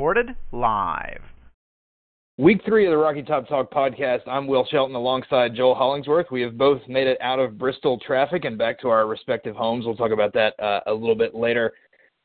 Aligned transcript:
Recorded 0.00 0.34
live. 0.50 1.20
Week 2.38 2.62
three 2.64 2.86
of 2.86 2.90
the 2.90 2.96
Rocky 2.96 3.22
Top 3.22 3.46
Talk 3.46 3.70
podcast. 3.70 4.26
I'm 4.26 4.46
Will 4.46 4.64
Shelton 4.70 4.96
alongside 4.96 5.54
Joel 5.54 5.74
Hollingsworth. 5.74 6.30
We 6.30 6.40
have 6.40 6.56
both 6.56 6.80
made 6.88 7.06
it 7.06 7.18
out 7.20 7.38
of 7.38 7.58
Bristol 7.58 7.98
traffic 7.98 8.46
and 8.46 8.56
back 8.56 8.80
to 8.80 8.88
our 8.88 9.06
respective 9.06 9.54
homes. 9.54 9.84
We'll 9.84 9.96
talk 9.96 10.10
about 10.10 10.32
that 10.32 10.58
uh, 10.58 10.80
a 10.86 10.94
little 10.94 11.14
bit 11.14 11.34
later. 11.34 11.74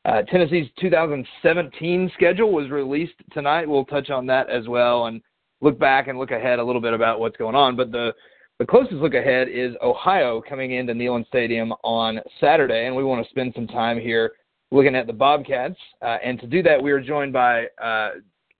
Uh, 0.06 0.22
Tennessee's 0.22 0.70
2017 0.80 2.10
schedule 2.14 2.50
was 2.50 2.70
released 2.70 3.12
tonight. 3.32 3.68
We'll 3.68 3.84
touch 3.84 4.08
on 4.08 4.24
that 4.24 4.48
as 4.48 4.66
well 4.66 5.04
and 5.04 5.20
look 5.60 5.78
back 5.78 6.08
and 6.08 6.18
look 6.18 6.30
ahead 6.30 6.58
a 6.58 6.64
little 6.64 6.80
bit 6.80 6.94
about 6.94 7.20
what's 7.20 7.36
going 7.36 7.54
on. 7.54 7.76
But 7.76 7.92
the 7.92 8.14
the 8.58 8.64
closest 8.64 8.94
look 8.94 9.12
ahead 9.12 9.48
is 9.50 9.74
Ohio 9.82 10.40
coming 10.40 10.72
into 10.72 10.94
Neyland 10.94 11.26
Stadium 11.26 11.74
on 11.84 12.20
Saturday, 12.40 12.86
and 12.86 12.96
we 12.96 13.04
want 13.04 13.22
to 13.22 13.28
spend 13.28 13.52
some 13.54 13.66
time 13.66 14.00
here 14.00 14.32
looking 14.76 14.94
at 14.94 15.06
the 15.06 15.12
Bobcats. 15.12 15.78
Uh, 16.02 16.18
and 16.22 16.38
to 16.40 16.46
do 16.46 16.62
that, 16.62 16.80
we 16.80 16.92
are 16.92 17.00
joined 17.00 17.32
by 17.32 17.66
uh, 17.82 18.10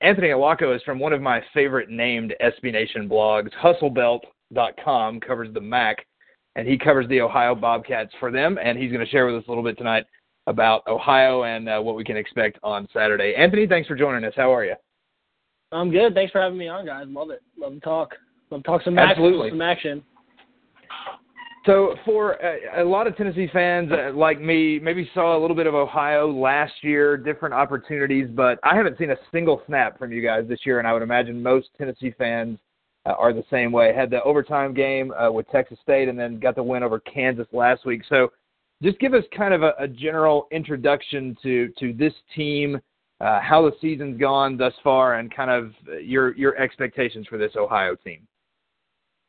Anthony 0.01 0.29
Allocco 0.29 0.75
is 0.75 0.83
from 0.83 0.99
one 0.99 1.13
of 1.13 1.23
my 1.23 1.43
favorite 1.55 1.89
named 1.89 2.35
SB 2.43 2.73
Nation 2.73 3.09
blogs, 3.09 3.51
HustleBelt.com, 3.63 5.21
covers 5.21 5.53
the 5.55 5.61
MAC, 5.61 6.05
and 6.57 6.67
he 6.67 6.77
covers 6.77 7.09
the 7.09 7.21
Ohio 7.21 7.55
Bobcats 7.55 8.13
for 8.19 8.31
them, 8.31 8.59
and 8.63 8.79
he's 8.79 8.93
going 8.93 9.05
to 9.05 9.11
share 9.11 9.27
with 9.27 9.37
us 9.37 9.45
a 9.47 9.51
little 9.51 9.65
bit 9.65 9.79
tonight 9.79 10.05
about 10.47 10.83
Ohio 10.87 11.45
and 11.45 11.69
uh, 11.69 11.81
what 11.81 11.97
we 11.97 12.05
can 12.05 12.17
expect 12.17 12.59
on 12.63 12.87
Saturday. 12.93 13.35
Anthony, 13.37 13.67
thanks 13.67 13.89
for 13.89 13.97
joining 13.97 14.25
us. 14.25 14.35
How 14.37 14.55
are 14.55 14.65
you? 14.65 14.75
I'm 15.73 15.91
good. 15.91 16.15
Thanks 16.15 16.31
for 16.31 16.41
having 16.41 16.59
me 16.59 16.69
on, 16.69 16.87
guys. 16.87 17.07
Love 17.09 17.31
it. 17.31 17.43
Love 17.59 17.75
to 17.75 17.81
talk. 17.81 18.15
Love 18.51 18.63
to 18.63 18.67
talk 18.67 18.83
some 18.83 18.99
Absolutely. 18.99 19.51
some 19.51 19.63
action. 19.63 20.03
So, 21.67 21.97
for 22.05 22.35
a, 22.35 22.83
a 22.83 22.85
lot 22.85 23.09
of 23.09 23.17
Tennessee 23.17 23.49
fans 23.53 23.91
uh, 23.91 24.13
like 24.15 24.41
me, 24.41 24.79
maybe 24.79 25.11
saw 25.13 25.37
a 25.37 25.41
little 25.41 25.57
bit 25.57 25.67
of 25.67 25.75
Ohio 25.75 26.31
last 26.31 26.73
year, 26.83 27.17
different 27.17 27.55
opportunities, 27.55 28.29
but 28.33 28.61
I 28.63 28.77
haven't 28.77 28.97
seen 28.99 29.11
a 29.11 29.17
single 29.33 29.61
snap 29.67 29.99
from 29.99 30.13
you 30.13 30.23
guys 30.23 30.45
this 30.47 30.61
year, 30.65 30.79
and 30.79 30.87
I 30.87 30.93
would 30.93 31.03
imagine 31.03 31.43
most 31.43 31.71
Tennessee 31.77 32.15
fans 32.17 32.61
uh, 33.05 33.15
are 33.19 33.33
the 33.33 33.43
same 33.51 33.73
way. 33.73 33.93
Had 33.93 34.11
the 34.11 34.23
overtime 34.23 34.75
game 34.75 35.13
uh, 35.13 35.33
with 35.33 35.49
Texas 35.51 35.79
State, 35.83 36.09
and 36.09 36.17
then 36.17 36.39
got 36.39 36.55
the 36.55 36.63
win 36.63 36.85
over 36.85 37.01
Kansas 37.01 37.49
last 37.53 37.85
week. 37.85 38.03
So, 38.09 38.29
just 38.81 39.01
give 39.01 39.13
us 39.13 39.25
kind 39.37 39.53
of 39.53 39.65
a, 39.65 39.73
a 39.81 39.89
general 39.89 40.47
introduction 40.53 41.37
to 41.43 41.73
to 41.81 41.93
this 41.95 42.13
team, 42.37 42.81
uh, 43.21 43.41
how 43.41 43.63
the 43.63 43.73
season's 43.81 44.21
gone 44.21 44.57
thus 44.57 44.75
far, 44.85 45.19
and 45.19 45.35
kind 45.35 45.51
of 45.51 45.73
your 46.01 46.33
your 46.37 46.57
expectations 46.59 47.27
for 47.27 47.39
this 47.39 47.57
Ohio 47.57 47.97
team. 47.97 48.21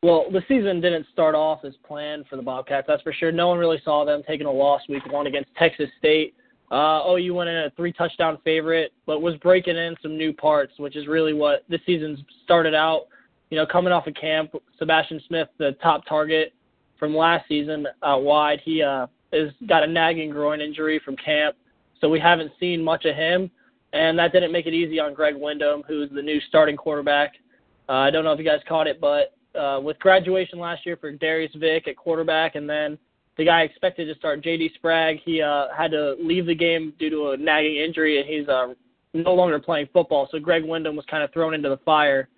Well, 0.03 0.25
the 0.31 0.43
season 0.47 0.79
didn't 0.79 1.07
start 1.11 1.33
off 1.33 1.65
as 1.65 1.73
planned 1.85 2.27
for 2.27 2.35
the 2.35 2.41
Bobcats, 2.43 2.85
that's 2.87 3.01
for 3.01 3.11
sure. 3.11 3.31
No 3.31 3.47
one 3.47 3.57
really 3.57 3.81
saw 3.83 4.05
them 4.05 4.21
taking 4.27 4.45
a 4.45 4.51
loss 4.51 4.81
week 4.87 5.11
one 5.11 5.25
against 5.25 5.49
Texas 5.57 5.89
State. 5.97 6.35
Uh, 6.69 7.01
OU 7.07 7.33
went 7.33 7.49
in 7.49 7.55
a 7.55 7.71
three 7.75 7.91
touchdown 7.91 8.37
favorite, 8.43 8.93
but 9.07 9.21
was 9.21 9.35
breaking 9.37 9.75
in 9.75 9.95
some 10.01 10.15
new 10.15 10.33
parts, 10.33 10.73
which 10.77 10.95
is 10.95 11.07
really 11.07 11.33
what 11.33 11.63
this 11.67 11.81
season's 11.85 12.19
started 12.43 12.75
out. 12.75 13.07
You 13.49 13.57
know, 13.57 13.65
coming 13.65 13.91
off 13.91 14.05
of 14.05 14.13
camp, 14.13 14.51
Sebastian 14.77 15.19
Smith, 15.27 15.47
the 15.57 15.71
top 15.81 16.05
target 16.05 16.53
from 16.99 17.15
last 17.15 17.47
season 17.47 17.87
out 18.03 18.21
wide, 18.21 18.59
he 18.63 18.83
uh, 18.83 19.07
is 19.31 19.51
got 19.67 19.83
a 19.83 19.87
nagging 19.87 20.29
groin 20.29 20.61
injury 20.61 21.01
from 21.03 21.15
camp, 21.15 21.55
so 21.99 22.07
we 22.07 22.19
haven't 22.19 22.51
seen 22.59 22.83
much 22.83 23.05
of 23.05 23.15
him, 23.15 23.49
and 23.93 24.19
that 24.19 24.31
didn't 24.31 24.51
make 24.51 24.67
it 24.67 24.73
easy 24.73 24.99
on 24.99 25.15
Greg 25.15 25.35
Windham, 25.35 25.83
who's 25.87 26.09
the 26.11 26.21
new 26.21 26.39
starting 26.49 26.75
quarterback. 26.75 27.33
Uh, 27.89 27.93
I 27.93 28.11
don't 28.11 28.25
know 28.25 28.33
if 28.33 28.39
you 28.39 28.45
guys 28.45 28.59
caught 28.67 28.87
it, 28.87 28.99
but 28.99 29.36
uh, 29.57 29.79
with 29.81 29.99
graduation 29.99 30.59
last 30.59 30.85
year 30.85 30.97
for 30.97 31.11
Derrius 31.11 31.57
Vick 31.59 31.87
at 31.87 31.97
quarterback, 31.97 32.55
and 32.55 32.69
then 32.69 32.97
the 33.37 33.45
guy 33.45 33.61
expected 33.61 34.05
to 34.05 34.15
start 34.15 34.43
J.D. 34.43 34.71
Sprague, 34.75 35.19
he 35.23 35.41
uh, 35.41 35.67
had 35.75 35.91
to 35.91 36.15
leave 36.19 36.45
the 36.45 36.55
game 36.55 36.93
due 36.99 37.09
to 37.09 37.29
a 37.31 37.37
nagging 37.37 37.77
injury, 37.77 38.19
and 38.19 38.27
he's 38.27 38.47
uh, 38.47 38.73
no 39.13 39.33
longer 39.33 39.59
playing 39.59 39.87
football. 39.93 40.27
So 40.31 40.39
Greg 40.39 40.63
Windham 40.63 40.95
was 40.95 41.05
kind 41.09 41.23
of 41.23 41.31
thrown 41.33 41.53
into 41.53 41.69
the 41.69 41.77
fire. 41.77 42.29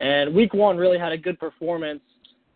And 0.00 0.34
week 0.34 0.52
one 0.52 0.76
really 0.76 0.98
had 0.98 1.12
a 1.12 1.18
good 1.18 1.38
performance. 1.38 2.02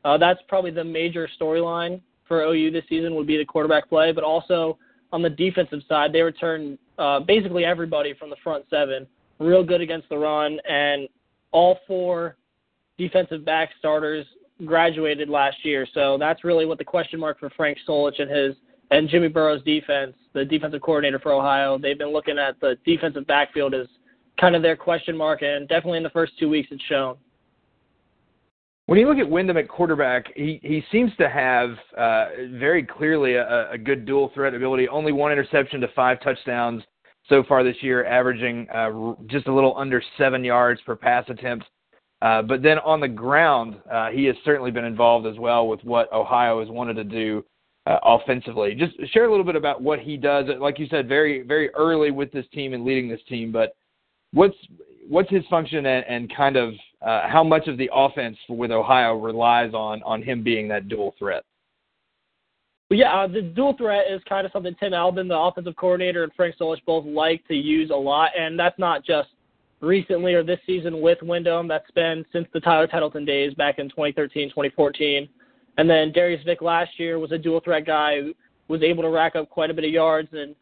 Uh, 0.05 0.19
that's 0.19 0.41
probably 0.49 0.71
the 0.71 0.85
major 0.85 1.29
storyline 1.41 2.01
for 2.29 2.43
OU 2.43 2.71
this 2.71 2.85
season 2.89 3.15
would 3.15 3.27
be 3.27 3.37
the 3.37 3.45
quarterback 3.45 3.89
play, 3.89 4.13
but 4.13 4.25
also 4.25 4.79
on 5.13 5.23
the 5.23 5.31
defensive 5.31 5.81
side, 5.89 6.13
they 6.13 6.21
returned 6.21 6.79
uh, 6.99 7.21
basically 7.21 7.65
everybody 7.65 8.15
from 8.15 8.31
the 8.31 8.37
front 8.43 8.65
seven, 8.69 9.07
real 9.39 9.63
good 9.63 9.81
against 9.81 10.09
the 10.09 10.19
run, 10.19 10.59
and 10.69 11.09
all 11.53 11.79
four 11.87 12.37
defensive 12.99 13.45
back 13.45 13.71
starters 13.79 14.27
graduated 14.65 15.29
last 15.29 15.57
year. 15.65 15.87
So 15.93 16.17
that's 16.19 16.45
really 16.45 16.67
what 16.67 16.79
the 16.79 16.85
question 16.85 17.21
mark 17.21 17.39
for 17.39 17.51
Frank 17.51 17.79
Solich 17.87 18.21
and 18.21 18.31
his 18.31 18.57
and 18.91 19.09
Jimmy 19.09 19.29
Burrow's 19.29 19.63
defense, 19.65 20.15
the 20.33 20.45
defensive 20.45 20.81
coordinator 20.81 21.19
for 21.19 21.33
Ohio. 21.33 21.77
They've 21.77 21.99
been 21.99 22.13
looking 22.13 22.39
at 22.39 22.59
the 22.61 22.77
defensive 22.85 23.27
backfield 23.27 23.75
as 23.75 23.89
kind 24.41 24.55
of 24.55 24.63
their 24.63 24.77
question 24.77 25.17
mark, 25.17 25.43
and 25.43 25.69
definitely 25.69 25.97
in 25.97 26.05
the 26.05 26.11
first 26.11 26.39
two 26.39 26.49
weeks 26.49 26.69
it's 26.71 26.83
shown. 26.85 27.17
When 28.87 29.01
you 29.01 29.09
look 29.09 29.19
at 29.19 29.29
Windham 29.29 29.57
at 29.57 29.69
quarterback, 29.69 30.27
he, 30.37 30.61
he 30.63 30.85
seems 30.93 31.11
to 31.19 31.29
have 31.29 31.71
uh, 31.99 32.27
very 32.53 32.85
clearly 32.85 33.35
a, 33.35 33.73
a 33.73 33.79
good 33.79 34.07
dual 34.07 34.31
threat 34.33 34.55
ability. 34.55 34.89
Only 34.89 35.11
one 35.11 35.33
interception 35.33 35.81
to 35.81 35.89
five 35.89 36.21
touchdowns 36.21 36.85
so 37.29 37.43
far 37.49 37.65
this 37.65 37.77
year, 37.81 38.05
averaging 38.07 38.69
uh, 38.71 39.15
just 39.27 39.49
a 39.49 39.53
little 39.53 39.77
under 39.77 40.01
seven 40.17 40.45
yards 40.45 40.81
per 40.83 40.95
pass 40.95 41.25
attempt. 41.29 41.65
Uh, 42.27 42.43
but 42.43 42.61
then 42.61 42.81
on 42.81 42.99
the 42.99 43.07
ground, 43.07 43.77
uh, 43.89 44.11
he 44.11 44.25
has 44.25 44.35
certainly 44.45 44.73
been 44.73 44.85
involved 44.85 45.29
as 45.29 45.39
well 45.39 45.69
with 45.69 45.79
what 45.85 46.13
Ohio 46.13 46.59
has 46.59 46.69
wanted 46.69 46.95
to 46.95 47.05
do 47.05 47.45
uh, 47.87 47.99
offensively. 48.03 48.75
Just 48.75 48.95
share 49.13 49.27
a 49.27 49.31
little 49.31 49.45
bit 49.45 49.55
about 49.55 49.81
what 49.81 50.01
he 50.01 50.17
does. 50.17 50.47
Like 50.59 50.81
you 50.81 50.89
said, 50.89 51.07
very 51.07 51.43
very 51.43 51.71
early 51.77 52.11
with 52.11 52.33
this 52.33 52.45
team 52.53 52.75
and 52.75 52.85
leading 52.85 53.09
this 53.09 53.21
team. 53.29 53.53
But 53.53 53.77
what's 54.33 54.57
what's 55.09 55.31
his 55.31 55.45
function 55.49 55.87
and, 55.87 56.05
and 56.09 56.37
kind 56.37 56.57
of 56.57 56.75
uh, 57.01 57.29
how 57.29 57.45
much 57.45 57.69
of 57.69 57.79
the 57.79 57.89
offense 57.95 58.37
with 58.49 58.73
Ohio 58.73 59.15
relies 59.15 59.73
on 59.73 60.03
on 60.03 60.21
him 60.21 60.43
being 60.43 60.67
that 60.67 60.89
dual 60.89 61.15
threat? 61.21 61.45
Well, 62.91 62.99
yeah, 62.99 63.15
uh, 63.15 63.29
the 63.29 63.43
dual 63.43 63.77
threat 63.77 64.07
is 64.11 64.21
kind 64.29 64.45
of 64.45 64.51
something 64.51 64.75
Tim 64.81 64.95
Albin, 64.95 65.29
the 65.29 65.39
offensive 65.39 65.77
coordinator, 65.77 66.25
and 66.25 66.33
Frank 66.35 66.57
Solich 66.61 66.85
both 66.87 67.05
like 67.07 67.47
to 67.47 67.55
use 67.55 67.91
a 67.91 67.97
lot, 67.97 68.31
and 68.37 68.59
that's 68.59 68.79
not 68.81 69.05
just 69.05 69.29
recently 69.81 70.35
or 70.35 70.43
this 70.43 70.61
season 70.67 71.01
with 71.01 71.19
Windham. 71.23 71.69
That's 71.69 71.91
been 71.93 72.25
since 72.33 72.47
the 72.53 72.61
Tyler 72.61 72.87
Tettleton 72.87 73.25
days 73.25 73.55
back 73.55 73.79
in 73.79 73.89
2013, 73.89 74.49
2014. 74.51 75.29
And 75.79 75.89
then 75.91 76.13
Derrius 76.13 76.45
Vick 76.45 76.63
last 76.63 76.99
year 76.99 77.19
was 77.19 77.33
a 77.33 77.39
dual 77.39 77.61
threat 77.61 77.87
guy 77.87 78.21
who 78.21 78.35
was 78.69 78.83
able 78.83 79.03
to 79.03 79.11
rack 79.11 79.37
up 79.37 79.51
quite 79.51 79.71
a 79.71 79.75
bit 79.75 79.85
of 79.85 79.91
yards. 79.91 80.29
And 80.33 80.55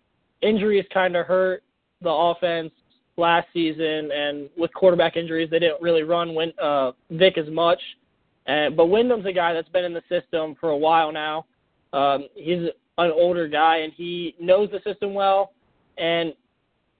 injuries 0.42 0.84
kind 0.92 1.16
of 1.16 1.26
hurt 1.26 1.62
the 2.02 2.10
offense 2.10 2.72
last 3.16 3.46
season. 3.52 4.10
And 4.12 4.48
with 4.56 4.74
quarterback 4.74 5.16
injuries, 5.16 5.48
they 5.50 5.60
didn't 5.60 5.80
really 5.80 6.02
run 6.02 6.34
Win- 6.34 6.52
uh, 6.60 6.92
Vick 7.10 7.38
as 7.38 7.48
much. 7.48 7.80
And, 8.46 8.76
but 8.76 8.86
Windham's 8.86 9.26
a 9.26 9.32
guy 9.32 9.52
that's 9.52 9.68
been 9.68 9.84
in 9.84 9.94
the 9.94 10.02
system 10.08 10.56
for 10.60 10.70
a 10.70 10.76
while 10.76 11.12
now. 11.12 11.46
Um, 11.92 12.26
he's 12.34 12.68
an 12.98 13.10
older 13.12 13.48
guy 13.48 13.78
and 13.78 13.92
he 13.92 14.34
knows 14.40 14.68
the 14.70 14.80
system 14.88 15.14
well. 15.14 15.52
And 15.96 16.34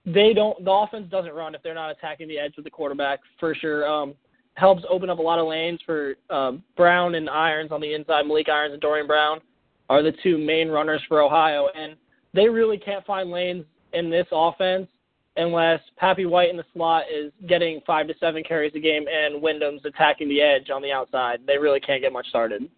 they 0.06 0.32
don't 0.34 0.62
the 0.64 0.70
offense 0.70 1.10
doesn't 1.10 1.32
run 1.32 1.54
if 1.54 1.62
they're 1.62 1.74
not 1.74 1.90
attacking 1.90 2.28
the 2.28 2.38
edge 2.38 2.54
with 2.56 2.64
the 2.64 2.70
quarterback 2.70 3.20
for 3.40 3.54
sure. 3.54 3.88
Um, 3.88 4.14
helps 4.54 4.84
open 4.88 5.10
up 5.10 5.18
a 5.18 5.22
lot 5.22 5.38
of 5.38 5.48
lanes 5.48 5.80
for 5.84 6.14
um, 6.30 6.62
Brown 6.76 7.16
and 7.16 7.28
Irons 7.28 7.72
on 7.72 7.80
the 7.80 7.92
inside. 7.92 8.24
Maleek 8.24 8.48
Irons 8.48 8.72
and 8.72 8.80
Dorian 8.80 9.06
Brown 9.06 9.40
are 9.90 10.02
the 10.02 10.12
two 10.22 10.38
main 10.38 10.68
runners 10.68 11.02
for 11.08 11.20
Ohio, 11.22 11.68
and 11.74 11.96
they 12.32 12.48
really 12.48 12.78
can't 12.78 13.04
find 13.04 13.30
lanes 13.30 13.64
in 13.92 14.10
this 14.10 14.26
offense 14.32 14.86
unless 15.36 15.80
Papi 16.00 16.28
White 16.28 16.50
in 16.50 16.56
the 16.56 16.64
slot 16.72 17.04
is 17.12 17.32
getting 17.48 17.80
five 17.86 18.06
to 18.06 18.14
seven 18.20 18.44
carries 18.44 18.72
a 18.76 18.80
game 18.80 19.06
and 19.08 19.42
Windham's 19.42 19.84
attacking 19.84 20.28
the 20.28 20.40
edge 20.40 20.70
on 20.70 20.82
the 20.82 20.92
outside. 20.92 21.40
They 21.46 21.58
really 21.58 21.80
can't 21.80 22.02
get 22.02 22.12
much 22.12 22.28
started. 22.28 22.68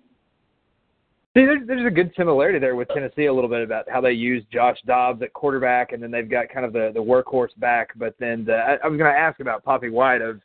See, 1.37 1.45
there's, 1.45 1.67
there's 1.67 1.87
a 1.87 1.91
good 1.91 2.11
similarity 2.17 2.59
there 2.59 2.77
with 2.77 2.89
Tennessee 2.89 3.27
a 3.27 3.35
little 3.35 3.51
bit 3.51 3.63
about 3.63 3.85
how 3.91 4.01
they 4.01 4.13
use 4.13 4.43
Josh 4.51 4.79
Dobbs 4.87 5.21
at 5.21 5.35
quarterback, 5.35 5.93
and 5.93 6.03
then 6.03 6.11
they've 6.11 6.31
got 6.31 6.49
kind 6.49 6.65
of 6.65 6.73
the 6.73 6.93
the 6.95 7.01
workhorse 7.01 7.55
back. 7.59 7.91
But 7.95 8.15
then 8.19 8.47
the, 8.47 8.55
I, 8.55 8.77
I 8.83 8.89
was 8.89 8.97
going 8.97 9.13
to 9.13 9.19
ask 9.19 9.39
about 9.41 9.63
Papi 9.63 9.93
White 9.93 10.23
of 10.23 10.41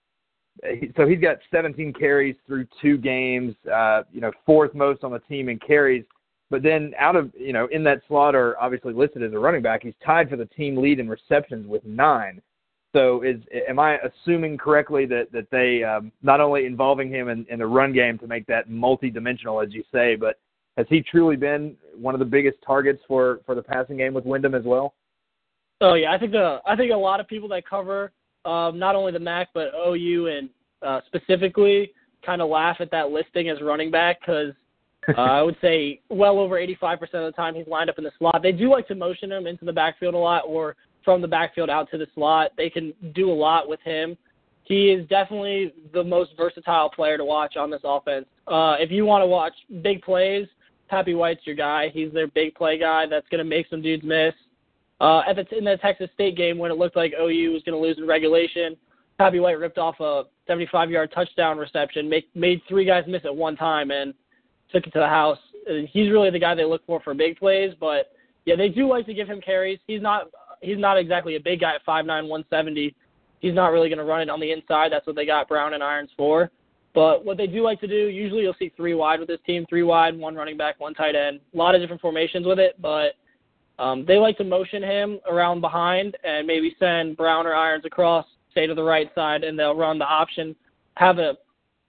so 0.97 1.07
he's 1.07 1.21
got 1.21 1.37
17 1.49 1.93
carries 1.93 2.35
through 2.45 2.67
two 2.81 2.97
games, 2.97 3.55
uh, 3.73 4.03
you 4.11 4.19
know, 4.19 4.33
fourth 4.45 4.73
most 4.75 5.05
on 5.05 5.13
the 5.13 5.19
team 5.19 5.47
in 5.47 5.59
carries. 5.59 6.03
But 6.49 6.61
then 6.61 6.93
out 6.99 7.15
of 7.15 7.31
you 7.39 7.53
know 7.53 7.69
in 7.71 7.85
that 7.85 8.01
slot 8.09 8.35
or 8.35 8.61
obviously 8.61 8.93
listed 8.93 9.23
as 9.23 9.31
a 9.31 9.39
running 9.39 9.61
back, 9.61 9.83
he's 9.83 9.93
tied 10.05 10.29
for 10.29 10.35
the 10.35 10.47
team 10.47 10.75
lead 10.75 10.99
in 10.99 11.07
receptions 11.07 11.67
with 11.67 11.85
nine. 11.85 12.41
So 12.93 13.21
is 13.21 13.37
am 13.65 13.79
I 13.79 13.97
assuming 13.99 14.57
correctly 14.57 15.05
that 15.05 15.31
that 15.31 15.49
they 15.51 15.85
um, 15.85 16.11
not 16.21 16.41
only 16.41 16.65
involving 16.65 17.09
him 17.09 17.29
in, 17.29 17.45
in 17.49 17.59
the 17.59 17.65
run 17.65 17.93
game 17.93 18.17
to 18.17 18.27
make 18.27 18.45
that 18.47 18.69
multi-dimensional 18.69 19.61
as 19.61 19.71
you 19.71 19.85
say, 19.93 20.17
but 20.17 20.37
has 20.77 20.85
he 20.89 21.01
truly 21.01 21.35
been 21.35 21.75
one 21.95 22.15
of 22.15 22.19
the 22.19 22.25
biggest 22.25 22.57
targets 22.65 23.01
for 23.07 23.41
for 23.45 23.55
the 23.55 23.61
passing 23.61 23.97
game 23.97 24.13
with 24.13 24.25
Windham 24.25 24.55
as 24.55 24.63
well? 24.63 24.93
Oh 25.81 25.95
yeah, 25.95 26.11
I 26.11 26.17
think 26.17 26.31
the 26.31 26.59
I 26.65 26.75
think 26.75 26.91
a 26.91 26.95
lot 26.95 27.19
of 27.19 27.27
people 27.27 27.49
that 27.49 27.67
cover 27.67 28.11
um, 28.45 28.79
not 28.79 28.95
only 28.95 29.11
the 29.11 29.19
MAC 29.19 29.49
but 29.53 29.71
OU 29.75 30.27
and 30.27 30.49
uh, 30.81 31.01
specifically 31.07 31.91
kind 32.25 32.41
of 32.41 32.49
laugh 32.49 32.77
at 32.79 32.91
that 32.91 33.09
listing 33.09 33.49
as 33.49 33.61
running 33.61 33.91
back 33.91 34.19
because 34.21 34.53
uh, 35.17 35.21
I 35.21 35.41
would 35.41 35.57
say 35.61 36.01
well 36.09 36.39
over 36.39 36.55
85% 36.55 37.01
of 37.01 37.09
the 37.11 37.31
time 37.35 37.55
he's 37.55 37.67
lined 37.67 37.89
up 37.89 37.97
in 37.97 38.03
the 38.03 38.11
slot. 38.17 38.41
They 38.43 38.51
do 38.51 38.69
like 38.69 38.87
to 38.87 38.95
motion 38.95 39.31
him 39.31 39.47
into 39.47 39.65
the 39.65 39.73
backfield 39.73 40.13
a 40.13 40.17
lot 40.17 40.43
or 40.45 40.75
from 41.03 41.21
the 41.21 41.27
backfield 41.27 41.69
out 41.69 41.89
to 41.91 41.97
the 41.97 42.07
slot. 42.13 42.51
They 42.55 42.69
can 42.69 42.93
do 43.13 43.31
a 43.31 43.33
lot 43.33 43.67
with 43.67 43.79
him. 43.81 44.15
He 44.63 44.91
is 44.91 45.07
definitely 45.09 45.73
the 45.91 46.03
most 46.03 46.31
versatile 46.37 46.89
player 46.89 47.17
to 47.17 47.25
watch 47.25 47.57
on 47.57 47.71
this 47.71 47.81
offense. 47.83 48.27
Uh, 48.47 48.75
if 48.79 48.91
you 48.91 49.05
want 49.05 49.23
to 49.23 49.25
watch 49.25 49.53
big 49.81 50.01
plays, 50.03 50.47
Papi 50.91 51.15
White's 51.15 51.45
your 51.45 51.55
guy. 51.55 51.89
He's 51.93 52.11
their 52.11 52.27
big 52.27 52.53
play 52.55 52.77
guy 52.77 53.05
that's 53.05 53.27
going 53.29 53.39
to 53.39 53.49
make 53.49 53.67
some 53.69 53.81
dudes 53.81 54.03
miss. 54.03 54.33
Uh, 54.99 55.21
at 55.27 55.35
the 55.35 55.57
in 55.57 55.63
the 55.63 55.77
Texas 55.77 56.09
State 56.13 56.37
game 56.37 56.57
when 56.57 56.69
it 56.69 56.77
looked 56.77 56.95
like 56.95 57.13
OU 57.19 57.51
was 57.53 57.63
going 57.63 57.73
to 57.73 57.77
lose 57.77 57.97
in 57.97 58.05
regulation, 58.05 58.75
Papi 59.19 59.41
White 59.41 59.57
ripped 59.57 59.77
off 59.77 59.99
a 59.99 60.23
75-yard 60.49 61.11
touchdown 61.13 61.57
reception, 61.57 62.09
make, 62.09 62.27
made 62.35 62.61
three 62.67 62.85
guys 62.85 63.03
miss 63.07 63.23
at 63.25 63.35
one 63.35 63.55
time, 63.55 63.91
and 63.91 64.13
took 64.71 64.85
it 64.85 64.93
to 64.93 64.99
the 64.99 65.07
house. 65.07 65.39
And 65.67 65.87
He's 65.87 66.11
really 66.11 66.29
the 66.29 66.39
guy 66.39 66.55
they 66.55 66.65
look 66.65 66.85
for 66.85 66.99
for 67.01 67.13
big 67.13 67.37
plays, 67.37 67.73
but 67.79 68.13
yeah, 68.45 68.55
they 68.55 68.69
do 68.69 68.87
like 68.87 69.05
to 69.05 69.13
give 69.13 69.27
him 69.27 69.41
carries. 69.41 69.79
He's 69.87 70.01
not 70.01 70.27
he's 70.61 70.77
not 70.77 70.97
exactly 70.97 71.35
a 71.35 71.39
big 71.39 71.61
guy 71.61 71.75
at 71.75 71.85
5'9", 71.85 72.05
170. 72.05 72.95
He's 73.39 73.55
not 73.55 73.71
really 73.71 73.89
going 73.89 73.97
to 73.97 74.05
run 74.05 74.21
it 74.21 74.29
on 74.29 74.39
the 74.39 74.51
inside. 74.51 74.91
That's 74.91 75.07
what 75.07 75.15
they 75.15 75.25
got 75.25 75.47
Brown 75.47 75.73
and 75.73 75.83
Irons 75.83 76.11
for. 76.15 76.51
But 76.93 77.23
what 77.23 77.37
they 77.37 77.47
do 77.47 77.63
like 77.63 77.79
to 77.81 77.87
do, 77.87 78.07
usually 78.07 78.41
you'll 78.41 78.55
see 78.59 78.71
three 78.75 78.93
wide 78.93 79.19
with 79.19 79.29
this 79.29 79.39
team, 79.45 79.65
three 79.69 79.83
wide, 79.83 80.17
one 80.17 80.35
running 80.35 80.57
back, 80.57 80.79
one 80.79 80.93
tight 80.93 81.15
end. 81.15 81.39
A 81.53 81.57
lot 81.57 81.73
of 81.73 81.81
different 81.81 82.01
formations 82.01 82.45
with 82.45 82.59
it, 82.59 82.75
but 82.81 83.13
um, 83.79 84.05
they 84.05 84.17
like 84.17 84.37
to 84.37 84.43
motion 84.43 84.83
him 84.83 85.19
around 85.29 85.61
behind 85.61 86.17
and 86.23 86.45
maybe 86.45 86.75
send 86.79 87.15
Brown 87.15 87.47
or 87.47 87.55
Irons 87.55 87.85
across, 87.85 88.25
say 88.53 88.67
to 88.67 88.75
the 88.75 88.83
right 88.83 89.09
side, 89.15 89.43
and 89.43 89.57
they'll 89.57 89.75
run 89.75 89.97
the 89.97 90.05
option, 90.05 90.55
have 90.95 91.17
a 91.17 91.37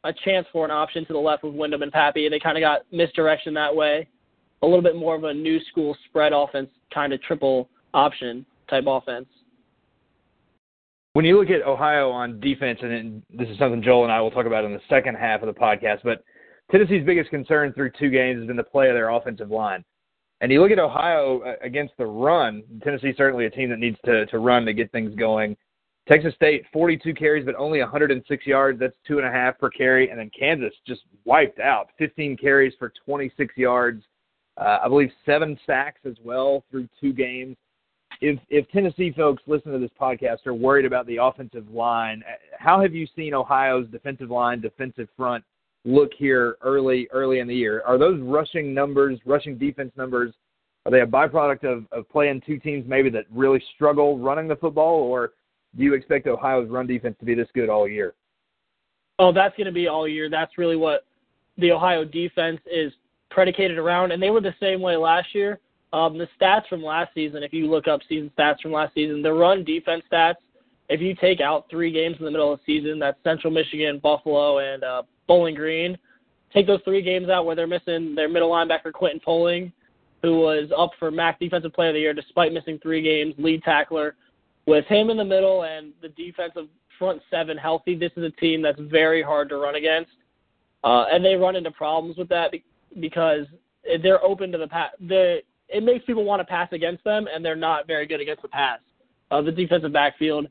a 0.05 0.13
chance 0.25 0.47
for 0.53 0.65
an 0.65 0.71
option 0.71 1.07
to 1.07 1.13
the 1.13 1.19
left 1.19 1.45
with 1.45 1.55
Windham 1.55 1.83
and 1.83 1.93
Papi. 1.93 2.29
They 2.29 2.41
kind 2.41 2.57
of 2.57 2.61
got 2.61 2.81
misdirection 2.91 3.55
that 3.55 3.75
way. 3.75 4.09
A 4.63 4.67
little 4.67 4.83
bit 4.83 4.97
more 4.97 5.15
of 5.15 5.25
a 5.25 5.35
new 5.35 5.61
school 5.71 5.97
spread 6.09 6.33
offense, 6.33 6.69
kind 6.93 7.13
of 7.13 7.23
triple 7.23 7.69
option 7.95 8.45
type 8.69 8.85
offense. 8.87 9.27
When 11.15 11.27
you 11.27 11.39
look 11.39 11.51
at 11.51 11.67
Ohio 11.67 12.11
on 12.11 12.41
defense, 12.41 12.79
and 12.83 13.23
this 13.29 13.49
is 13.49 13.59
something 13.59 13.83
Joel 13.83 14.05
and 14.05 14.13
I 14.13 14.21
will 14.23 14.31
talk 14.31 14.47
about 14.47 14.65
in 14.65 14.73
the 14.73 14.81
second 14.89 15.17
half 15.17 15.43
of 15.43 15.47
the 15.47 15.61
podcast, 15.61 15.99
but 16.05 16.25
Tennessee's 16.71 17.05
biggest 17.05 17.29
concern 17.29 17.75
through 17.75 17.91
two 17.99 18.09
games 18.09 18.39
has 18.39 18.47
been 18.47 18.57
the 18.57 18.63
play 18.63 18.89
of 18.89 18.95
their 18.95 19.11
offensive 19.11 19.51
line. 19.51 19.85
And 20.41 20.51
you 20.51 20.63
look 20.63 20.71
at 20.71 20.79
Ohio 20.79 21.43
uh, 21.43 21.55
against 21.63 21.93
the 21.99 22.07
run, 22.07 22.63
Tennessee's 22.83 23.17
certainly 23.19 23.45
a 23.45 23.51
team 23.51 23.69
that 23.69 23.79
needs 23.79 23.99
to, 24.07 24.25
to 24.27 24.39
run 24.39 24.65
to 24.65 24.73
get 24.73 24.91
things 24.91 25.15
going. 25.15 25.55
Texas 26.09 26.35
State, 26.35 26.65
42 26.73 27.13
carries, 27.13 27.45
but 27.45 27.55
only 27.57 27.81
106 27.81 28.47
yards. 28.47 28.81
That's 28.81 28.97
two 29.07 29.19
and 29.19 29.27
a 29.27 29.31
half 29.31 29.59
per 29.59 29.69
carry. 29.69 30.09
And 30.09 30.19
then 30.19 30.31
Kansas 30.37 30.73
just 30.87 31.03
wiped 31.27 31.61
out, 31.61 31.91
15 31.99 32.39
carries 32.39 32.73
for 32.79 32.91
26 33.05 33.55
yards. 33.59 34.03
Uh, 34.57 34.79
I 34.83 34.89
believe 34.89 35.11
seven 35.27 35.59
sacks 35.67 36.01
as 36.07 36.17
well 36.25 36.65
through 36.71 36.89
two 36.99 37.13
games 37.13 37.57
if 38.23 38.39
if 38.49 38.71
Tennessee 38.71 39.13
folks 39.15 39.43
listen 39.47 39.73
to 39.73 39.79
this 39.79 39.91
podcast 40.01 40.47
are 40.47 40.55
worried 40.55 40.87
about 40.87 41.07
the 41.07 41.17
offensive 41.17 41.69
line, 41.69 42.23
how 42.57 42.81
have 42.81 42.95
you 42.95 43.07
seen 43.17 43.35
Ohio's 43.35 43.89
defensive 43.91 44.31
line, 44.31 44.61
defensive 44.61 45.09
front 45.17 45.45
look 45.85 46.13
here 46.17 46.57
early 46.63 47.09
early 47.13 47.41
in 47.41 47.49
the 47.49 47.55
year? 47.55 47.83
Are 47.85 47.99
those 47.99 48.21
rushing 48.21 48.73
numbers, 48.73 49.19
rushing 49.27 49.59
defense 49.59 49.91
numbers, 49.97 50.33
are 50.87 50.93
they 50.93 51.01
a 51.01 51.07
byproduct 51.07 51.65
of, 51.65 51.85
of 51.91 52.09
playing 52.11 52.43
two 52.47 52.59
teams 52.59 52.85
maybe 52.89 53.11
that 53.11 53.25
really 53.31 53.63
struggle 53.75 54.19
running 54.19 54.47
the 54.47 54.57
football, 54.57 55.03
or 55.03 55.33
do 55.77 55.83
you 55.83 55.95
expect 55.95 56.29
Ohio's 56.29 56.71
run 56.71 56.87
defense 56.87 57.17
to 57.19 57.25
be 57.25 57.35
this 57.35 57.49
good 57.55 57.69
all 57.69 57.89
year? 57.89 58.15
Oh, 59.19 59.33
that's 59.33 59.57
going 59.57 59.67
to 59.67 59.73
be 59.73 59.89
all 59.89 60.07
year. 60.07 60.31
That's 60.31 60.59
really 60.59 60.77
what 60.77 61.07
the 61.59 61.73
Ohio 61.73 62.05
defense 62.05 62.61
is 62.71 62.93
predicated 63.31 63.79
around, 63.79 64.13
and 64.13 64.23
they 64.23 64.31
were 64.31 64.41
the 64.41 64.55
same 64.61 64.81
way 64.81 64.97
last 64.97 65.35
year. 65.35 65.59
Um, 65.93 66.17
the 66.17 66.29
stats 66.41 66.67
from 66.69 66.83
last 66.83 67.13
season, 67.15 67.43
if 67.43 67.53
you 67.53 67.67
look 67.71 67.87
up 67.87 68.01
season 68.09 68.31
stats 68.39 68.61
from 68.61 68.73
last 68.73 68.95
season, 68.95 69.21
the 69.21 69.33
run 69.33 69.63
defense 69.63 70.03
stats, 70.11 70.37
if 70.89 71.01
you 71.01 71.15
take 71.15 71.41
out 71.41 71.67
three 71.71 71.93
games 71.93 72.17
in 72.19 72.25
the 72.25 72.31
middle 72.31 72.53
of 72.53 72.61
the 72.61 72.65
season, 72.81 72.99
that's 72.99 73.19
Central 73.25 73.53
Michigan, 73.53 73.99
Buffalo, 74.03 74.59
and 74.59 74.83
uh, 74.85 75.03
Bowling 75.27 75.55
Green. 75.55 75.97
Take 76.53 76.67
those 76.67 76.81
three 76.85 77.03
games 77.03 77.29
out 77.29 77.47
where 77.47 77.57
they're 77.57 77.67
missing 77.67 78.15
their 78.15 78.29
middle 78.29 78.51
linebacker 78.51 78.93
Quentin 78.93 79.21
Poling, 79.25 79.73
who 80.23 80.39
was 80.41 80.71
up 80.77 80.91
for 80.99 81.11
MAC 81.11 81.39
Defensive 81.39 81.73
Player 81.73 81.91
of 81.91 81.95
the 81.95 82.01
Year 82.01 82.15
despite 82.15 82.53
missing 82.53 82.79
three 82.83 83.03
games, 83.03 83.35
lead 83.39 83.63
tackler. 83.63 84.17
With 84.67 84.85
him 84.87 85.11
in 85.11 85.17
the 85.17 85.25
middle 85.25 85.65
and 85.65 85.93
the 86.03 86.09
defensive 86.09 86.69
front 86.99 87.21
seven 87.31 87.57
healthy, 87.57 87.97
this 87.97 88.13
is 88.17 88.25
a 88.25 88.31
team 88.31 88.63
that's 88.63 88.81
very 88.81 89.23
hard 89.23 89.49
to 89.49 89.57
run 89.57 89.75
against. 89.75 90.13
Uh, 90.85 91.07
and 91.11 91.25
they 91.25 91.35
run 91.35 91.57
into 91.57 91.71
problems 91.71 92.17
with 92.17 92.29
that 92.29 92.53
because 93.01 93.47
they're 94.03 94.23
open 94.23 94.53
to 94.53 94.59
the 94.59 94.69
pass. 94.69 94.91
The 95.09 95.41
it 95.73 95.83
makes 95.83 96.05
people 96.05 96.25
want 96.25 96.41
to 96.41 96.45
pass 96.45 96.69
against 96.73 97.03
them, 97.05 97.27
and 97.33 97.45
they're 97.45 97.57
not 97.57 97.87
very 97.87 98.07
good 98.07 98.21
against 98.21 98.43
the 98.43 98.49
pass. 98.49 98.81
Uh, 99.31 99.41
the 99.41 99.53
defensive 99.53 99.93
backfield 99.93 100.47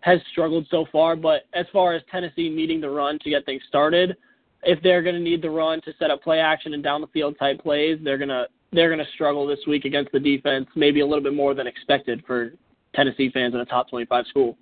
has 0.00 0.20
struggled 0.32 0.66
so 0.70 0.84
far, 0.92 1.16
but 1.16 1.42
as 1.54 1.66
far 1.72 1.94
as 1.94 2.02
Tennessee 2.10 2.50
needing 2.50 2.80
the 2.80 2.90
run 2.90 3.18
to 3.20 3.30
get 3.30 3.46
things 3.46 3.62
started, 3.68 4.16
if 4.64 4.82
they're 4.82 5.02
going 5.02 5.14
to 5.14 5.20
need 5.20 5.40
the 5.40 5.50
run 5.50 5.80
to 5.82 5.92
set 5.98 6.10
up 6.10 6.22
play 6.22 6.40
action 6.40 6.74
and 6.74 6.82
down 6.82 7.00
the 7.00 7.06
field 7.08 7.36
type 7.38 7.62
plays, 7.62 7.98
they're 8.02 8.18
gonna 8.18 8.46
they're 8.72 8.90
gonna 8.90 9.06
struggle 9.14 9.46
this 9.46 9.60
week 9.66 9.84
against 9.84 10.10
the 10.12 10.18
defense, 10.18 10.66
maybe 10.74 11.00
a 11.00 11.06
little 11.06 11.22
bit 11.22 11.34
more 11.34 11.54
than 11.54 11.66
expected 11.66 12.24
for 12.26 12.52
Tennessee 12.94 13.30
fans 13.30 13.54
in 13.54 13.60
a 13.60 13.64
top 13.64 13.88
25 13.88 14.26
school. 14.26 14.58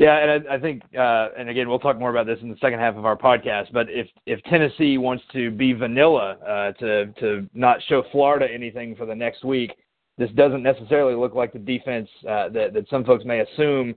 Yeah, 0.00 0.16
and 0.16 0.48
I, 0.48 0.54
I 0.54 0.58
think, 0.58 0.82
uh, 0.98 1.28
and 1.36 1.50
again, 1.50 1.68
we'll 1.68 1.78
talk 1.78 1.98
more 1.98 2.08
about 2.08 2.24
this 2.24 2.38
in 2.40 2.48
the 2.48 2.56
second 2.58 2.78
half 2.78 2.96
of 2.96 3.04
our 3.04 3.18
podcast. 3.18 3.70
But 3.70 3.90
if 3.90 4.06
if 4.24 4.42
Tennessee 4.44 4.96
wants 4.96 5.22
to 5.34 5.50
be 5.50 5.74
vanilla, 5.74 6.38
uh, 6.38 6.72
to 6.80 7.06
to 7.20 7.46
not 7.52 7.82
show 7.86 8.02
Florida 8.10 8.48
anything 8.50 8.96
for 8.96 9.04
the 9.04 9.14
next 9.14 9.44
week, 9.44 9.72
this 10.16 10.30
doesn't 10.30 10.62
necessarily 10.62 11.14
look 11.14 11.34
like 11.34 11.52
the 11.52 11.58
defense 11.58 12.08
uh, 12.26 12.48
that 12.48 12.72
that 12.72 12.88
some 12.88 13.04
folks 13.04 13.26
may 13.26 13.40
assume 13.40 13.94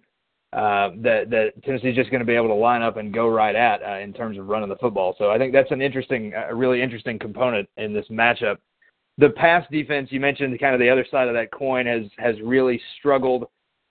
uh, 0.52 0.90
that 0.98 1.30
that 1.30 1.54
Tennessee's 1.64 1.96
just 1.96 2.12
going 2.12 2.20
to 2.20 2.26
be 2.26 2.36
able 2.36 2.50
to 2.50 2.54
line 2.54 2.82
up 2.82 2.98
and 2.98 3.14
go 3.14 3.30
right 3.30 3.56
at 3.56 3.82
uh, 3.82 4.00
in 4.00 4.12
terms 4.12 4.38
of 4.38 4.48
running 4.48 4.68
the 4.68 4.76
football. 4.76 5.16
So 5.18 5.32
I 5.32 5.38
think 5.38 5.54
that's 5.54 5.72
an 5.72 5.82
interesting, 5.82 6.34
a 6.34 6.54
really 6.54 6.82
interesting 6.82 7.18
component 7.18 7.70
in 7.78 7.94
this 7.94 8.08
matchup. 8.12 8.58
The 9.20 9.30
pass 9.30 9.66
defense 9.72 10.10
you 10.12 10.20
mentioned, 10.20 10.60
kind 10.60 10.74
of 10.74 10.82
the 10.82 10.90
other 10.90 11.06
side 11.10 11.30
of 11.30 11.34
that 11.36 11.54
coin, 11.54 11.86
has 11.86 12.04
has 12.18 12.36
really 12.44 12.82
struggled 13.00 13.46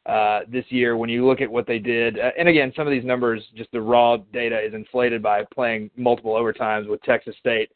uh, 0.07 0.41
this 0.49 0.65
year 0.69 0.97
when 0.97 1.09
you 1.09 1.27
look 1.27 1.41
at 1.41 1.51
what 1.51 1.67
they 1.67 1.79
did. 1.79 2.19
Uh, 2.19 2.31
and 2.39 2.49
again, 2.49 2.73
some 2.75 2.87
of 2.87 2.91
these 2.91 3.05
numbers, 3.05 3.43
just 3.55 3.71
the 3.73 3.81
raw 3.81 4.17
data 4.33 4.59
is 4.59 4.75
inflated 4.75 5.23
by 5.23 5.45
playing 5.55 5.91
multiple 5.97 6.35
overtimes 6.35 6.89
with 6.89 7.01
Texas 7.03 7.37
State. 7.39 7.71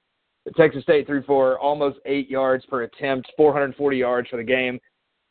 Texas 0.56 0.83
State 0.83 1.06
threw 1.06 1.23
for 1.23 1.59
almost 1.59 1.99
eight 2.06 2.30
yards 2.30 2.64
per 2.66 2.83
attempt, 2.83 3.30
440 3.37 3.97
yards 3.97 4.28
for 4.28 4.37
the 4.37 4.45
game. 4.45 4.78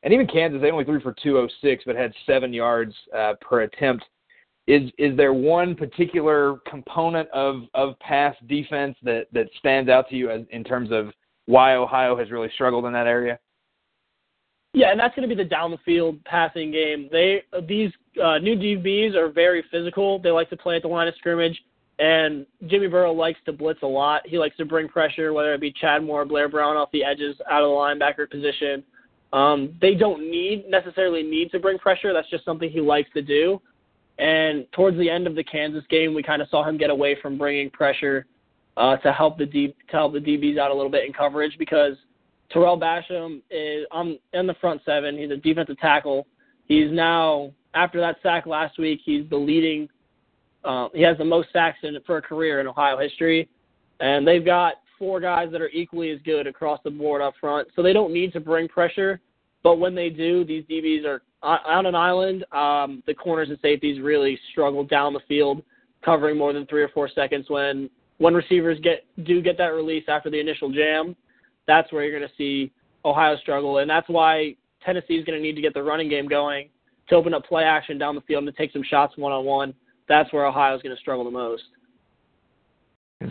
And 0.04 0.14
even 0.14 0.28
Kansas, 0.28 0.62
they 0.62 0.72
only 0.72 0.86
threw 0.86 1.00
for 1.00 1.16
206, 1.24 1.84
but 1.86 1.96
had 1.96 2.14
seven 2.26 2.54
yards 2.54 2.94
uh, 3.16 3.34
per 3.42 3.62
attempt. 3.62 4.06
Is 4.68 4.90
is 4.98 5.16
there 5.16 5.34
one 5.34 5.76
particular 5.76 6.58
component 6.68 7.30
of 7.30 7.64
of 7.76 7.98
pass 8.00 8.36
defense 8.48 8.96
that 9.04 9.28
that 9.32 9.48
stands 9.60 9.90
out 9.92 10.10
to 10.10 10.16
you 10.16 10.32
as 10.32 10.42
in 10.50 10.64
terms 10.64 10.90
of 10.92 11.12
why 11.46 11.76
Ohio 11.76 12.18
has 12.18 12.32
really 12.32 12.50
struggled 12.56 12.86
in 12.86 12.94
that 12.94 13.06
area? 13.06 13.38
Yeah, 14.76 14.92
and 14.92 15.00
that's 15.00 15.16
going 15.16 15.28
to 15.28 15.34
be 15.34 15.42
the 15.42 15.48
down 15.48 15.72
the 15.72 15.78
field 15.86 16.24
passing 16.26 16.70
game. 16.70 17.08
They 17.10 17.44
these 17.66 17.92
uh, 18.22 18.40
new 18.40 18.58
DBs 18.58 19.16
are 19.16 19.30
very 19.30 19.64
physical. 19.72 20.20
They 20.20 20.32
like 20.32 20.50
to 20.50 20.58
play 20.58 20.76
at 20.76 20.82
the 20.82 20.90
line 20.90 21.08
of 21.08 21.16
scrimmage, 21.16 21.58
and 21.98 22.46
Jimmy 22.68 22.88
Burrow 22.88 23.14
likes 23.14 23.40
to 23.46 23.54
blitz 23.54 23.80
a 23.84 23.88
lot. 23.88 24.28
He 24.28 24.38
likes 24.38 24.58
to 24.58 24.66
bring 24.66 24.90
pressure, 24.90 25.32
whether 25.32 25.54
it 25.54 25.62
be 25.62 25.72
Chad 25.72 26.04
Moore, 26.04 26.26
Blair 26.26 26.50
Brown 26.50 26.76
off 26.76 26.92
the 26.92 27.06
edges, 27.06 27.38
out 27.50 27.64
of 27.64 27.70
the 27.70 27.74
linebacker 27.74 28.30
position. 28.30 28.84
Um, 29.32 29.78
they 29.80 29.96
don't 29.96 30.30
need 30.30 30.66
necessarily 30.70 31.24
need 31.24 31.52
to 31.52 31.60
bring 31.60 31.78
pressure. 31.78 32.12
That's 32.12 32.30
just 32.30 32.44
something 32.44 32.70
he 32.70 32.82
likes 32.82 33.10
to 33.14 33.22
do. 33.22 33.62
And 34.20 34.70
towards 34.74 34.98
the 34.98 35.10
end 35.10 35.26
of 35.26 35.36
the 35.36 35.44
Kansas 35.44 35.86
game, 35.90 36.14
we 36.14 36.22
kind 36.22 36.42
of 36.42 36.50
saw 36.50 36.68
him 36.68 36.78
get 36.78 36.90
away 36.90 37.18
from 37.22 37.38
bringing 37.38 37.70
pressure 37.70 38.26
uh, 38.76 38.98
to 38.98 39.14
help 39.14 39.38
the 39.38 39.46
D, 39.46 39.68
to 39.90 39.92
help 39.92 40.12
the 40.12 40.20
DBs 40.20 40.58
out 40.58 40.70
a 40.70 40.74
little 40.74 40.92
bit 40.92 41.06
in 41.06 41.14
coverage 41.14 41.58
because 41.58 41.96
Tarell 42.52 42.80
Basham 42.80 43.42
is 43.50 43.86
on 43.92 44.18
in 44.34 44.48
the 44.48 44.56
front 44.56 44.82
seven. 44.86 45.18
He's 45.18 45.32
a 45.32 45.38
defensive 45.38 45.80
tackle. 45.80 46.28
He's 46.66 46.92
now 46.92 47.52
after 47.74 48.00
that 48.00 48.18
sack 48.24 48.46
last 48.46 48.78
week. 48.78 49.02
He's 49.04 49.30
the 49.30 49.38
leading. 49.38 49.90
Uh, 50.64 50.90
he 50.94 51.02
has 51.02 51.18
the 51.18 51.26
most 51.26 51.50
sacks 51.54 51.80
in 51.84 51.98
for 52.06 52.18
a 52.18 52.22
career 52.22 52.60
in 52.60 52.68
Ohio 52.68 52.98
history, 52.98 53.48
and 54.00 54.28
they've 54.28 54.46
got 54.46 54.76
four 54.98 55.20
guys 55.20 55.50
that 55.52 55.62
are 55.62 55.70
equally 55.70 56.10
as 56.12 56.20
good 56.26 56.48
across 56.48 56.80
the 56.84 56.90
board 56.90 57.22
up 57.22 57.34
front, 57.40 57.68
so 57.76 57.84
they 57.84 57.94
don't 57.94 58.14
need 58.14 58.34
to 58.34 58.40
bring 58.40 58.68
pressure. 58.68 59.20
But 59.62 59.76
when 59.76 59.96
they 59.96 60.10
do, 60.10 60.46
these 60.46 60.64
DBs 60.66 61.06
are 61.06 61.22
on 61.44 61.86
an 61.86 61.96
island. 61.96 62.46
Um, 62.52 63.04
the 63.06 63.14
corners 63.14 63.50
and 63.50 63.60
safeties 63.62 64.02
really 64.02 64.40
struggle 64.52 64.84
down 64.84 65.14
the 65.14 65.22
field, 65.28 65.64
covering 66.04 66.38
more 66.38 66.54
than 66.54 66.66
three 66.68 66.82
or 66.82 66.90
four 66.90 67.10
seconds. 67.10 67.46
When 67.50 67.90
when 68.18 68.34
receivers 68.34 68.80
get 68.82 69.06
do 69.26 69.42
get 69.42 69.58
that 69.58 69.74
release 69.74 70.06
after 70.08 70.30
the 70.30 70.40
initial 70.40 70.72
jam, 70.72 71.16
that's 71.68 71.92
where 71.92 72.04
you're 72.04 72.18
going 72.18 72.30
to 72.30 72.36
see 72.38 72.72
Ohio 73.04 73.38
struggle, 73.38 73.80
and 73.80 73.90
that's 73.90 74.10
why 74.10 74.56
Tennessee 74.84 75.16
is 75.16 75.26
going 75.26 75.38
to 75.38 75.44
need 75.44 75.56
to 75.56 75.62
get 75.62 75.74
the 75.74 75.84
running 75.84 76.10
game 76.10 76.28
going 76.28 76.70
to 77.10 77.16
open 77.16 77.34
up 77.34 77.46
play 77.46 77.64
action 77.64 77.98
down 77.98 78.16
the 78.16 78.22
field 78.22 78.44
and 78.44 78.54
to 78.54 78.58
take 78.58 78.72
some 78.72 78.84
shots 78.84 79.18
one 79.18 79.32
on 79.32 79.46
one. 79.46 79.74
That's 80.08 80.32
where 80.34 80.46
Ohio 80.46 80.76
is 80.76 80.82
going 80.82 80.96
to 80.96 81.00
struggle 81.00 81.24
the 81.24 81.32
most. 81.32 81.64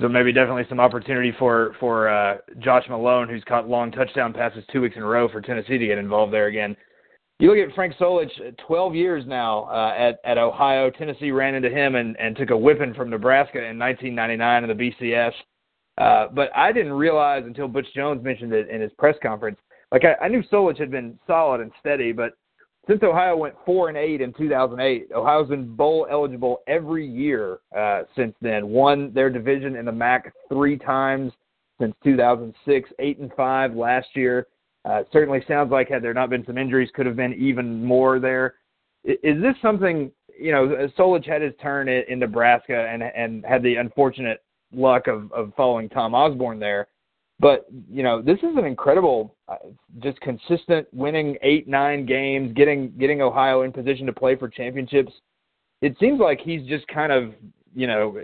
So 0.01 0.09
maybe 0.09 0.33
definitely 0.33 0.65
some 0.69 0.81
opportunity 0.81 1.33
for 1.39 1.77
for 1.79 2.09
uh, 2.09 2.39
Josh 2.59 2.85
Malone, 2.89 3.29
who's 3.29 3.45
caught 3.45 3.69
long 3.69 3.93
touchdown 3.93 4.33
passes 4.33 4.65
two 4.73 4.81
weeks 4.81 4.97
in 4.97 5.03
a 5.03 5.07
row 5.07 5.29
for 5.29 5.41
Tennessee 5.41 5.79
to 5.79 5.87
get 5.87 5.99
involved 5.99 6.33
there 6.33 6.47
again. 6.47 6.77
You 7.39 7.51
look 7.51 7.69
at 7.69 7.75
Frank 7.75 7.95
Solich, 8.01 8.31
12 8.67 8.95
years 8.95 9.25
now 9.27 9.65
uh, 9.65 9.95
at 9.97 10.21
at 10.25 10.39
Ohio. 10.39 10.91
Tennessee 10.91 11.33
ran 11.33 11.55
into 11.55 11.69
him 11.69 11.97
and 11.97 12.17
and 12.19 12.35
took 12.35 12.51
a 12.51 12.57
whipping 12.57 12.95
from 12.95 13.11
Nebraska 13.11 13.59
in 13.59 13.79
1999 13.79 14.65
in 14.65 14.77
the 14.77 14.93
BCS. 15.03 15.33
Uh, 15.99 16.27
but 16.33 16.51
I 16.57 16.73
didn't 16.73 16.93
realize 16.93 17.45
until 17.47 17.69
Butch 17.69 17.87
Jones 17.95 18.23
mentioned 18.23 18.53
it 18.53 18.69
in 18.69 18.81
his 18.81 18.91
press 18.99 19.17
conference. 19.23 19.59
Like 19.93 20.03
I, 20.05 20.25
I 20.25 20.29
knew 20.29 20.43
Solich 20.51 20.79
had 20.79 20.91
been 20.91 21.19
solid 21.27 21.61
and 21.61 21.71
steady, 21.81 22.13
but 22.13 22.33
since 22.87 23.03
Ohio 23.03 23.37
went 23.37 23.55
four 23.65 23.89
and 23.89 23.97
eight 23.97 24.21
in 24.21 24.33
2008, 24.35 25.09
Ohio's 25.15 25.49
been 25.49 25.75
bowl 25.75 26.07
eligible 26.11 26.63
every 26.67 27.07
year 27.07 27.61
uh, 27.77 28.03
since 28.17 28.35
then. 28.43 28.69
Won 28.69 29.13
their 29.15 29.31
division 29.31 29.77
in 29.77 29.87
the 29.87 29.93
MAC 29.93 30.33
three 30.51 30.77
times 30.77 31.33
since 31.81 31.95
2006. 32.05 32.91
Eight 32.99 33.19
and 33.19 33.33
five 33.37 33.75
last 33.75 34.09
year. 34.15 34.49
Uh, 34.85 35.03
certainly 35.13 35.43
sounds 35.49 35.71
like 35.71 35.89
had 35.89 36.03
there 36.03 36.13
not 36.13 36.29
been 36.29 36.45
some 36.45 36.59
injuries, 36.59 36.91
could 36.95 37.07
have 37.07 37.17
been 37.17 37.33
even 37.35 37.83
more 37.83 38.19
there. 38.19 38.57
Is 39.05 39.41
this 39.41 39.55
something 39.63 40.11
you 40.39 40.53
know? 40.53 40.89
Solich 40.99 41.27
had 41.27 41.41
his 41.41 41.55
turn 41.63 41.89
in, 41.89 42.03
in 42.09 42.19
Nebraska 42.19 42.89
and 42.91 43.03
and 43.03 43.45
had 43.47 43.63
the 43.63 43.77
unfortunate 43.77 44.43
luck 44.77 45.07
of 45.07 45.33
of 45.33 45.53
following 45.57 45.89
Tom 45.89 46.15
Osborne 46.15 46.59
there. 46.59 46.89
But 47.41 47.67
you 47.91 48.03
know, 48.03 48.23
this 48.23 48.39
is 48.39 48.57
an 48.57 48.65
incredible, 48.65 49.35
uh, 49.49 49.57
just 50.01 50.21
consistent 50.21 50.87
winning 50.93 51.37
eight, 51.43 51.67
nine 51.67 52.07
games, 52.07 52.53
getting 52.55 52.93
getting 52.99 53.23
Ohio 53.23 53.63
in 53.63 53.73
position 53.73 54.07
to 54.07 54.13
play 54.13 54.37
for 54.37 54.49
championships. 54.49 55.13
It 55.83 55.97
seems 55.99 56.21
like 56.21 56.41
he's 56.41 56.67
just 56.67 56.87
kind 56.89 57.13
of, 57.13 57.35
you 57.75 57.87
know, 57.87 58.21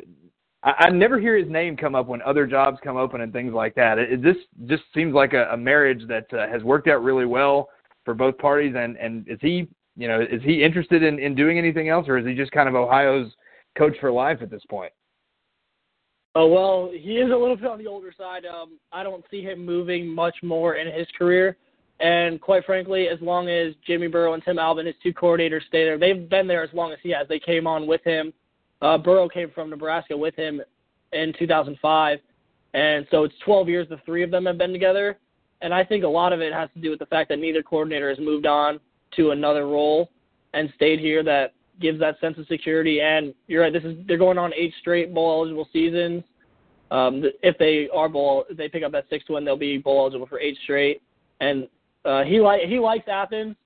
I, 0.63 0.73
I 0.79 0.91
never 0.91 1.19
hear 1.19 1.37
his 1.37 1.51
name 1.51 1.77
come 1.77 1.95
up 1.95 2.07
when 2.07 2.23
other 2.23 2.47
jobs 2.47 2.79
come 2.85 2.97
open 2.97 3.21
and 3.21 3.33
things 3.33 3.53
like 3.53 3.75
that. 3.75 3.99
It, 3.99 4.13
it 4.13 4.23
just 4.23 4.47
just 4.67 4.85
seems 4.95 5.13
like 5.13 5.33
a, 5.33 5.51
a 5.51 5.57
marriage 5.57 6.07
that 6.07 6.33
uh, 6.33 6.47
has 6.49 6.63
worked 6.63 6.87
out 6.87 7.03
really 7.03 7.27
well 7.27 7.69
for 8.05 8.15
both 8.15 8.39
parties. 8.39 8.75
And 8.77 8.97
and 8.97 9.29
is 9.29 9.39
he, 9.41 9.69
you 9.97 10.07
know, 10.07 10.21
is 10.21 10.43
he 10.45 10.63
interested 10.63 11.03
in 11.03 11.19
in 11.19 11.35
doing 11.35 11.59
anything 11.59 11.89
else, 11.89 12.09
or 12.09 12.17
is 12.17 12.27
he 12.27 12.35
just 12.35 12.53
kind 12.53 12.69
of 12.69 12.77
Ohio's 12.77 13.33
coach 13.77 13.97
for 14.01 14.13
life 14.13 14.39
at 14.41 14.51
this 14.51 14.63
point? 14.71 14.93
Oh 16.35 16.47
well, 16.47 16.91
he 16.93 17.17
is 17.17 17.31
a 17.33 17.37
little 17.37 17.57
bit 17.57 17.67
on 17.67 17.79
the 17.79 17.89
older 17.89 18.13
side. 18.17 18.45
Um, 18.47 18.79
I 18.93 19.03
don't 19.03 19.25
see 19.31 19.43
him 19.43 19.65
moving 19.65 20.07
much 20.07 20.37
more 20.43 20.77
in 20.77 20.93
his 20.93 21.07
career. 21.19 21.57
And 21.99 22.41
quite 22.41 22.65
frankly, 22.65 23.09
as 23.09 23.21
long 23.21 23.49
as 23.49 23.75
Jimmy 23.87 24.07
Burrow 24.07 24.33
and 24.33 24.43
Tim 24.43 24.59
Albin, 24.59 24.87
his 24.87 24.95
two 25.03 25.13
coordinators, 25.13 25.67
stay 25.67 25.85
there, 25.85 25.99
they've 25.99 26.29
been 26.29 26.47
there 26.47 26.63
as 26.63 26.71
long 26.73 26.93
as 26.93 26.99
he 27.03 27.11
has. 27.11 27.29
They 27.29 27.41
came 27.41 27.67
on 27.67 27.87
with 27.87 28.03
him. 28.05 28.33
Uh, 28.81 28.97
Burrow 28.97 29.29
came 29.29 29.51
from 29.51 29.69
Nebraska 29.69 30.17
with 30.17 30.35
him 30.37 30.63
in 31.13 31.35
2005, 31.39 32.19
and 32.73 33.07
so 33.11 33.25
it's 33.25 33.35
12 33.45 33.69
years 33.69 33.89
the 33.89 34.01
three 34.07 34.23
of 34.23 34.31
them 34.31 34.47
have 34.47 34.57
been 34.57 34.73
together. 34.73 35.19
And 35.61 35.75
I 35.75 35.85
think 35.85 36.05
a 36.05 36.09
lot 36.09 36.33
of 36.33 36.41
it 36.41 36.55
has 36.55 36.71
to 36.75 36.81
do 36.81 36.89
with 36.89 37.01
the 37.01 37.07
fact 37.07 37.29
that 37.29 37.39
neither 37.39 37.63
coordinator 37.63 38.09
has 38.09 38.19
moved 38.19 38.47
on 38.47 38.81
to 39.17 39.33
another 39.33 39.67
role 39.67 40.11
and 40.55 40.73
stayed 40.77 41.01
here. 41.01 41.23
That 41.23 41.53
gives 41.81 41.99
that 42.01 42.21
sense 42.21 42.39
of 42.39 42.47
security. 42.47 43.01
And 43.01 43.35
you're 43.47 43.63
right, 43.63 43.73
this 43.73 43.85
is 43.85 43.97
they're 44.07 44.19
going 44.19 44.39
on 44.39 44.53
eight 44.55 44.75
straight 44.81 45.13
bowl 45.15 45.41
eligible 45.41 45.69
seasons. 45.73 46.23
Um, 46.91 47.23
if 47.43 47.57
they 47.59 47.89
are 47.95 48.09
bowl, 48.09 48.45
if 48.51 48.57
they 48.57 48.69
pick 48.69 48.83
up 48.83 48.93
that 48.93 49.07
sixth 49.09 49.31
one, 49.31 49.45
they'll 49.45 49.57
be 49.57 49.79
bowl 49.79 50.01
eligible 50.01 50.27
for 50.27 50.41
eight 50.41 50.59
straight. 50.65 51.03
And 51.41 51.69
uh, 52.05 52.25
he 52.25 52.41
like 52.41 52.63
he 52.63 52.79
likes 52.79 53.09
Athens. 53.09 53.57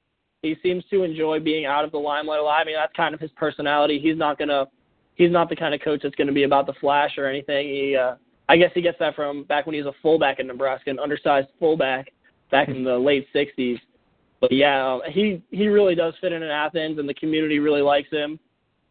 He 0.43 0.57
seems 0.63 0.85
to 0.91 1.05
enjoy 1.05 1.41
being 1.41 1.65
out 1.65 1.85
of 1.85 1.91
the 1.91 1.99
limelight 1.99 2.41
a 2.41 2.43
lot. 2.43 2.61
I 2.61 2.65
mean, 2.65 2.75
that's 2.77 2.93
kind 2.95 3.15
of 3.15 3.21
his 3.21 3.31
personality. 3.33 3.99
He's 3.99 4.19
not 4.19 4.39
gonna, 4.39 4.67
he's 5.15 5.31
not 5.31 5.49
the 5.49 5.57
kind 5.57 5.75
of 5.75 5.81
coach 5.81 6.01
that's 6.03 6.15
gonna 6.17 6.33
be 6.33 6.43
about 6.43 6.67
the 6.67 6.75
flash 6.75 7.17
or 7.17 7.27
anything. 7.27 7.67
He, 7.67 7.97
uh, 7.97 8.17
I 8.51 8.59
guess 8.59 8.71
he 8.75 8.83
gets 8.83 8.99
that 8.99 9.17
from 9.17 9.45
back 9.45 9.65
when 9.65 9.75
he 9.75 9.83
was 9.83 9.93
a 9.95 9.97
fullback 10.03 10.41
in 10.41 10.47
Nebraska, 10.47 10.91
an 10.91 10.99
undersized 10.99 11.49
fullback 11.59 12.13
back 12.51 12.69
in 12.69 12.85
the 12.85 12.97
late 12.97 13.27
'60s. 13.35 13.81
But 14.49 14.57
yeah, 14.57 14.95
um, 14.95 15.01
he 15.11 15.43
he 15.51 15.69
really 15.69 15.95
does 15.95 16.15
fit 16.21 16.33
in 16.33 16.43
in 16.43 16.51
Athens, 16.51 16.99
and 16.99 17.09
the 17.09 17.15
community 17.15 17.59
really 17.59 17.83
likes 17.83 18.11
him, 18.11 18.39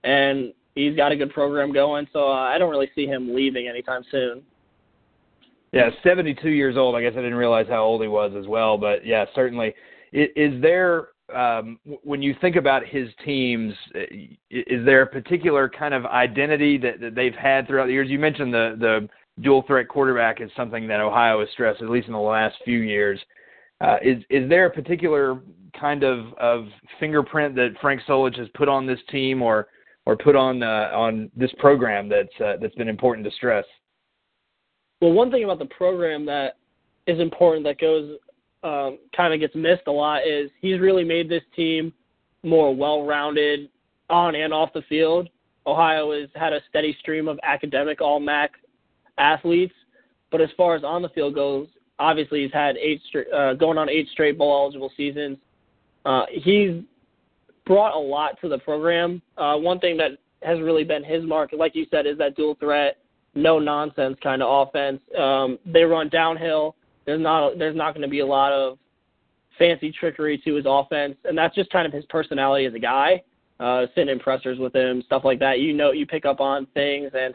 and 0.04 0.54
he's 0.76 0.96
got 0.96 1.12
a 1.12 1.16
good 1.16 1.32
program 1.32 1.72
going. 1.72 2.08
So 2.12 2.28
uh, 2.28 2.50
I 2.50 2.58
don't 2.58 2.72
really 2.72 2.90
see 2.96 3.06
him 3.06 3.34
leaving 3.36 3.68
anytime 3.68 4.04
soon. 4.12 4.42
Yeah, 5.72 5.90
72 6.04 6.50
years 6.50 6.78
old. 6.78 6.96
I 6.96 7.02
guess 7.02 7.14
I 7.14 7.18
didn't 7.18 7.36
realize 7.36 7.66
how 7.68 7.84
old 7.84 8.02
he 8.02 8.08
was 8.08 8.32
as 8.38 8.48
well. 8.48 8.78
But 8.78 9.06
yeah, 9.06 9.26
certainly. 9.34 9.74
Is 10.12 10.62
there 10.62 11.08
um, 11.36 11.80
when 12.04 12.22
you 12.22 12.36
think 12.42 12.56
about 12.56 12.86
his 12.86 13.10
teams, 13.26 13.74
is 14.52 14.86
there 14.86 15.02
a 15.02 15.08
particular 15.08 15.70
kind 15.70 15.94
of 15.94 16.06
identity 16.06 16.78
that, 16.78 17.00
that 17.00 17.16
they've 17.16 17.34
had 17.34 17.68
throughout 17.68 17.88
the 17.88 17.94
years? 17.94 18.10
You 18.10 18.20
mentioned 18.20 18.54
the 18.54 18.76
the 18.80 19.10
dual 19.42 19.64
threat 19.66 19.88
quarterback 19.88 20.42
is 20.42 20.52
something 20.56 20.88
that 20.88 21.00
Ohio 21.00 21.40
has 21.40 21.50
stressed, 21.54 21.82
at 21.82 21.90
least 21.90 22.08
in 22.08 22.14
the 22.14 22.20
last 22.20 22.56
few 22.64 22.80
years. 22.80 23.20
Uh, 23.82 23.98
is 24.02 24.24
is 24.30 24.48
there 24.50 24.66
a 24.66 24.70
particular 24.70 25.42
kind 25.80 26.04
of, 26.04 26.34
of 26.40 26.68
fingerprint 27.00 27.56
that 27.56 27.76
Frank 27.82 28.02
Solich 28.08 28.38
has 28.38 28.48
put 28.54 28.70
on 28.70 28.86
this 28.86 29.00
team 29.10 29.42
or 29.42 29.68
or 30.06 30.18
put 30.18 30.36
on 30.36 30.64
uh, 30.64 30.92
on 30.94 31.32
this 31.36 31.52
program 31.60 32.10
that's 32.10 32.42
uh, 32.44 32.54
that's 32.62 32.76
been 32.76 32.90
important 32.90 33.26
to 33.26 33.32
stress? 33.32 33.66
Well, 35.02 35.12
one 35.12 35.32
thing 35.32 35.44
about 35.44 35.60
the 35.60 35.66
program 35.66 36.26
that 36.28 36.58
is 37.08 37.20
important 37.20 37.66
that 37.66 37.80
goes 37.80 38.18
um, 38.64 39.00
kind 39.16 39.34
of 39.34 39.40
gets 39.40 39.56
missed 39.56 39.88
a 39.88 39.92
lot 39.92 40.26
is 40.26 40.50
he's 40.62 40.80
really 40.80 41.04
made 41.04 41.30
this 41.30 41.44
team 41.56 41.92
more 42.44 42.74
well-rounded 42.74 43.70
on 44.10 44.36
and 44.36 44.54
off 44.54 44.72
the 44.74 44.82
field. 44.84 45.28
Ohio 45.66 46.18
has 46.18 46.30
had 46.36 46.54
a 46.54 46.60
steady 46.70 46.96
stream 47.00 47.28
of 47.28 47.40
academic 47.44 48.02
all 48.02 48.20
MAC 48.20 48.52
athletes, 49.18 49.74
but 50.32 50.42
as 50.42 50.50
far 50.56 50.76
as 50.76 50.84
on 50.84 51.02
the 51.02 51.10
field 51.10 51.36
goes, 51.36 51.68
obviously 52.00 52.44
he's 52.44 52.54
had 52.54 52.78
eight 52.78 53.02
straight, 53.08 53.32
uh, 53.32 53.54
going 53.54 53.78
on 53.78 53.90
eight 53.90 54.08
straight 54.10 54.38
bowl 54.38 54.64
eligible 54.64 54.92
seasons. 54.96 55.38
Uh, 56.06 56.26
he's 56.32 56.82
brought 57.66 57.96
a 57.96 58.00
lot 58.00 58.40
to 58.42 58.50
the 58.50 58.58
program. 58.60 59.22
Uh, 59.38 59.56
one 59.56 59.80
thing 59.80 59.98
that 59.98 60.12
has 60.42 60.60
really 60.60 60.84
been 60.84 61.04
his 61.04 61.24
mark, 61.24 61.52
like 61.54 61.76
you 61.76 61.86
said, 61.90 62.06
is 62.06 62.18
that 62.18 62.36
dual 62.36 62.56
threat, 62.60 62.98
no 63.36 63.60
nonsense 63.60 64.18
kind 64.22 64.42
of 64.42 64.68
offense. 64.68 65.00
Um, 65.18 65.58
they 65.66 65.84
run 65.84 66.10
downhill. 66.10 66.76
There's 67.06 67.22
not 67.22 67.58
there's 67.58 67.76
not 67.76 67.94
going 67.94 68.04
to 68.04 68.10
be 68.10 68.20
a 68.20 68.26
lot 68.26 68.52
of 68.52 68.78
fancy 69.58 69.92
trickery 69.92 70.42
to 70.44 70.56
his 70.56 70.66
offense, 70.68 71.16
and 71.26 71.38
that's 71.38 71.56
just 71.56 71.70
kind 71.70 71.86
of 71.86 71.94
his 71.94 72.06
personality 72.06 72.66
as 72.66 72.74
a 72.74 72.80
guy. 72.80 73.22
Uh, 73.60 73.86
sitting 73.96 74.10
in 74.10 74.20
pressers 74.20 74.60
with 74.60 74.76
him, 74.76 75.02
stuff 75.06 75.24
like 75.24 75.40
that. 75.40 75.60
You 75.60 75.74
know, 75.74 75.92
you 75.92 76.06
pick 76.06 76.26
up 76.26 76.42
on 76.42 76.66
things, 76.74 77.12
and 77.14 77.34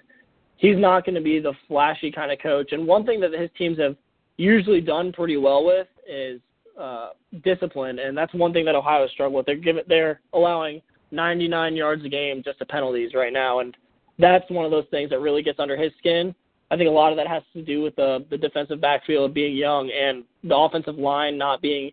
he's 0.56 0.76
not 0.76 1.06
going 1.06 1.14
to 1.14 1.20
be 1.20 1.38
the 1.38 1.54
flashy 1.68 2.10
kind 2.10 2.30
of 2.30 2.38
coach. 2.40 2.72
And 2.72 2.86
one 2.86 3.06
thing 3.06 3.20
that 3.20 3.32
his 3.32 3.48
teams 3.56 3.78
have 3.78 3.96
usually 4.38 4.80
done 4.80 5.12
pretty 5.12 5.36
well 5.36 5.64
with 5.64 5.88
is 6.08 6.40
uh, 6.80 7.10
discipline, 7.44 7.98
and 7.98 8.16
that's 8.16 8.32
one 8.32 8.52
thing 8.52 8.64
that 8.64 8.74
Ohio 8.74 9.06
struggled 9.08 9.34
with. 9.34 9.46
They're 9.46 9.56
giving, 9.56 9.82
they're 9.88 10.20
allowing 10.32 10.80
99 11.10 11.76
yards 11.76 12.04
a 12.04 12.08
game 12.08 12.42
just 12.42 12.58
to 12.60 12.64
penalties 12.64 13.12
right 13.14 13.32
now, 13.32 13.58
and 13.58 13.76
that's 14.18 14.48
one 14.50 14.64
of 14.64 14.70
those 14.70 14.86
things 14.90 15.10
that 15.10 15.20
really 15.20 15.42
gets 15.42 15.58
under 15.58 15.76
his 15.76 15.92
skin. 15.98 16.34
I 16.70 16.76
think 16.76 16.88
a 16.88 16.92
lot 16.92 17.12
of 17.12 17.16
that 17.16 17.26
has 17.26 17.42
to 17.54 17.62
do 17.62 17.82
with 17.82 17.96
the 17.96 18.24
the 18.30 18.38
defensive 18.38 18.80
backfield 18.80 19.34
being 19.34 19.56
young 19.56 19.90
and 19.90 20.24
the 20.44 20.56
offensive 20.56 20.96
line 20.96 21.38
not 21.38 21.62
being 21.62 21.90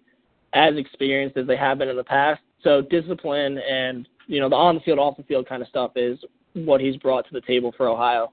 as 0.54 0.76
experienced 0.76 1.38
as 1.38 1.48
they 1.48 1.58
have 1.58 1.78
been 1.78 1.90
in 1.90 1.96
the 1.96 2.04
past. 2.04 2.42
So 2.62 2.82
discipline 2.82 3.58
and 3.60 4.08
you 4.28 4.40
know 4.40 4.50
the 4.50 4.56
on 4.56 4.76
the 4.76 4.82
field, 4.82 5.00
off 5.00 5.18
the 5.18 5.24
field 5.24 5.48
kind 5.48 5.62
of 5.62 5.68
stuff 5.70 5.92
is 5.96 6.20
what 6.54 6.82
he's 6.82 6.98
brought 6.98 7.26
to 7.28 7.34
the 7.34 7.42
table 7.42 7.74
for 7.78 7.88
Ohio. 7.88 8.32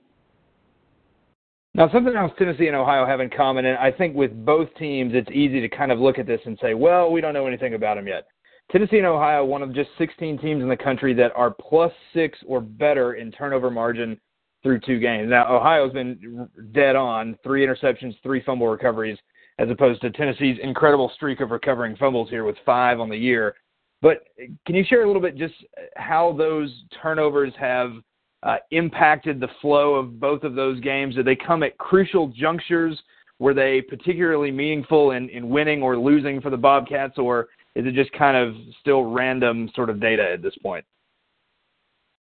Now, 1.75 1.89
something 1.91 2.15
else 2.15 2.33
Tennessee 2.39 2.67
and 2.67 2.77
Ohio 2.77 3.07
have 3.07 3.21
in 3.21 3.31
common, 3.31 3.65
and 3.65 3.79
I 3.79 3.91
think 3.91 4.15
with 4.15 4.45
both 4.45 4.69
teams, 4.75 5.13
it's 5.15 5.31
easy 5.31 5.61
to 5.61 5.69
kind 5.69 5.91
of 5.91 5.99
look 5.99 6.19
at 6.19 6.27
this 6.27 6.41
and 6.45 6.59
say, 6.61 6.75
well, 6.75 7.11
we 7.11 7.23
don't 7.23 7.33
know 7.33 7.47
anything 7.47 7.73
about 7.75 7.97
them 7.97 8.07
yet. 8.07 8.27
Tennessee 8.71 8.99
and 8.99 9.07
Ohio, 9.07 9.45
one 9.45 9.63
of 9.63 9.75
just 9.75 9.89
16 9.97 10.39
teams 10.39 10.63
in 10.63 10.69
the 10.69 10.77
country 10.77 11.15
that 11.15 11.33
are 11.35 11.51
plus 11.51 11.93
six 12.13 12.39
or 12.47 12.61
better 12.61 13.15
in 13.15 13.33
turnover 13.33 13.71
margin 13.71 14.21
through 14.63 14.81
two 14.81 15.01
games. 15.01 15.31
Now, 15.31 15.55
Ohio's 15.55 15.93
been 15.93 16.49
dead 16.73 16.95
on 16.95 17.39
three 17.43 17.67
interceptions, 17.67 18.15
three 18.23 18.43
fumble 18.45 18.69
recoveries, 18.69 19.19
as 19.59 19.71
opposed 19.71 20.03
to 20.03 20.11
Tennessee's 20.11 20.59
incredible 20.63 21.11
streak 21.15 21.41
of 21.41 21.51
recovering 21.51 21.97
fumbles 21.97 22.29
here 22.29 22.45
with 22.45 22.57
five 22.67 23.01
on 23.01 23.09
the 23.09 23.17
year. 23.17 23.55
But 24.03 24.25
can 24.67 24.75
you 24.75 24.85
share 24.85 25.05
a 25.05 25.07
little 25.07 25.23
bit 25.23 25.37
just 25.37 25.55
how 25.97 26.33
those 26.33 26.71
turnovers 27.03 27.53
have 27.59 27.93
uh, 28.43 28.57
impacted 28.71 29.41
the 29.41 29.49
flow 29.61 29.95
of 29.95 30.19
both 30.19 30.43
of 30.43 30.55
those 30.55 30.81
games? 30.81 31.15
Did 31.15 31.27
they 31.27 31.37
come 31.37 31.63
at 31.63 31.79
crucial 31.79 32.29
junctures? 32.29 33.01
Were 33.39 33.55
they 33.55 33.81
particularly 33.81 34.51
meaningful 34.51 35.13
in, 35.13 35.29
in 35.29 35.49
winning 35.49 35.83
or 35.83 35.97
losing 35.97 36.41
for 36.41 36.51
the 36.51 36.57
Bobcats, 36.57 37.19
or 37.19 37.49
is 37.75 37.87
it 37.87 37.95
just 37.95 38.13
kind 38.13 38.37
of 38.37 38.55
still 38.81 39.05
random 39.05 39.71
sort 39.75 39.91
of 39.91 40.01
data 40.01 40.31
at 40.33 40.43
this 40.43 40.55
point? 40.63 40.85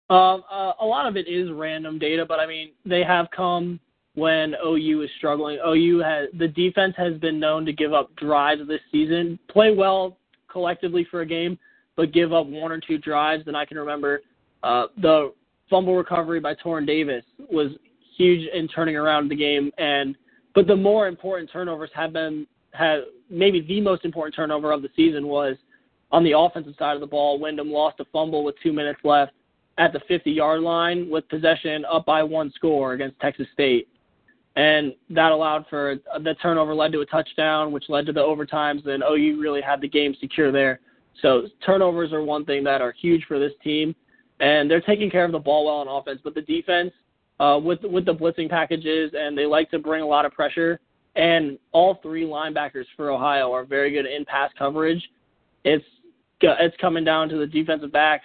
Um, 0.08 0.42
uh, 0.50 0.72
a 0.80 0.84
lot 0.84 1.06
of 1.06 1.16
it 1.16 1.28
is 1.28 1.50
random 1.52 1.98
data, 1.98 2.26
but 2.26 2.40
I 2.40 2.46
mean 2.46 2.72
they 2.84 3.04
have 3.04 3.28
come 3.34 3.78
when 4.14 4.54
OU 4.66 5.02
is 5.02 5.10
struggling. 5.18 5.58
OU 5.64 5.98
has 6.00 6.28
the 6.38 6.48
defense 6.48 6.94
has 6.96 7.16
been 7.18 7.38
known 7.38 7.64
to 7.66 7.72
give 7.72 7.92
up 7.92 8.14
drives 8.16 8.66
this 8.66 8.80
season, 8.90 9.38
play 9.48 9.72
well 9.72 10.16
collectively 10.50 11.06
for 11.10 11.20
a 11.20 11.26
game, 11.26 11.58
but 11.96 12.12
give 12.12 12.32
up 12.32 12.46
one 12.46 12.72
or 12.72 12.80
two 12.80 12.98
drives. 12.98 13.44
And 13.46 13.56
I 13.56 13.64
can 13.64 13.78
remember 13.78 14.22
uh, 14.62 14.86
the 15.00 15.32
fumble 15.70 15.96
recovery 15.96 16.40
by 16.40 16.54
Torrin 16.54 16.86
Davis 16.86 17.24
was 17.50 17.70
huge 18.16 18.46
in 18.52 18.68
turning 18.68 18.96
around 18.96 19.28
the 19.28 19.36
game. 19.36 19.70
And 19.78 20.16
but 20.54 20.66
the 20.66 20.76
more 20.76 21.08
important 21.08 21.50
turnovers 21.50 21.90
have 21.94 22.12
been 22.12 22.46
have 22.72 23.04
maybe 23.30 23.60
the 23.62 23.80
most 23.80 24.04
important 24.04 24.34
turnover 24.34 24.72
of 24.72 24.82
the 24.82 24.90
season 24.94 25.26
was 25.26 25.56
on 26.12 26.24
the 26.24 26.36
offensive 26.36 26.74
side 26.78 26.94
of 26.94 27.00
the 27.00 27.06
ball. 27.06 27.38
Windham 27.38 27.70
lost 27.70 28.00
a 28.00 28.04
fumble 28.06 28.44
with 28.44 28.56
two 28.62 28.72
minutes 28.72 29.00
left 29.04 29.32
at 29.78 29.92
the 29.92 30.00
50 30.08 30.30
yard 30.30 30.60
line 30.60 31.08
with 31.08 31.28
possession 31.28 31.84
up 31.86 32.04
by 32.04 32.22
one 32.22 32.52
score 32.54 32.92
against 32.92 33.18
Texas 33.20 33.46
State. 33.52 33.88
And 34.56 34.94
that 35.10 35.30
allowed 35.30 35.64
for 35.70 35.96
the 36.22 36.34
turnover 36.42 36.74
led 36.74 36.92
to 36.92 37.00
a 37.00 37.06
touchdown, 37.06 37.70
which 37.70 37.84
led 37.88 38.04
to 38.06 38.12
the 38.12 38.20
overtimes, 38.20 38.86
and 38.86 39.02
OU 39.02 39.40
really 39.40 39.60
had 39.60 39.80
the 39.80 39.88
game 39.88 40.14
secure 40.20 40.50
there. 40.50 40.80
So 41.22 41.46
turnovers 41.64 42.12
are 42.12 42.22
one 42.22 42.44
thing 42.44 42.64
that 42.64 42.82
are 42.82 42.92
huge 42.92 43.24
for 43.26 43.38
this 43.38 43.52
team, 43.62 43.94
and 44.40 44.70
they're 44.70 44.80
taking 44.80 45.11
care 45.11 45.25
of 45.25 45.32
the 45.32 45.38
ball 45.38 45.66
well 45.66 45.76
on 45.76 45.88
offense. 45.88 46.20
But 46.23 46.35
the 46.35 46.42
defense, 46.42 46.92
uh, 47.38 47.61
with 47.62 47.80
with 47.82 48.04
the 48.04 48.14
blitzing 48.14 48.50
packages, 48.50 49.12
and 49.14 49.37
they 49.37 49.47
like 49.47 49.70
to 49.70 49.78
bring 49.78 50.02
a 50.02 50.06
lot 50.06 50.25
of 50.25 50.32
pressure. 50.32 50.80
And 51.16 51.59
all 51.73 51.99
three 52.02 52.25
linebackers 52.25 52.85
for 52.97 53.11
Ohio 53.11 53.52
are 53.52 53.64
very 53.64 53.90
good 53.90 54.06
in 54.06 54.25
pass 54.25 54.50
coverage. 54.59 55.02
It's 55.64 55.85
it's 56.40 56.76
coming 56.80 57.04
down 57.04 57.28
to 57.28 57.37
the 57.37 57.47
defensive 57.47 57.92
backs 57.92 58.25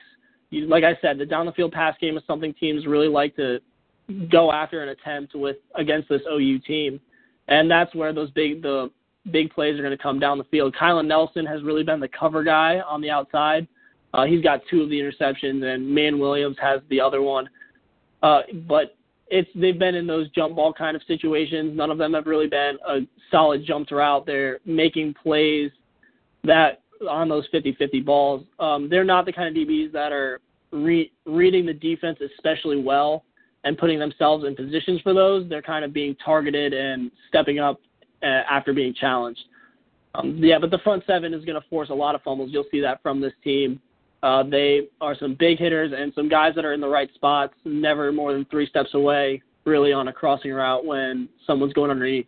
you, 0.50 0.68
like 0.68 0.84
I 0.84 0.98
said, 1.02 1.18
the 1.18 1.26
down 1.26 1.46
the 1.46 1.52
field 1.52 1.72
pass 1.72 1.96
game 2.00 2.18
is 2.18 2.24
something 2.28 2.54
teams 2.54 2.86
really 2.86 3.08
like 3.08 3.36
to 3.36 3.60
go 4.32 4.52
after 4.52 4.82
and 4.82 4.92
attempt 4.92 5.36
with 5.36 5.58
against 5.76 6.10
this 6.10 6.22
OU 6.32 6.60
team, 6.60 7.00
and 7.48 7.70
that's 7.70 7.94
where 7.96 8.14
those 8.14 8.32
big 8.32 8.62
the 8.62 8.90
big 9.32 9.52
plays 9.52 9.78
are 9.78 9.84
going 9.84 9.96
to 9.96 10.02
come 10.02 10.20
down 10.20 10.38
the 10.38 10.44
field. 10.46 10.76
Kylen 10.80 11.08
Nelson 11.08 11.46
has 11.46 11.64
really 11.64 11.84
been 11.84 12.00
the 12.00 12.08
cover 12.08 12.44
guy 12.44 12.80
on 12.88 13.02
the 13.02 13.10
outside. 13.10 13.68
Uh, 14.16 14.26
he's 14.26 14.42
got 14.42 14.62
two 14.72 14.82
of 14.82 14.90
the 14.90 14.98
interceptions, 14.98 15.62
and 15.64 15.88
Man 15.88 16.20
Williams 16.20 16.56
has 16.62 16.80
the 16.90 17.02
other 17.02 17.22
one. 17.22 17.50
Uh, 18.24 18.42
but 18.66 18.96
it's 19.28 19.50
they've 19.56 19.78
been 19.78 19.94
in 19.94 20.08
those 20.08 20.30
jump 20.30 20.56
ball 20.56 20.72
kind 20.72 20.96
of 20.96 21.04
situations. 21.06 21.76
None 21.76 21.92
of 21.92 21.98
them 21.98 22.14
have 22.14 22.26
really 22.26 22.48
been 22.48 22.78
a 22.88 23.00
solid 23.30 23.66
jump 23.66 23.92
route. 23.92 24.26
They're 24.26 24.60
making 24.66 25.16
plays 25.22 25.70
that 26.46 26.82
on 27.10 27.28
those 27.28 27.46
50-50 27.54 28.06
balls. 28.06 28.46
Um, 28.58 28.88
they're 28.90 29.04
not 29.04 29.26
the 29.26 29.34
kind 29.34 29.50
of 29.50 29.62
DBs 29.62 29.92
that 29.92 30.14
are 30.14 30.40
re- 30.72 31.12
reading 31.26 31.66
the 31.66 31.74
defense 31.74 32.18
especially 32.38 32.82
well 32.82 33.26
and 33.66 33.78
putting 33.78 34.00
themselves 34.00 34.46
in 34.46 34.56
positions 34.56 35.02
for 35.02 35.14
those. 35.14 35.50
They're 35.50 35.62
kind 35.62 35.84
of 35.84 35.92
being 35.92 36.16
targeted 36.24 36.74
and 36.74 37.12
stepping 37.28 37.60
up 37.60 37.82
uh, 38.24 38.44
after 38.50 38.72
being 38.72 38.94
challenged. 38.94 39.42
Um, 40.14 40.38
yeah, 40.42 40.58
but 40.58 40.72
the 40.72 40.78
front 40.80 41.04
seven 41.06 41.34
is 41.34 41.44
going 41.44 41.62
to 41.62 41.68
force 41.68 41.90
a 41.90 41.94
lot 41.94 42.16
of 42.16 42.22
fumbles. 42.22 42.52
You'll 42.54 42.66
see 42.72 42.80
that 42.80 43.02
from 43.04 43.20
this 43.20 43.34
team. 43.44 43.82
Uh, 44.26 44.42
they 44.42 44.88
are 45.02 45.16
some 45.16 45.36
big 45.38 45.60
hitters 45.60 45.92
and 45.96 46.12
some 46.16 46.28
guys 46.28 46.56
that 46.56 46.66
are 46.66 46.74
in 46.74 46.82
the 46.82 46.88
right 46.88 47.14
spots, 47.14 47.54
never 47.64 48.12
more 48.12 48.34
than 48.34 48.44
three 48.46 48.66
steps 48.68 48.96
away, 48.96 49.40
really 49.66 49.94
on 49.94 50.08
a 50.08 50.14
crossing 50.14 50.52
route 50.52 50.84
when 50.84 51.30
someone's 51.46 51.74
going 51.74 51.92
underneath. 51.92 52.26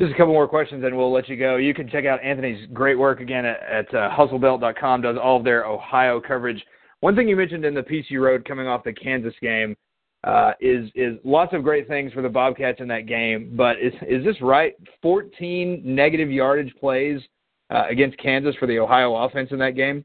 Just 0.00 0.14
a 0.14 0.16
couple 0.16 0.32
more 0.32 0.48
questions, 0.48 0.82
and 0.82 0.96
we'll 0.96 1.12
let 1.12 1.28
you 1.28 1.36
go. 1.36 1.56
You 1.56 1.74
can 1.74 1.90
check 1.90 2.06
out 2.06 2.22
Anthony's 2.24 2.66
great 2.72 2.98
work 2.98 3.20
again 3.20 3.44
at, 3.44 3.60
at 3.64 3.94
uh, 3.94 4.08
hustlebelt.com. 4.16 5.02
Does 5.02 5.18
all 5.22 5.36
of 5.36 5.44
their 5.44 5.66
Ohio 5.66 6.22
coverage. 6.26 6.64
One 7.00 7.14
thing 7.14 7.28
you 7.28 7.36
mentioned 7.36 7.66
in 7.66 7.74
the 7.74 7.82
piece 7.82 8.06
you 8.08 8.24
wrote 8.24 8.46
coming 8.46 8.66
off 8.66 8.82
the 8.82 8.94
Kansas 8.94 9.34
game 9.42 9.76
uh, 10.24 10.52
is 10.58 10.88
is 10.94 11.18
lots 11.22 11.52
of 11.52 11.62
great 11.62 11.86
things 11.86 12.14
for 12.14 12.22
the 12.22 12.30
Bobcats 12.30 12.80
in 12.80 12.88
that 12.88 13.06
game. 13.06 13.52
But 13.54 13.78
is 13.78 13.92
is 14.08 14.24
this 14.24 14.40
right? 14.40 14.74
14 15.02 15.82
negative 15.84 16.30
yardage 16.30 16.74
plays 16.80 17.20
uh, 17.68 17.84
against 17.90 18.16
Kansas 18.16 18.56
for 18.56 18.66
the 18.66 18.78
Ohio 18.78 19.14
offense 19.16 19.50
in 19.52 19.58
that 19.58 19.76
game. 19.76 20.02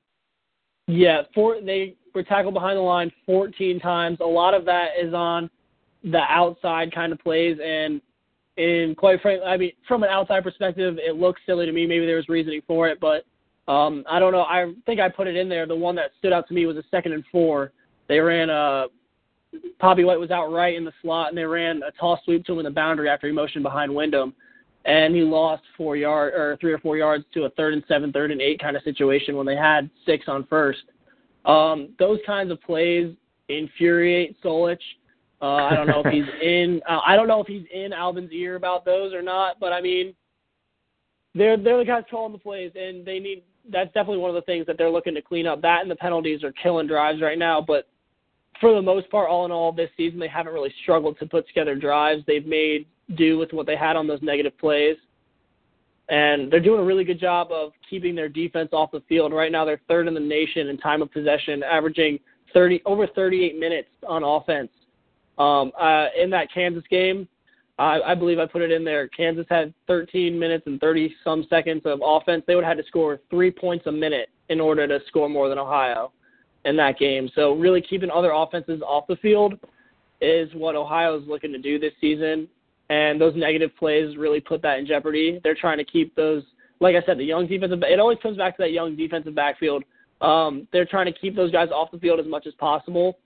Yeah, 0.90 1.22
four, 1.36 1.62
they 1.62 1.96
were 2.16 2.24
tackled 2.24 2.56
behind 2.56 2.78
the 2.78 2.82
line 2.82 3.12
14 3.28 3.80
times. 3.80 4.18
A 4.22 4.26
lot 4.26 4.56
of 4.56 4.66
that 4.66 4.90
is 5.00 5.14
on 5.14 5.48
the 6.04 6.22
outside 6.28 6.92
kind 6.94 7.14
of 7.14 7.20
plays, 7.20 7.58
and 7.64 8.02
and 8.58 8.98
quite 8.98 9.22
frankly, 9.22 9.46
I 9.46 9.56
mean, 9.56 9.72
from 9.88 10.04
an 10.04 10.10
outside 10.10 10.44
perspective, 10.44 10.98
it 10.98 11.16
looks 11.16 11.42
silly 11.46 11.68
to 11.68 11.72
me. 11.72 11.86
Maybe 11.86 12.06
there 12.06 12.16
was 12.16 12.28
reasoning 12.28 12.62
for 12.68 12.90
it, 12.90 13.00
but 13.00 13.24
um, 13.72 14.04
I 14.10 14.20
don't 14.20 14.32
know. 14.34 14.42
I 14.42 14.74
think 14.88 15.00
I 15.00 15.10
put 15.10 15.28
it 15.28 15.36
in 15.36 15.48
there. 15.48 15.68
The 15.68 15.76
one 15.76 15.96
that 15.96 16.12
stood 16.18 16.34
out 16.34 16.48
to 16.48 16.54
me 16.56 16.66
was 16.66 16.76
a 16.76 16.84
second 16.90 17.14
and 17.14 17.24
four. 17.32 17.72
They 18.08 18.20
ran 18.20 18.50
a 18.50 18.88
Papi 19.80 20.04
White 20.04 20.20
was 20.20 20.32
out 20.32 20.52
right 20.52 20.76
in 20.76 20.86
the 20.86 20.94
slot, 21.04 21.30
and 21.30 21.38
they 21.38 21.46
ran 21.46 21.82
a 21.88 21.92
toss 22.00 22.20
sweep 22.26 22.46
to 22.46 22.54
him 22.54 22.60
in 22.60 22.66
the 22.66 22.72
boundary 22.72 23.10
after 23.10 23.28
he 23.28 23.34
motioned 23.34 23.64
behind 23.64 23.94
Windham, 23.94 24.34
and 24.86 25.16
he 25.16 25.22
lost 25.22 25.64
four 25.78 25.96
yard 25.96 26.34
or 26.34 26.58
three 26.62 26.72
or 26.72 26.80
four 26.80 26.98
yards 26.98 27.26
to 27.34 27.44
a 27.44 27.50
third 27.52 27.74
and 27.74 27.84
seven, 27.88 28.12
third 28.12 28.32
and 28.32 28.42
eight 28.42 28.60
kind 28.62 28.78
of 28.78 28.84
situation 28.84 29.36
when 29.36 29.46
they 29.46 29.56
had 29.56 29.90
six 30.06 30.26
on 30.28 30.46
first. 30.48 30.84
Um, 31.46 31.90
those 32.00 32.20
kinds 32.26 32.52
of 32.52 32.62
plays 32.62 33.14
infuriate 33.50 34.42
Solich. 34.42 34.78
Uh, 35.42 35.56
I 35.56 35.76
don't 35.76 35.88
know 35.88 36.02
if 36.04 36.12
he's 36.12 36.26
in. 36.42 36.82
Uh, 36.88 37.00
I 37.06 37.16
don't 37.16 37.28
know 37.28 37.42
if 37.42 37.48
he's 37.48 37.66
in 37.74 37.94
Albin's 37.94 38.32
ear 38.32 38.56
about 38.56 38.86
those 38.86 39.14
or 39.14 39.22
not. 39.22 39.60
But 39.60 39.74
I 39.74 39.82
mean, 39.82 40.14
they're 41.36 41.58
they're 41.58 41.78
the 41.78 41.86
guys 41.86 42.04
calling 42.10 42.34
the 42.34 42.40
plays, 42.40 42.72
and 42.76 43.06
they 43.06 43.20
need. 43.20 43.44
That's 43.72 43.94
definitely 43.94 44.18
one 44.18 44.30
of 44.30 44.36
the 44.36 44.42
things 44.42 44.66
that 44.66 44.78
they're 44.78 44.90
looking 44.90 45.14
to 45.16 45.22
clean 45.22 45.46
up. 45.46 45.62
That 45.62 45.82
and 45.82 45.92
the 45.92 45.96
penalties 45.96 46.44
are 46.44 46.54
killing 46.54 46.88
drives 46.88 47.22
right 47.22 47.38
now. 47.38 47.62
But 47.62 47.88
for 48.60 48.74
the 48.74 48.82
most 48.82 49.10
part, 49.10 49.30
all 49.30 49.46
in 49.46 49.52
all, 49.52 49.72
this 49.72 49.90
season 49.96 50.20
they 50.20 50.28
haven't 50.28 50.54
really 50.54 50.74
struggled 50.84 51.20
to 51.20 51.26
put 51.26 51.48
together 51.48 51.76
drives. 51.76 52.24
They've 52.26 52.46
made 52.46 52.88
do 53.16 53.38
with 53.38 53.52
what 53.54 53.66
they 53.66 53.76
had 53.76 53.96
on 53.96 54.08
those 54.08 54.22
negative 54.22 54.58
plays. 54.58 54.98
And 56.10 56.52
they're 56.52 56.60
doing 56.60 56.80
a 56.80 56.84
really 56.84 57.04
good 57.04 57.20
job 57.20 57.52
of 57.52 57.72
keeping 57.88 58.16
their 58.16 58.30
defense 58.30 58.70
off 58.74 58.92
the 58.92 59.02
field. 59.08 59.32
Right 59.32 59.52
now, 59.52 59.64
they're 59.64 59.82
third 59.88 60.08
in 60.08 60.14
the 60.14 60.20
nation 60.20 60.68
in 60.68 60.78
time 60.78 61.02
of 61.02 61.12
possession, 61.12 61.62
averaging 61.64 62.20
30 62.54 62.82
over 62.86 63.06
38 63.06 63.60
minutes 63.60 63.90
on 64.08 64.24
offense 64.24 64.72
um, 65.40 65.72
uh, 65.80 66.08
in 66.20 66.30
that 66.32 66.52
Kansas 66.54 66.84
game, 66.90 67.28
I, 67.80 68.02
I 68.02 68.16
believe 68.16 68.40
I 68.40 68.46
put 68.46 68.62
it 68.62 68.72
in 68.72 68.84
there. 68.84 69.08
Kansas 69.08 69.46
had 69.50 69.74
13 69.88 70.38
minutes 70.38 70.68
and 70.68 70.80
30 70.82 71.16
some 71.24 71.48
seconds 71.50 71.82
of 71.86 72.02
offense. 72.04 72.44
They 72.46 72.56
would 72.56 72.66
have 72.66 72.78
had 72.78 72.84
to 72.84 72.88
score 72.88 73.20
three 73.30 73.50
points 73.50 73.88
a 73.88 73.92
minute 73.92 74.30
in 74.50 74.60
order 74.60 74.86
to 74.86 75.00
score 75.08 75.30
more 75.30 75.48
than 75.48 75.58
Ohio 75.58 76.12
in 76.66 76.76
that 76.76 77.00
game. 77.00 77.30
So 77.34 77.54
really 77.54 77.82
keeping 77.82 78.12
other 78.12 78.32
offenses 78.32 78.82
off 78.86 79.08
the 79.08 79.16
field 79.16 79.58
is 80.20 80.54
what 80.54 80.76
Ohio 80.76 81.18
is 81.18 81.26
looking 81.26 81.54
to 81.54 81.58
do 81.58 81.80
this 81.80 81.94
season. 82.02 82.50
And 82.90 83.22
those 83.22 83.36
negative 83.36 83.72
plays 83.78 84.18
really 84.18 84.40
put 84.40 84.62
that 84.64 84.80
in 84.80 84.88
jeopardy. 84.88 85.40
They're 85.44 85.56
trying 85.56 85.78
to 85.78 85.84
keep 85.84 86.16
those, 86.16 86.44
like 86.80 86.96
I 86.96 87.06
said, 87.06 87.20
the 87.20 87.24
young 87.24 87.48
defensive. 87.48 87.84
It 87.84 88.00
always 88.00 88.18
comes 88.22 88.38
back 88.38 88.58
to 88.58 88.64
that 88.64 88.72
young 88.72 88.96
defensive 88.96 89.36
backfield. 89.36 89.84
Um, 90.22 90.68
they're 90.74 90.86
trying 90.86 91.06
to 91.06 91.18
keep 91.18 91.36
those 91.36 91.52
guys 91.52 91.70
off 91.74 91.92
the 91.92 92.00
field 92.00 92.20
as 92.20 92.26
much 92.26 92.48
as 92.48 92.54
possible 92.56 93.18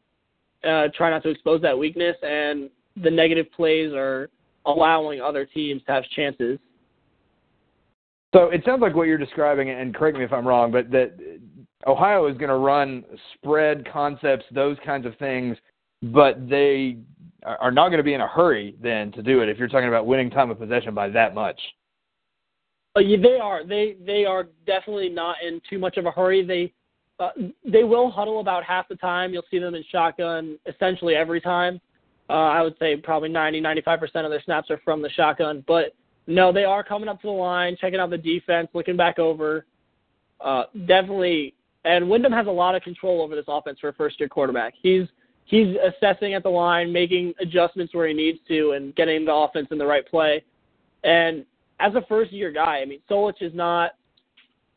uh, 0.64 0.88
try 0.96 1.10
not 1.10 1.24
to 1.24 1.30
expose 1.30 1.62
that 1.62 1.78
weakness, 1.78 2.16
and 2.22 2.70
the 3.04 3.12
negative 3.12 3.48
plays 3.56 3.92
are 3.94 4.30
allowing 4.66 5.22
other 5.22 5.46
teams 5.46 5.82
to 5.86 5.92
have 5.92 6.04
chances. 6.16 6.58
So 8.34 8.50
it 8.50 8.64
sounds 8.66 8.82
like 8.82 8.96
what 8.96 9.08
you're 9.08 9.18
describing, 9.18 9.70
and 9.70 9.94
correct 9.94 10.18
me 10.18 10.24
if 10.24 10.34
I'm 10.34 10.48
wrong, 10.48 10.72
but 10.72 10.90
that 10.92 11.14
Ohio 11.86 12.28
is 12.28 12.38
going 12.38 12.50
to 12.50 12.58
run 12.58 13.04
spread 13.36 13.88
concepts, 13.92 14.46
those 14.52 14.78
kinds 14.86 15.06
of 15.06 15.16
things, 15.18 15.58
but 16.02 16.50
they 16.50 16.98
are 17.46 17.72
not 17.72 17.90
going 17.90 17.98
to 17.98 18.04
be 18.04 18.14
in 18.14 18.22
a 18.22 18.28
hurry 18.28 18.76
then 18.82 19.12
to 19.14 19.22
do 19.22 19.42
it 19.42 19.50
if 19.50 19.58
you're 19.58 19.68
talking 19.68 19.88
about 19.88 20.06
winning 20.06 20.30
time 20.30 20.50
of 20.50 20.60
possession 20.60 20.94
by 20.94 21.10
that 21.10 21.34
much. 21.34 21.60
Uh, 22.96 23.02
they 23.02 23.40
are. 23.42 23.66
They 23.66 23.96
they 24.06 24.26
are 24.26 24.48
definitely 24.66 25.10
not 25.10 25.38
in 25.46 25.62
too 25.70 25.80
much 25.80 25.98
of 25.98 26.06
a 26.06 26.12
hurry. 26.12 26.46
They 26.46 26.72
uh, 27.20 27.30
they 27.66 27.84
will 27.84 28.12
huddle 28.12 28.40
about 28.40 28.64
half 28.64 28.88
the 28.88 28.96
time. 28.96 29.34
You'll 29.34 29.44
see 29.50 29.60
them 29.60 29.76
in 29.76 29.84
shotgun 29.92 30.58
essentially 30.66 31.16
every 31.16 31.42
time. 31.42 31.80
Uh, 32.30 32.34
I 32.34 32.62
would 32.62 32.76
say 32.80 32.96
probably 32.96 33.30
90, 33.30 33.62
95% 33.62 34.02
of 34.24 34.32
their 34.32 34.42
snaps 34.44 34.72
are 34.72 34.80
from 34.84 35.02
the 35.02 35.10
shotgun. 35.10 35.64
But 35.68 35.94
no, 36.26 36.54
they 36.54 36.64
are 36.64 36.84
coming 36.84 37.10
up 37.10 37.22
to 37.22 37.28
the 37.28 37.34
line, 37.34 37.76
checking 37.80 38.00
out 38.00 38.10
the 38.10 38.18
defense, 38.18 38.70
looking 38.74 38.96
back 38.96 39.20
over. 39.20 39.66
Uh, 40.40 40.64
definitely, 40.86 41.54
and 41.86 42.10
Windham 42.10 42.32
has 42.32 42.48
a 42.48 42.52
lot 42.52 42.76
of 42.76 42.82
control 42.82 43.22
over 43.22 43.36
this 43.36 43.46
offense 43.48 43.80
for 43.80 43.90
a 43.90 43.94
first-year 43.94 44.30
quarterback. 44.30 44.74
He's 44.82 45.08
he's 45.46 45.76
assessing 45.84 46.34
at 46.34 46.44
the 46.44 46.50
line, 46.50 46.92
making 46.92 47.34
adjustments 47.40 47.94
where 47.94 48.08
he 48.08 48.14
needs 48.14 48.40
to, 48.48 48.72
and 48.72 48.96
getting 48.96 49.26
the 49.26 49.34
offense 49.34 49.68
in 49.72 49.78
the 49.78 49.86
right 49.86 50.08
play. 50.08 50.44
And 51.04 51.46
as 51.80 51.94
a 51.96 52.06
first-year 52.08 52.52
guy, 52.52 52.80
I 52.80 52.86
mean, 52.86 53.00
Solich 53.10 53.42
is 53.42 53.54
not 53.54 53.92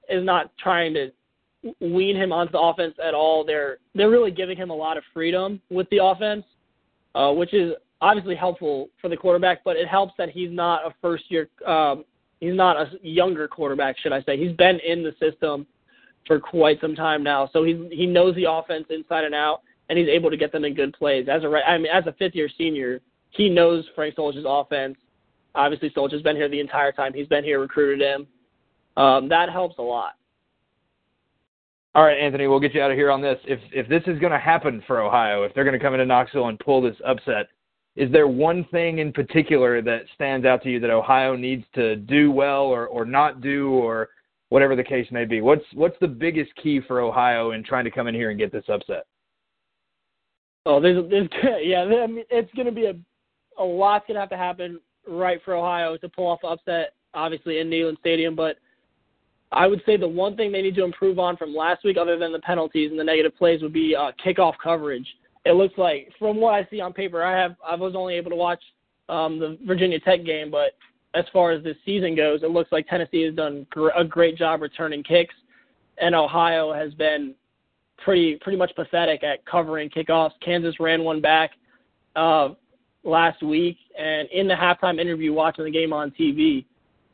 is 0.09 0.25
not 0.25 0.53
trying 0.59 0.95
to 0.95 1.11
wean 1.81 2.17
him 2.17 2.33
onto 2.33 2.53
the 2.53 2.61
offense 2.61 2.95
at 3.03 3.15
all. 3.15 3.45
They're 3.45 3.79
they're 3.95 4.11
really 4.11 4.31
giving 4.31 4.57
him 4.57 4.71
a 4.71 4.75
lot 4.75 4.97
of 4.97 5.05
freedom 5.13 5.61
with 5.71 5.89
the 5.91 6.05
offense, 6.05 6.45
uh, 7.15 7.33
which 7.33 7.55
is 7.55 7.73
obviously 8.01 8.37
helpful 8.37 8.89
for 9.01 9.09
the 9.09 9.17
quarterback. 9.17 9.65
But 9.65 9.77
it 9.77 9.89
helps 9.89 10.15
that 10.19 10.31
he's 10.31 10.51
not 10.51 10.87
a 10.87 10.95
first 11.01 11.25
year. 11.29 11.49
Um, 11.67 12.05
he's 12.41 12.55
not 12.55 12.77
a 12.77 12.91
younger 13.03 13.49
quarterback, 13.49 13.99
should 13.99 14.13
I 14.13 14.23
say? 14.23 14.37
He's 14.37 14.57
been 14.57 14.79
in 14.81 15.03
the 15.03 15.15
system 15.21 15.67
for 16.27 16.41
quite 16.41 16.81
some 16.81 16.95
time 16.95 17.23
now, 17.23 17.49
so 17.53 17.63
he 17.63 17.89
he 17.93 18.07
knows 18.07 18.35
the 18.35 18.51
offense 18.51 18.87
inside 18.91 19.25
and 19.25 19.35
out, 19.35 19.63
and 19.89 19.99
he's 19.99 20.09
able 20.09 20.31
to 20.31 20.37
get 20.37 20.53
them 20.53 20.65
in 20.65 20.75
good 20.75 20.93
plays. 20.95 21.29
As 21.29 21.43
a 21.45 21.49
I 21.49 21.79
mean, 21.79 21.87
as 21.93 22.07
a 22.07 22.13
fifth 22.13 22.35
year 22.35 22.49
senior, 22.57 23.01
he 23.31 23.49
knows 23.49 23.85
Frank 23.95 24.17
Solich's 24.17 24.45
offense. 24.47 24.97
Obviously, 25.55 25.91
Solich 25.91 26.13
has 26.13 26.23
been 26.23 26.37
here 26.37 26.49
the 26.49 26.61
entire 26.61 26.93
time. 26.93 27.15
He's 27.15 27.27
been 27.29 27.45
here, 27.45 27.61
recruited 27.61 28.07
him. 28.07 28.27
Um, 29.03 29.29
that 29.29 29.51
helps 29.51 29.79
a 29.79 29.83
lot. 29.83 30.13
All 31.95 32.05
right, 32.05 32.19
Anthony, 32.19 32.47
we'll 32.47 32.61
get 32.61 32.75
you 32.75 32.83
out 32.83 32.91
of 32.91 32.97
here 32.97 33.11
on 33.11 33.23
this. 33.23 33.39
If 33.45 33.59
if 33.73 33.89
this 33.89 34.03
is 34.07 34.19
going 34.19 34.33
to 34.33 34.39
happen 34.39 34.83
for 34.87 35.01
Ohio, 35.01 35.45
if 35.45 35.55
they're 35.55 35.65
going 35.65 35.79
to 35.79 35.83
come 35.83 35.95
into 35.95 36.05
Knoxville 36.05 36.49
and 36.49 36.59
pull 36.59 36.83
this 36.83 36.97
upset, 37.07 37.49
is 37.97 38.13
there 38.13 38.29
one 38.29 38.65
thing 38.71 38.99
in 38.99 39.13
particular 39.13 39.81
that 39.81 40.03
stands 40.15 40.45
out 40.45 40.63
to 40.65 40.71
you 40.71 40.79
that 40.81 40.91
Ohio 40.91 41.35
needs 41.37 41.65
to 41.75 41.97
do 41.97 42.31
well 42.31 42.65
or 42.65 42.87
or 42.87 43.07
not 43.07 43.41
do 43.41 43.71
or 43.71 44.11
whatever 44.51 44.77
the 44.77 44.85
case 44.85 45.07
may 45.11 45.25
be? 45.25 45.41
What's 45.41 45.65
what's 45.73 45.97
the 46.01 46.09
biggest 46.09 46.55
key 46.63 46.81
for 46.87 47.01
Ohio 47.01 47.53
in 47.53 47.65
trying 47.65 47.85
to 47.85 47.91
come 47.91 48.09
in 48.09 48.15
here 48.15 48.29
and 48.29 48.39
get 48.39 48.53
this 48.53 48.69
upset? 48.69 49.07
Oh, 50.67 50.81
there's, 50.81 51.09
there's 51.09 51.29
yeah, 51.63 51.83
I 51.83 52.07
mean, 52.07 52.25
it's 52.29 52.53
going 52.55 52.67
to 52.67 52.73
be 52.73 52.87
a 52.87 52.95
a 53.59 53.65
lot's 53.65 54.05
going 54.07 54.17
to 54.17 54.21
have 54.21 54.31
to 54.31 54.37
happen 54.37 54.81
right 55.09 55.41
for 55.45 55.55
Ohio 55.55 55.97
to 55.97 56.09
pull 56.09 56.27
off 56.27 56.41
upset, 56.45 56.93
obviously 57.15 57.59
in 57.61 57.71
Neyland 57.71 57.99
Stadium, 58.01 58.35
but 58.35 58.57
I 59.53 59.67
would 59.67 59.81
say 59.87 59.97
the 59.97 60.09
one 60.09 60.37
thing 60.37 60.53
they 60.53 60.63
need 60.63 60.75
to 60.75 60.85
improve 60.85 61.19
on 61.19 61.37
from 61.37 61.55
last 61.55 61.85
week, 61.85 61.97
other 61.97 62.19
than 62.19 62.33
the 62.33 62.41
penalties 62.41 62.91
and 62.91 62.99
the 62.99 63.05
negative 63.05 63.37
plays, 63.37 63.63
would 63.63 63.73
be 63.73 63.95
uh, 63.95 64.11
kickoff 64.25 64.55
coverage. 64.63 65.07
It 65.45 65.53
looks 65.53 65.79
like, 65.79 66.13
from 66.19 66.39
what 66.39 66.55
I 66.55 66.67
see 66.71 66.81
on 66.81 66.93
paper, 66.93 67.23
I 67.23 67.41
have 67.41 67.55
I 67.67 67.77
was 67.77 67.95
only 67.95 68.15
able 68.15 68.31
to 68.31 68.37
watch 68.37 68.63
um, 69.09 69.39
the 69.39 69.57
Virginia 69.65 70.01
Tech 70.01 70.25
game, 70.25 70.51
but 70.51 70.73
as 71.15 71.25
far 71.33 71.53
as 71.53 71.63
this 71.63 71.77
season 71.85 72.17
goes, 72.17 72.43
it 72.43 72.51
looks 72.51 72.73
like 72.73 72.89
Tennessee 72.89 73.23
has 73.23 73.35
done 73.35 73.67
gr- 73.71 73.91
a 73.97 74.05
great 74.05 74.37
job 74.37 74.61
returning 74.61 75.05
kicks, 75.05 75.35
and 75.99 76.15
Ohio 76.15 76.73
has 76.73 76.93
been 76.95 77.35
pretty 77.99 78.37
pretty 78.37 78.59
much 78.59 78.75
pathetic 78.75 79.23
at 79.25 79.45
covering 79.47 79.89
kickoffs. 79.91 80.33
Kansas 80.45 80.79
ran 80.81 81.03
one 81.05 81.21
back 81.21 81.53
uh, 82.15 82.51
last 83.05 83.43
week, 83.43 83.79
and 83.99 84.29
in 84.31 84.49
the 84.49 84.55
halftime 84.55 85.01
interview, 85.01 85.33
watching 85.33 85.65
the 85.65 85.71
game 85.71 85.93
on 85.93 86.11
TV, 86.13 86.65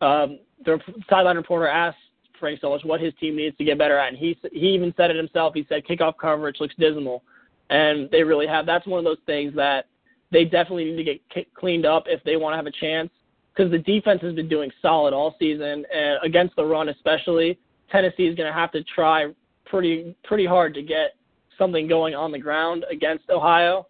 um, 0.00 0.38
the 0.64 0.78
sideline 1.08 1.36
reporter 1.36 1.68
asked 1.68 1.98
Frank 2.38 2.60
Solich 2.60 2.84
what 2.84 3.00
his 3.00 3.12
team 3.20 3.36
needs 3.36 3.56
to 3.58 3.64
get 3.64 3.78
better 3.78 3.98
at, 3.98 4.08
and 4.08 4.16
he 4.16 4.36
he 4.52 4.68
even 4.68 4.92
said 4.96 5.10
it 5.10 5.16
himself. 5.16 5.54
He 5.54 5.66
said 5.68 5.84
kickoff 5.86 6.14
coverage 6.20 6.56
looks 6.60 6.74
dismal, 6.78 7.22
and 7.70 8.10
they 8.10 8.22
really 8.22 8.46
have. 8.46 8.66
That's 8.66 8.86
one 8.86 8.98
of 8.98 9.04
those 9.04 9.22
things 9.26 9.54
that 9.56 9.86
they 10.30 10.44
definitely 10.44 10.86
need 10.86 10.96
to 10.96 11.04
get 11.04 11.28
k- 11.30 11.46
cleaned 11.54 11.86
up 11.86 12.04
if 12.06 12.22
they 12.24 12.36
want 12.36 12.52
to 12.52 12.56
have 12.56 12.66
a 12.66 12.72
chance, 12.72 13.10
because 13.54 13.70
the 13.70 13.78
defense 13.78 14.22
has 14.22 14.34
been 14.34 14.48
doing 14.48 14.70
solid 14.80 15.14
all 15.14 15.36
season, 15.38 15.84
and 15.94 16.18
against 16.24 16.56
the 16.56 16.64
run 16.64 16.88
especially. 16.88 17.58
Tennessee 17.90 18.26
is 18.26 18.34
going 18.34 18.50
to 18.50 18.58
have 18.58 18.72
to 18.72 18.82
try 18.84 19.26
pretty 19.72 20.14
pretty 20.22 20.44
hard 20.44 20.74
to 20.74 20.82
get 20.82 21.14
something 21.58 21.88
going 21.88 22.14
on 22.14 22.30
the 22.30 22.38
ground 22.38 22.84
against 22.90 23.28
Ohio, 23.30 23.86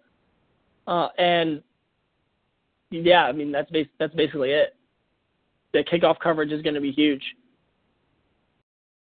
uh, 0.87 1.09
and 1.19 1.63
yeah, 2.91 3.25
I 3.25 3.33
mean 3.33 3.51
that's 3.51 3.71
bas- 3.71 3.87
that's 3.99 4.15
basically 4.15 4.53
it. 4.53 4.77
The 5.73 5.85
kickoff 5.85 6.19
coverage 6.21 6.53
is 6.53 6.63
going 6.63 6.75
to 6.75 6.81
be 6.81 6.93
huge. 6.93 7.23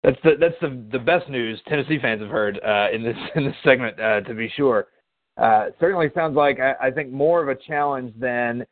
That's 0.03 0.19
the 0.25 0.33
that's 0.39 0.57
the 0.61 0.85
the 0.91 0.99
best 0.99 1.29
news 1.31 1.61
Tennessee 1.69 1.99
fans 2.03 2.21
have 2.21 2.31
heard 2.31 2.59
uh, 2.67 2.89
in 2.93 3.05
this 3.05 3.17
in 3.37 3.45
this 3.45 3.55
segment, 3.65 3.99
uh, 4.01 4.21
to 4.23 4.35
be 4.35 4.53
sure. 4.57 4.89
Uh, 5.37 5.67
certainly 5.81 6.11
sounds 6.15 6.37
like 6.37 6.59
I, 6.59 6.89
I 6.89 6.91
think 6.91 7.13
more 7.13 7.41
of 7.41 7.49
a 7.49 7.61
challenge 7.61 8.13
than 8.19 8.67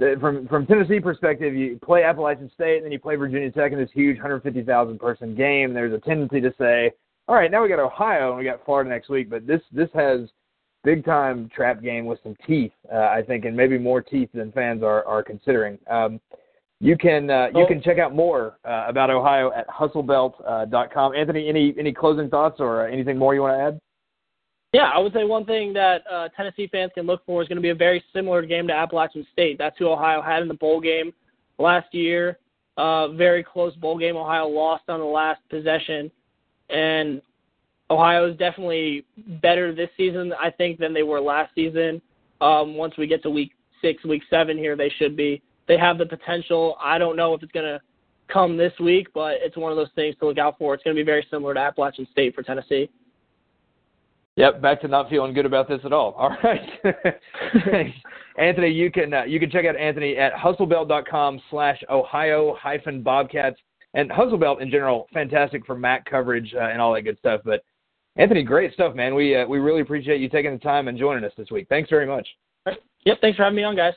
the, 0.00 0.16
from 0.20 0.48
from 0.48 0.66
Tennessee 0.66 0.98
perspective. 0.98 1.54
You 1.54 1.78
play 1.84 2.02
Appalachian 2.02 2.50
State 2.52 2.78
and 2.78 2.84
then 2.84 2.92
you 2.92 2.98
play 2.98 3.14
Virginia 3.14 3.50
Tech 3.52 3.72
in 3.72 3.78
this 3.78 3.90
huge 3.94 4.16
150,000 4.16 4.98
person 4.98 5.36
game. 5.36 5.72
There's 5.72 5.92
a 5.92 5.98
tendency 5.98 6.40
to 6.40 6.52
say, 6.58 6.92
all 7.28 7.34
right, 7.34 7.50
now 7.50 7.62
we 7.62 7.68
got 7.68 7.78
Ohio 7.78 8.30
and 8.30 8.38
we 8.38 8.44
got 8.44 8.64
Florida 8.64 8.90
next 8.90 9.08
week, 9.08 9.30
but 9.30 9.46
this 9.46 9.60
this 9.72 9.88
has 9.94 10.20
big 10.82 11.04
time 11.04 11.48
trap 11.54 11.82
game 11.82 12.04
with 12.06 12.18
some 12.22 12.36
teeth, 12.46 12.72
uh, 12.92 12.98
I 12.98 13.22
think, 13.26 13.44
and 13.44 13.56
maybe 13.56 13.78
more 13.78 14.02
teeth 14.02 14.28
than 14.34 14.52
fans 14.52 14.82
are 14.82 15.04
are 15.06 15.22
considering. 15.22 15.78
Um, 15.90 16.20
you 16.80 16.98
can 16.98 17.30
uh, 17.30 17.46
you 17.54 17.66
can 17.66 17.80
check 17.82 17.98
out 17.98 18.14
more 18.14 18.58
uh, 18.64 18.84
about 18.88 19.08
Ohio 19.08 19.50
at 19.52 19.66
hustlebelt.com. 19.68 21.12
Uh, 21.12 21.14
Anthony, 21.14 21.48
any 21.48 21.74
any 21.78 21.92
closing 21.92 22.28
thoughts 22.28 22.56
or 22.60 22.86
uh, 22.86 22.92
anything 22.92 23.16
more 23.16 23.34
you 23.34 23.40
want 23.40 23.58
to 23.58 23.62
add? 23.62 23.80
Yeah, 24.74 24.90
I 24.92 24.98
would 24.98 25.12
say 25.12 25.22
one 25.22 25.46
thing 25.46 25.72
that 25.74 26.02
uh, 26.10 26.28
Tennessee 26.36 26.66
fans 26.66 26.90
can 26.94 27.06
look 27.06 27.24
for 27.24 27.40
is 27.40 27.48
going 27.48 27.56
to 27.56 27.62
be 27.62 27.70
a 27.70 27.74
very 27.74 28.02
similar 28.12 28.42
game 28.42 28.66
to 28.66 28.72
Appalachian 28.74 29.24
State. 29.32 29.56
That's 29.56 29.78
who 29.78 29.88
Ohio 29.88 30.20
had 30.20 30.42
in 30.42 30.48
the 30.48 30.54
bowl 30.54 30.80
game 30.80 31.12
last 31.58 31.94
year. 31.94 32.38
Uh, 32.76 33.08
very 33.12 33.44
close 33.44 33.74
bowl 33.76 33.96
game. 33.96 34.16
Ohio 34.16 34.48
lost 34.48 34.82
on 34.88 34.98
the 34.98 35.06
last 35.06 35.40
possession, 35.48 36.10
and 36.70 37.20
Ohio 37.90 38.30
is 38.30 38.36
definitely 38.38 39.04
better 39.42 39.74
this 39.74 39.90
season, 39.96 40.32
I 40.40 40.50
think, 40.50 40.78
than 40.78 40.94
they 40.94 41.02
were 41.02 41.20
last 41.20 41.54
season. 41.54 42.00
Um, 42.40 42.74
once 42.76 42.94
we 42.96 43.06
get 43.06 43.22
to 43.22 43.30
week 43.30 43.52
six, 43.80 44.04
week 44.04 44.22
seven 44.30 44.56
here, 44.56 44.76
they 44.76 44.90
should 44.98 45.16
be 45.16 45.42
they 45.66 45.78
have 45.78 45.98
the 45.98 46.06
potential. 46.06 46.76
I 46.80 46.98
don't 46.98 47.16
know 47.16 47.34
if 47.34 47.42
it's 47.42 47.52
going 47.52 47.66
to 47.66 47.80
come 48.28 48.56
this 48.56 48.72
week, 48.80 49.08
but 49.14 49.34
it's 49.40 49.56
one 49.56 49.70
of 49.70 49.76
those 49.76 49.90
things 49.94 50.16
to 50.20 50.26
look 50.26 50.38
out 50.38 50.58
for. 50.58 50.74
It's 50.74 50.82
going 50.82 50.96
to 50.96 51.00
be 51.00 51.04
very 51.04 51.26
similar 51.30 51.54
to 51.54 51.60
Appalachian 51.60 52.06
State 52.12 52.34
for 52.34 52.42
Tennessee. 52.42 52.88
Yep, 54.36 54.62
back 54.62 54.80
to 54.80 54.88
not 54.88 55.08
feeling 55.08 55.32
good 55.32 55.46
about 55.46 55.68
this 55.68 55.80
at 55.84 55.92
all. 55.92 56.12
All 56.18 56.36
right, 56.42 56.60
Anthony, 58.38 58.68
you 58.68 58.90
can 58.90 59.14
uh, 59.14 59.22
you 59.24 59.38
can 59.38 59.50
check 59.50 59.64
out 59.64 59.76
Anthony 59.76 60.16
at 60.16 60.32
hustlebelt.com 60.32 61.40
slash 61.50 61.80
Ohio 61.88 62.56
hyphen 62.58 63.02
Bobcats 63.02 63.58
and 63.94 64.10
Hustlebelt 64.10 64.60
in 64.60 64.70
general, 64.70 65.06
fantastic 65.12 65.64
for 65.64 65.76
MAC 65.76 66.04
coverage 66.04 66.52
uh, 66.54 66.64
and 66.64 66.80
all 66.80 66.92
that 66.94 67.02
good 67.02 67.18
stuff. 67.18 67.40
But 67.44 67.64
Anthony, 68.16 68.42
great 68.42 68.72
stuff, 68.74 68.94
man. 68.94 69.14
We 69.14 69.36
uh, 69.36 69.46
we 69.46 69.58
really 69.58 69.80
appreciate 69.80 70.20
you 70.20 70.28
taking 70.28 70.52
the 70.52 70.58
time 70.58 70.88
and 70.88 70.98
joining 70.98 71.24
us 71.24 71.32
this 71.36 71.50
week. 71.50 71.66
Thanks 71.68 71.90
very 71.90 72.06
much. 72.06 72.26
Yep, 72.66 73.18
thanks 73.20 73.36
for 73.36 73.44
having 73.44 73.56
me 73.56 73.64
on, 73.64 73.76
guys. 73.76 73.94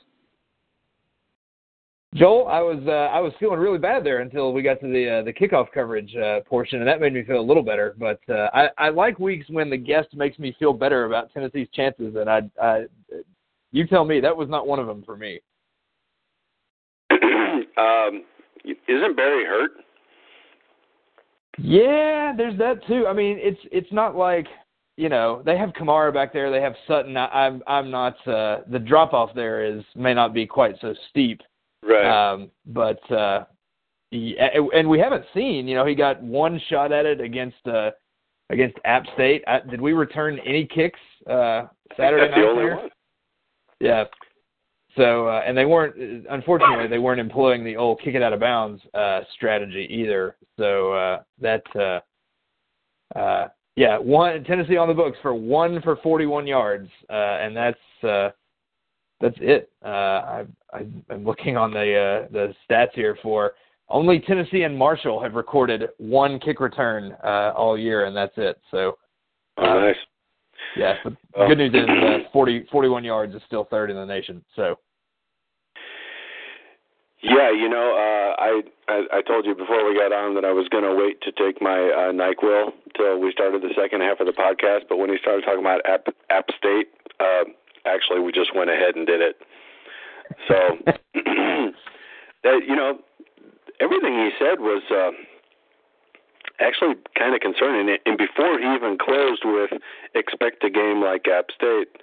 Joel, 2.16 2.48
I 2.48 2.62
was 2.62 2.80
uh, 2.88 3.14
I 3.14 3.20
was 3.20 3.34
feeling 3.40 3.60
really 3.60 3.78
bad 3.78 4.04
there 4.04 4.20
until 4.20 4.54
we 4.54 4.62
got 4.62 4.80
to 4.80 4.88
the 4.88 5.20
uh, 5.20 5.24
the 5.24 5.34
kickoff 5.34 5.68
coverage 5.74 6.16
uh, 6.16 6.40
portion, 6.42 6.80
and 6.80 6.88
that 6.88 7.02
made 7.02 7.14
me 7.14 7.24
feel 7.24 7.40
a 7.40 7.42
little 7.42 7.64
better. 7.64 7.96
But 7.98 8.20
uh, 8.30 8.50
I, 8.54 8.70
I 8.78 8.90
like 8.90 9.20
weeks 9.20 9.46
when 9.50 9.70
the 9.70 9.78
guest 9.78 10.10
makes 10.14 10.40
me 10.40 10.56
feel 10.58 10.74
better 10.74 11.06
about 11.06 11.32
Tennessee's 11.34 11.68
chances, 11.74 12.16
and 12.16 12.30
I, 12.30 12.42
I 12.62 12.86
you 13.72 13.86
tell 13.86 14.06
me 14.06 14.20
that 14.22 14.36
was 14.36 14.50
not 14.50 14.68
one 14.68 14.80
of 14.80 14.88
them 14.88 15.04
for 15.04 15.18
me. 15.18 15.42
um, 17.12 18.24
isn't 18.66 19.16
Berry 19.16 19.46
hurt? 19.46 19.72
Yeah, 21.58 22.34
there's 22.36 22.58
that 22.60 22.86
too. 22.88 23.08
I 23.08 23.14
mean, 23.14 23.38
it's 23.40 23.60
it's 23.72 23.92
not 23.92 24.16
like 24.16 24.48
you 24.96 25.10
know 25.10 25.42
they 25.46 25.58
have 25.58 25.70
Kamara 25.70 26.14
back 26.14 26.34
there, 26.34 26.52
they 26.52 26.62
have 26.62 26.76
Sutton. 26.88 27.18
I, 27.18 27.28
I'm 27.28 27.64
I'm 27.68 27.90
not 27.90 28.16
uh, 28.28 28.60
the 28.70 28.80
drop 28.80 29.14
off 29.14 29.32
there 29.36 29.66
is 29.66 29.84
may 29.96 30.14
not 30.14 30.34
be 30.34 30.46
quite 30.46 30.76
so 30.82 30.94
steep. 31.10 31.42
Right. 31.84 32.34
Um, 32.34 32.52
but 32.66 33.12
uh, 33.12 33.46
he, 34.12 34.38
and 34.40 34.90
we 34.90 35.00
haven't 35.00 35.26
seen. 35.34 35.68
You 35.68 35.76
know, 35.76 35.86
he 35.86 35.96
got 35.96 36.22
one 36.22 36.62
shot 36.70 36.92
at 36.92 37.06
it 37.06 37.22
against 37.22 37.66
uh, 37.66 37.92
against 38.50 38.78
App 38.86 39.04
State. 39.16 39.44
I, 39.48 39.60
did 39.60 39.82
we 39.82 39.94
return 39.94 40.40
any 40.46 40.66
kicks 40.66 41.00
uh, 41.30 41.64
Saturday 41.96 42.30
night? 42.30 42.56
There? 42.56 42.76
one. 42.76 42.90
Yeah. 43.80 44.04
So 44.98 45.28
uh, 45.28 45.44
and 45.46 45.58
they 45.58 45.66
weren't 45.66 46.26
unfortunately 46.30 46.88
they 46.88 46.98
weren't 46.98 47.22
employing 47.22 47.64
the 47.64 47.78
old 47.78 48.02
kick 48.04 48.16
it 48.16 48.22
out 48.22 48.34
of 48.34 48.40
bounds 48.40 48.82
uh, 48.94 49.22
strategy 49.34 49.88
either. 49.90 50.36
So 50.58 50.92
uh, 50.92 51.22
that 51.40 51.64
uh, 51.76 53.18
uh, 53.18 53.48
yeah 53.76 53.98
one 53.98 54.44
Tennessee 54.44 54.78
on 54.78 54.88
the 54.88 54.94
books 54.94 55.18
for 55.22 55.34
one 55.34 55.82
for 55.84 55.98
41 55.98 56.48
yards 56.48 56.90
uh, 57.10 57.14
and 57.14 57.56
that's 57.56 58.04
uh, 58.04 58.30
that's 59.22 59.38
it. 59.40 59.72
Uh, 59.84 59.88
I, 59.88 60.46
I, 60.74 60.86
I'm 61.10 61.26
looking 61.26 61.58
on 61.58 61.72
the 61.72 62.26
uh, 62.28 62.32
the 62.32 62.54
stats 62.70 62.94
here 62.94 63.18
for 63.22 63.54
only 63.90 64.20
Tennessee 64.20 64.64
and 64.64 64.78
Marshall 64.78 65.22
have 65.22 65.34
recorded 65.34 65.90
one 65.98 66.40
kick 66.40 66.60
return 66.60 67.16
uh, 67.24 67.54
all 67.56 67.78
year, 67.78 68.06
and 68.06 68.16
that's 68.16 68.34
it. 68.38 68.60
So, 68.70 68.98
oh, 69.58 69.80
nice. 69.80 69.96
Yeah, 70.76 70.96
the 71.06 71.16
oh. 71.36 71.48
good 71.48 71.58
news 71.58 71.74
is 71.74 71.90
uh, 71.90 72.30
40, 72.34 72.68
41 72.72 73.04
yards 73.04 73.34
is 73.34 73.42
still 73.48 73.66
third 73.70 73.90
in 73.90 73.96
the 73.96 74.06
nation. 74.06 74.44
So. 74.56 74.78
Yeah, 77.22 77.50
you 77.52 77.68
know, 77.68 77.98
uh, 77.98 78.38
I, 78.38 78.62
I 78.88 79.18
I 79.18 79.22
told 79.22 79.46
you 79.46 79.56
before 79.56 79.88
we 79.88 79.98
got 79.98 80.14
on 80.14 80.36
that 80.36 80.46
I 80.46 80.52
was 80.52 80.68
going 80.70 80.84
to 80.84 80.94
wait 80.94 81.20
to 81.22 81.32
take 81.32 81.62
my 81.62 81.90
uh, 81.90 82.14
Nyquil 82.14 82.72
till 82.96 83.20
we 83.20 83.32
started 83.32 83.64
the 83.64 83.74
second 83.76 84.02
half 84.02 84.20
of 84.20 84.28
the 84.28 84.34
podcast. 84.34 84.86
But 84.88 84.98
when 84.98 85.10
he 85.10 85.18
started 85.18 85.44
talking 85.44 85.62
about 85.62 85.82
App 85.86 86.08
App 86.30 86.46
State, 86.56 86.90
uh, 87.20 87.50
actually 87.86 88.20
we 88.22 88.32
just 88.32 88.54
went 88.56 88.70
ahead 88.70 88.96
and 88.96 89.08
did 89.08 89.22
it. 89.22 89.42
So 90.48 90.78
that 92.44 92.62
you 92.68 92.76
know, 92.76 93.00
everything 93.80 94.14
he 94.14 94.30
said 94.38 94.62
was 94.62 94.84
uh, 94.94 95.10
actually 96.60 97.02
kind 97.18 97.34
of 97.34 97.42
concerning. 97.42 97.98
And 98.06 98.16
before 98.16 98.60
he 98.60 98.66
even 98.76 98.96
closed 99.02 99.42
with 99.44 99.72
expect 100.14 100.64
a 100.64 100.70
game 100.70 101.02
like 101.02 101.28
App 101.28 101.50
State, 101.50 101.98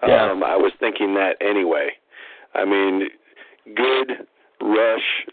yeah. 0.00 0.30
um, 0.30 0.42
I 0.42 0.56
was 0.56 0.72
thinking 0.80 1.12
that 1.14 1.36
anyway. 1.42 1.90
I 2.54 2.64
mean, 2.64 3.10
good 3.76 4.26
rush 4.66 5.26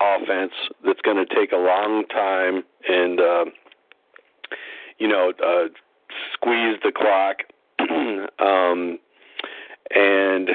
offense 0.00 0.52
that's 0.84 1.00
going 1.02 1.16
to 1.16 1.26
take 1.26 1.52
a 1.52 1.56
long 1.56 2.04
time 2.06 2.62
and 2.88 3.20
uh, 3.20 3.44
you 4.98 5.08
know 5.08 5.32
uh, 5.44 5.68
squeeze 6.34 6.78
the 6.82 6.92
clock. 6.94 7.44
um, 8.38 8.98
and 9.94 10.50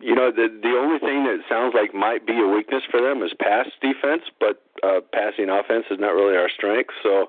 you 0.00 0.14
know 0.14 0.30
the 0.30 0.48
the 0.62 0.74
only 0.76 0.98
thing 0.98 1.24
that 1.24 1.38
sounds 1.48 1.74
like 1.74 1.94
might 1.94 2.26
be 2.26 2.38
a 2.38 2.46
weakness 2.46 2.82
for 2.90 3.00
them 3.00 3.22
is 3.22 3.32
pass 3.38 3.66
defense, 3.80 4.22
but 4.38 4.62
uh, 4.82 5.00
passing 5.12 5.48
offense 5.50 5.86
is 5.90 5.98
not 5.98 6.14
really 6.14 6.36
our 6.36 6.48
strength. 6.48 6.90
So 7.02 7.26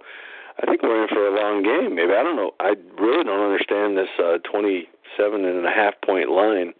I 0.61 0.65
think 0.65 0.83
we're 0.83 1.03
in 1.03 1.09
for 1.09 1.27
a 1.27 1.35
long 1.35 1.63
game. 1.63 1.95
Maybe 1.95 2.13
I 2.13 2.23
don't 2.23 2.35
know. 2.35 2.51
I 2.59 2.75
really 2.99 3.23
don't 3.23 3.51
understand 3.51 3.97
this 3.97 4.09
uh, 4.19 4.37
twenty-seven 4.49 5.45
and 5.45 5.65
a 5.65 5.71
half 5.71 5.93
point 6.05 6.29
line. 6.29 6.73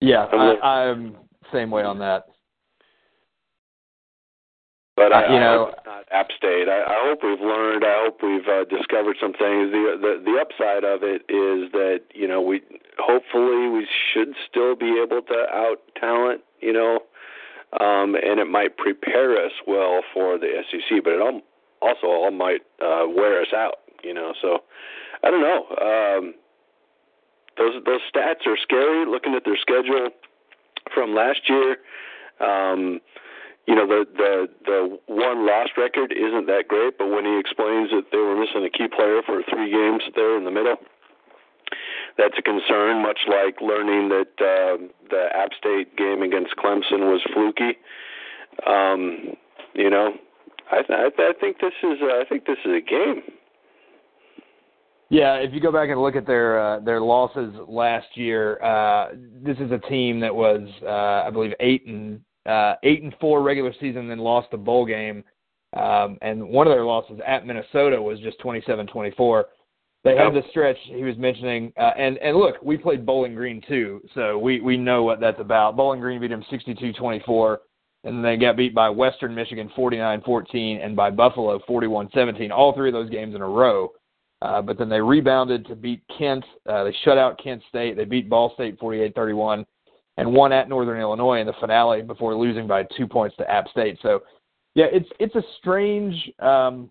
Yeah, 0.00 0.24
I, 0.32 0.90
I'm 0.90 1.16
same 1.52 1.70
way 1.70 1.82
on 1.84 1.98
that. 2.00 2.26
But 4.96 5.12
I, 5.12 5.26
you 5.28 5.36
I 5.36 5.40
know- 5.40 5.64
hope 5.66 5.86
not 5.86 6.04
App 6.10 6.28
State. 6.36 6.68
I, 6.68 6.82
I 6.82 7.08
hope 7.08 7.20
we've 7.22 7.40
learned. 7.40 7.84
I 7.84 8.04
hope 8.04 8.18
we've 8.22 8.46
uh, 8.46 8.64
discovered 8.64 9.16
some 9.20 9.32
things. 9.32 9.72
The, 9.72 9.96
the 10.00 10.22
the 10.24 10.38
upside 10.40 10.84
of 10.84 11.02
it 11.02 11.22
is 11.32 11.72
that 11.72 12.00
you 12.14 12.28
know 12.28 12.40
we 12.42 12.60
hopefully 12.98 13.68
we 13.68 13.86
should 14.12 14.34
still 14.48 14.76
be 14.76 15.00
able 15.02 15.22
to 15.22 15.46
out 15.52 15.78
talent. 15.98 16.42
You 16.60 16.74
know, 16.74 16.98
um, 17.80 18.14
and 18.14 18.38
it 18.38 18.48
might 18.48 18.76
prepare 18.76 19.42
us 19.44 19.52
well 19.66 20.02
for 20.12 20.38
the 20.38 20.62
SEC, 20.70 21.02
but 21.02 21.14
it 21.14 21.20
all, 21.22 21.40
also 21.80 22.06
all 22.06 22.30
might 22.30 22.60
uh, 22.84 23.06
wear 23.08 23.40
us 23.40 23.52
out. 23.56 23.76
You 24.04 24.12
know, 24.12 24.34
so 24.42 24.58
I 25.24 25.30
don't 25.30 25.40
know. 25.40 25.64
Um, 25.80 26.34
those 27.56 27.82
those 27.86 28.00
stats 28.14 28.46
are 28.46 28.58
scary. 28.62 29.06
Looking 29.06 29.34
at 29.34 29.44
their 29.46 29.56
schedule 29.56 30.10
from 30.94 31.14
last 31.14 31.48
year. 31.48 31.76
Um, 32.40 33.00
you 33.66 33.76
know 33.76 33.86
the 33.86 34.04
the 34.16 34.48
the 34.64 34.98
one 35.06 35.46
loss 35.46 35.68
record 35.76 36.12
isn't 36.12 36.46
that 36.46 36.66
great, 36.66 36.98
but 36.98 37.08
when 37.10 37.24
he 37.24 37.38
explains 37.38 37.90
that 37.90 38.10
they 38.10 38.18
were 38.18 38.34
missing 38.34 38.64
a 38.64 38.70
key 38.70 38.88
player 38.88 39.22
for 39.24 39.42
three 39.48 39.70
games 39.70 40.02
there 40.16 40.36
in 40.36 40.44
the 40.44 40.50
middle, 40.50 40.76
that's 42.18 42.34
a 42.38 42.42
concern. 42.42 43.02
Much 43.02 43.20
like 43.28 43.60
learning 43.60 44.08
that 44.08 44.34
uh, 44.42 44.82
the 45.10 45.28
App 45.34 45.50
State 45.54 45.96
game 45.96 46.22
against 46.22 46.56
Clemson 46.56 47.06
was 47.06 47.22
fluky. 47.32 47.78
Um, 48.66 49.36
you 49.74 49.88
know, 49.88 50.14
I 50.70 50.82
th- 50.82 50.98
I, 50.98 51.22
I 51.22 51.32
think 51.38 51.60
this 51.60 51.74
is 51.82 51.98
uh, 52.02 52.18
I 52.18 52.24
think 52.28 52.46
this 52.46 52.58
is 52.64 52.72
a 52.72 52.80
game. 52.80 53.22
Yeah, 55.12 55.34
if 55.34 55.52
you 55.52 55.60
go 55.60 55.70
back 55.70 55.90
and 55.90 56.00
look 56.00 56.16
at 56.16 56.26
their 56.26 56.58
uh, 56.58 56.80
their 56.80 56.98
losses 56.98 57.54
last 57.68 58.06
year, 58.14 58.58
uh, 58.62 59.10
this 59.44 59.58
is 59.58 59.70
a 59.70 59.78
team 59.90 60.20
that 60.20 60.34
was, 60.34 60.66
uh, 60.82 61.28
I 61.28 61.30
believe, 61.30 61.52
eight 61.60 61.86
and 61.86 62.18
uh, 62.46 62.76
eight 62.82 63.02
and 63.02 63.14
four 63.20 63.42
regular 63.42 63.74
season, 63.78 64.08
then 64.08 64.18
lost 64.18 64.50
the 64.50 64.56
bowl 64.56 64.86
game, 64.86 65.22
um, 65.76 66.16
and 66.22 66.42
one 66.42 66.66
of 66.66 66.72
their 66.72 66.86
losses 66.86 67.20
at 67.26 67.46
Minnesota 67.46 68.00
was 68.00 68.20
just 68.20 68.40
27-24. 68.40 69.44
They 70.02 70.16
had 70.16 70.32
the 70.32 70.44
stretch 70.48 70.78
he 70.84 71.04
was 71.04 71.18
mentioning, 71.18 71.74
uh, 71.78 71.90
and 71.98 72.16
and 72.16 72.34
look, 72.38 72.54
we 72.62 72.78
played 72.78 73.04
Bowling 73.04 73.34
Green 73.34 73.60
too, 73.68 74.00
so 74.14 74.38
we 74.38 74.62
we 74.62 74.78
know 74.78 75.02
what 75.02 75.20
that's 75.20 75.40
about. 75.40 75.76
Bowling 75.76 76.00
Green 76.00 76.22
beat 76.22 76.28
them 76.28 76.42
62-24, 76.50 77.58
and 78.04 78.16
then 78.16 78.22
they 78.22 78.38
got 78.38 78.56
beat 78.56 78.74
by 78.74 78.88
Western 78.88 79.34
Michigan 79.34 79.70
49-14 79.76 80.82
and 80.82 80.96
by 80.96 81.10
Buffalo 81.10 81.60
41-17. 81.68 82.50
All 82.50 82.72
three 82.72 82.88
of 82.88 82.94
those 82.94 83.10
games 83.10 83.34
in 83.34 83.42
a 83.42 83.46
row. 83.46 83.92
Uh, 84.42 84.60
but 84.60 84.76
then 84.76 84.88
they 84.88 85.00
rebounded 85.00 85.64
to 85.66 85.76
beat 85.76 86.02
Kent. 86.18 86.44
Uh, 86.68 86.82
they 86.82 86.96
shut 87.04 87.16
out 87.16 87.40
Kent 87.42 87.62
State. 87.68 87.96
They 87.96 88.04
beat 88.04 88.28
Ball 88.28 88.52
State 88.54 88.78
48-31 88.80 89.64
and 90.16 90.32
won 90.32 90.52
at 90.52 90.68
Northern 90.68 91.00
Illinois 91.00 91.40
in 91.40 91.46
the 91.46 91.52
finale 91.60 92.02
before 92.02 92.34
losing 92.34 92.66
by 92.66 92.82
two 92.96 93.06
points 93.06 93.36
to 93.36 93.48
App 93.48 93.68
State. 93.68 93.98
So, 94.02 94.22
yeah, 94.74 94.86
it's 94.90 95.08
it's 95.20 95.34
a 95.36 95.42
strange. 95.58 96.14
Um, 96.40 96.90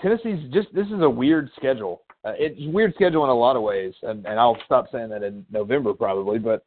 Tennessee's 0.00 0.50
just 0.52 0.72
this 0.74 0.86
is 0.86 1.00
a 1.00 1.10
weird 1.10 1.50
schedule. 1.56 2.02
Uh, 2.24 2.34
it's 2.36 2.56
weird 2.72 2.94
schedule 2.94 3.24
in 3.24 3.30
a 3.30 3.34
lot 3.34 3.56
of 3.56 3.62
ways, 3.62 3.94
and, 4.02 4.24
and 4.24 4.38
I'll 4.38 4.58
stop 4.64 4.86
saying 4.92 5.08
that 5.08 5.24
in 5.24 5.44
November 5.50 5.94
probably. 5.94 6.38
But 6.38 6.64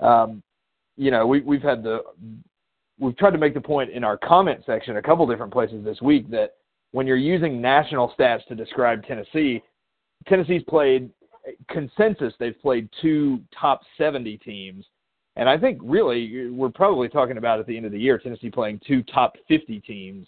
um, 0.00 0.42
you 0.96 1.10
know, 1.10 1.26
we 1.26 1.40
we've 1.40 1.62
had 1.62 1.82
the 1.82 2.00
we've 2.98 3.16
tried 3.18 3.32
to 3.32 3.38
make 3.38 3.52
the 3.52 3.60
point 3.60 3.90
in 3.90 4.04
our 4.04 4.16
comment 4.16 4.62
section 4.64 4.96
a 4.96 5.02
couple 5.02 5.26
different 5.26 5.52
places 5.52 5.84
this 5.84 6.00
week 6.00 6.30
that 6.30 6.54
when 6.96 7.06
you're 7.06 7.18
using 7.18 7.60
national 7.60 8.10
stats 8.18 8.46
to 8.46 8.54
describe 8.54 9.04
Tennessee, 9.04 9.62
Tennessee's 10.26 10.62
played 10.66 11.10
consensus. 11.68 12.32
They've 12.40 12.58
played 12.62 12.88
two 13.02 13.40
top 13.60 13.82
70 13.98 14.38
teams, 14.38 14.82
and 15.36 15.46
I 15.46 15.58
think 15.58 15.78
really 15.82 16.48
we're 16.48 16.70
probably 16.70 17.10
talking 17.10 17.36
about 17.36 17.60
at 17.60 17.66
the 17.66 17.76
end 17.76 17.84
of 17.84 17.92
the 17.92 17.98
year 17.98 18.16
Tennessee 18.16 18.48
playing 18.48 18.80
two 18.86 19.02
top 19.02 19.34
50 19.46 19.80
teams 19.80 20.26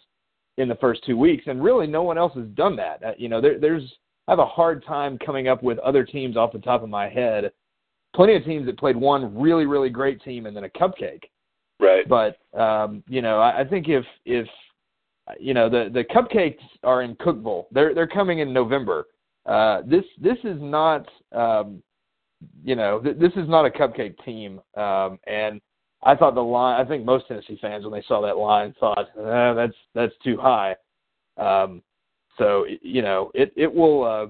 in 0.59 0.69
the 0.69 0.75
first 0.75 1.03
two 1.07 1.17
weeks, 1.17 1.45
and 1.47 1.65
really 1.65 1.87
no 1.87 2.03
one 2.03 2.19
else 2.19 2.35
has 2.35 2.49
done 2.49 2.77
that. 2.77 3.03
Uh, 3.03 3.13
you 3.17 3.31
know, 3.31 3.41
there, 3.41 3.59
there's 3.59 3.91
I 4.27 4.33
have 4.33 4.39
a 4.39 4.45
hard 4.45 4.85
time 4.85 5.17
coming 5.25 5.49
up 5.49 5.63
with 5.63 5.79
other 5.79 6.05
teams 6.05 6.37
off 6.37 6.53
the 6.53 6.59
top 6.59 6.83
of 6.83 6.91
my 6.91 7.09
head. 7.09 7.51
Plenty 8.15 8.37
of 8.37 8.45
teams 8.45 8.67
that 8.67 8.79
played 8.79 8.97
one 8.97 9.35
really 9.35 9.65
really 9.65 9.89
great 9.89 10.23
team 10.23 10.45
and 10.45 10.55
then 10.55 10.65
a 10.65 10.69
cupcake. 10.69 11.23
Right. 11.81 12.07
But 12.07 12.37
um, 12.53 13.03
you 13.09 13.23
know, 13.23 13.39
I, 13.41 13.61
I 13.61 13.65
think 13.65 13.89
if 13.89 14.05
if 14.27 14.47
you 15.39 15.55
know 15.55 15.69
the 15.69 15.91
the 15.93 16.05
cupcakes 16.05 16.59
are 16.83 17.03
in 17.03 17.15
Cookeville, 17.17 17.67
they're 17.71 17.95
they're 17.95 18.07
coming 18.07 18.41
in 18.41 18.53
November. 18.53 19.07
Uh, 19.47 19.83
this 19.87 20.05
this 20.21 20.39
is 20.45 20.59
not 20.61 21.09
um, 21.33 21.83
you 22.65 22.77
know 22.77 23.01
th- 23.01 23.17
this 23.19 23.33
is 23.37 23.49
not 23.49 23.65
a 23.65 23.71
cupcake 23.71 24.23
team, 24.25 24.61
um, 24.77 25.19
and 25.27 25.61
I 26.03 26.15
thought 26.15 26.35
the 26.35 26.41
line. 26.41 26.81
I 26.81 26.89
think 26.89 27.05
most 27.05 27.27
Tennessee 27.29 27.59
fans 27.61 27.85
when 27.85 27.93
they 27.93 28.05
saw 28.07 28.21
that 28.23 28.37
line 28.37 28.75
thought 28.79 29.09
eh, 29.19 29.55
that's 29.55 29.77
that's 29.95 30.15
too 30.23 30.37
high. 30.37 30.77
Um, 31.37 31.83
so 32.39 32.67
you 32.83 33.03
know 33.03 33.31
it 33.35 33.53
it 33.57 33.73
will. 33.73 34.05
Uh, 34.05 34.27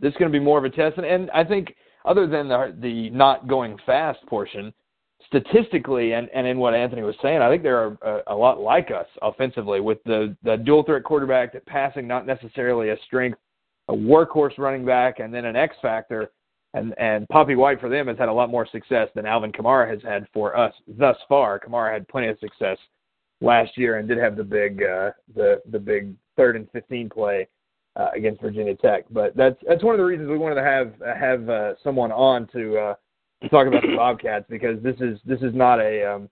this 0.00 0.12
is 0.12 0.16
going 0.18 0.30
to 0.30 0.38
be 0.38 0.44
more 0.44 0.58
of 0.58 0.64
a 0.64 0.70
test, 0.70 0.96
and, 0.96 1.06
and 1.06 1.30
I 1.32 1.42
think 1.42 1.74
other 2.04 2.26
than 2.26 2.48
the 2.48 2.76
the 2.80 3.10
not 3.10 3.48
going 3.48 3.76
fast 3.84 4.24
portion, 4.26 4.72
statistically 5.28 6.12
and, 6.12 6.28
and 6.34 6.46
in 6.46 6.58
what 6.58 6.74
Anthony 6.74 7.02
was 7.02 7.14
saying, 7.22 7.40
I 7.40 7.50
think 7.50 7.62
they're 7.62 7.98
a, 8.02 8.22
a 8.28 8.34
lot 8.34 8.60
like 8.60 8.90
us 8.90 9.06
offensively 9.22 9.80
with 9.80 10.02
the, 10.04 10.36
the 10.42 10.56
dual 10.56 10.82
threat 10.82 11.04
quarterback 11.04 11.52
that 11.52 11.64
passing 11.66 12.08
not 12.08 12.26
necessarily 12.26 12.90
a 12.90 12.96
strength, 13.06 13.38
a 13.88 13.92
workhorse 13.92 14.56
running 14.58 14.84
back, 14.84 15.20
and 15.20 15.32
then 15.32 15.44
an 15.44 15.56
X 15.56 15.76
factor. 15.80 16.30
And 16.74 16.94
and 16.98 17.26
Papi 17.28 17.56
White 17.56 17.80
for 17.80 17.88
them 17.88 18.08
has 18.08 18.18
had 18.18 18.28
a 18.28 18.32
lot 18.32 18.50
more 18.50 18.66
success 18.70 19.08
than 19.14 19.24
Alvin 19.24 19.52
Kamara 19.52 19.88
has 19.88 20.02
had 20.02 20.26
for 20.34 20.54
us 20.54 20.74
thus 20.86 21.16
far. 21.26 21.58
Kamara 21.58 21.94
had 21.94 22.06
plenty 22.08 22.28
of 22.28 22.38
success 22.40 22.76
last 23.40 23.78
year 23.78 23.96
and 23.96 24.06
did 24.06 24.18
have 24.18 24.36
the 24.36 24.44
big 24.44 24.82
uh, 24.82 25.10
the 25.34 25.62
the 25.70 25.78
big 25.78 26.12
third 26.36 26.56
and 26.56 26.70
fifteen 26.70 27.08
play 27.08 27.48
uh, 27.96 28.10
against 28.14 28.42
Virginia 28.42 28.74
Tech. 28.74 29.04
But 29.10 29.34
that's 29.34 29.56
that's 29.66 29.82
one 29.82 29.94
of 29.94 29.98
the 29.98 30.04
reasons 30.04 30.28
we 30.28 30.36
wanted 30.36 30.56
to 30.56 30.62
have 30.62 30.92
have 31.18 31.48
uh, 31.48 31.72
someone 31.82 32.12
on 32.12 32.46
to 32.48 32.76
uh, 32.76 32.94
to 33.42 33.48
talk 33.48 33.66
about 33.66 33.82
the 33.82 33.96
Bobcats 33.96 34.46
because 34.48 34.82
this 34.82 34.96
is 35.00 35.18
this 35.24 35.40
is 35.40 35.54
not 35.54 35.80
a 35.80 36.14
um, 36.14 36.28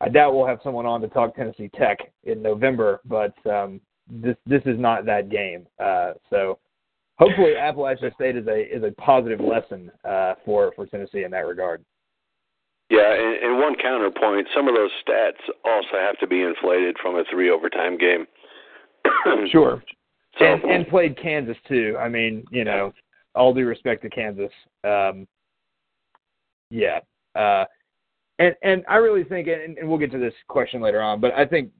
I 0.00 0.08
doubt 0.08 0.34
we'll 0.34 0.46
have 0.46 0.60
someone 0.62 0.86
on 0.86 1.00
to 1.00 1.08
talk 1.08 1.34
Tennessee 1.34 1.70
Tech 1.74 1.98
in 2.24 2.42
November, 2.42 3.00
but 3.04 3.34
um, 3.46 3.80
this 4.08 4.36
this 4.46 4.62
is 4.66 4.78
not 4.78 5.06
that 5.06 5.30
game. 5.30 5.66
Uh, 5.82 6.12
so 6.30 6.58
hopefully 7.18 7.56
Appalachian 7.56 8.12
State 8.14 8.36
is 8.36 8.46
a 8.46 8.76
is 8.76 8.82
a 8.82 8.92
positive 9.00 9.40
lesson 9.40 9.90
uh, 10.04 10.34
for 10.44 10.72
for 10.76 10.86
Tennessee 10.86 11.24
in 11.24 11.30
that 11.30 11.46
regard. 11.46 11.84
Yeah, 12.90 13.14
and, 13.14 13.42
and 13.42 13.58
one 13.58 13.76
counterpoint: 13.80 14.46
some 14.54 14.68
of 14.68 14.74
those 14.74 14.90
stats 15.06 15.40
also 15.64 15.96
have 15.98 16.18
to 16.18 16.26
be 16.26 16.42
inflated 16.42 16.96
from 17.00 17.16
a 17.16 17.24
three 17.30 17.50
overtime 17.50 17.98
game. 17.98 18.26
Sure. 19.50 19.82
So, 20.38 20.44
and, 20.44 20.64
and 20.64 20.88
played 20.88 21.16
Kansas 21.20 21.56
too. 21.68 21.96
I 22.00 22.08
mean, 22.08 22.44
you 22.50 22.64
know, 22.64 22.92
all 23.34 23.54
due 23.54 23.66
respect 23.66 24.02
to 24.02 24.10
Kansas. 24.10 24.50
Um, 24.82 25.28
yeah. 26.74 26.98
Uh, 27.40 27.64
and 28.38 28.54
and 28.62 28.84
I 28.88 28.96
really 28.96 29.24
think, 29.24 29.48
and, 29.48 29.78
and 29.78 29.88
we'll 29.88 29.98
get 29.98 30.10
to 30.12 30.18
this 30.18 30.34
question 30.48 30.80
later 30.80 31.00
on, 31.00 31.20
but 31.20 31.32
I 31.34 31.46
think 31.46 31.70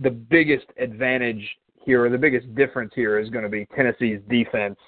the 0.00 0.10
biggest 0.10 0.66
advantage 0.78 1.46
here, 1.84 2.04
or 2.04 2.10
the 2.10 2.18
biggest 2.18 2.52
difference 2.54 2.92
here, 2.94 3.18
is 3.18 3.28
going 3.28 3.44
to 3.44 3.50
be 3.50 3.66
Tennessee's 3.76 4.20
defense 4.28 4.78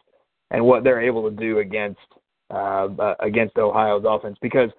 and 0.51 0.65
what 0.65 0.83
they're 0.83 1.01
able 1.01 1.29
to 1.29 1.37
do 1.37 1.59
against 1.59 2.01
uh, 2.51 2.89
uh, 2.99 3.15
against 3.21 3.59
Ohio's 3.59 4.05
offense. 4.07 4.39
Because 4.41 4.71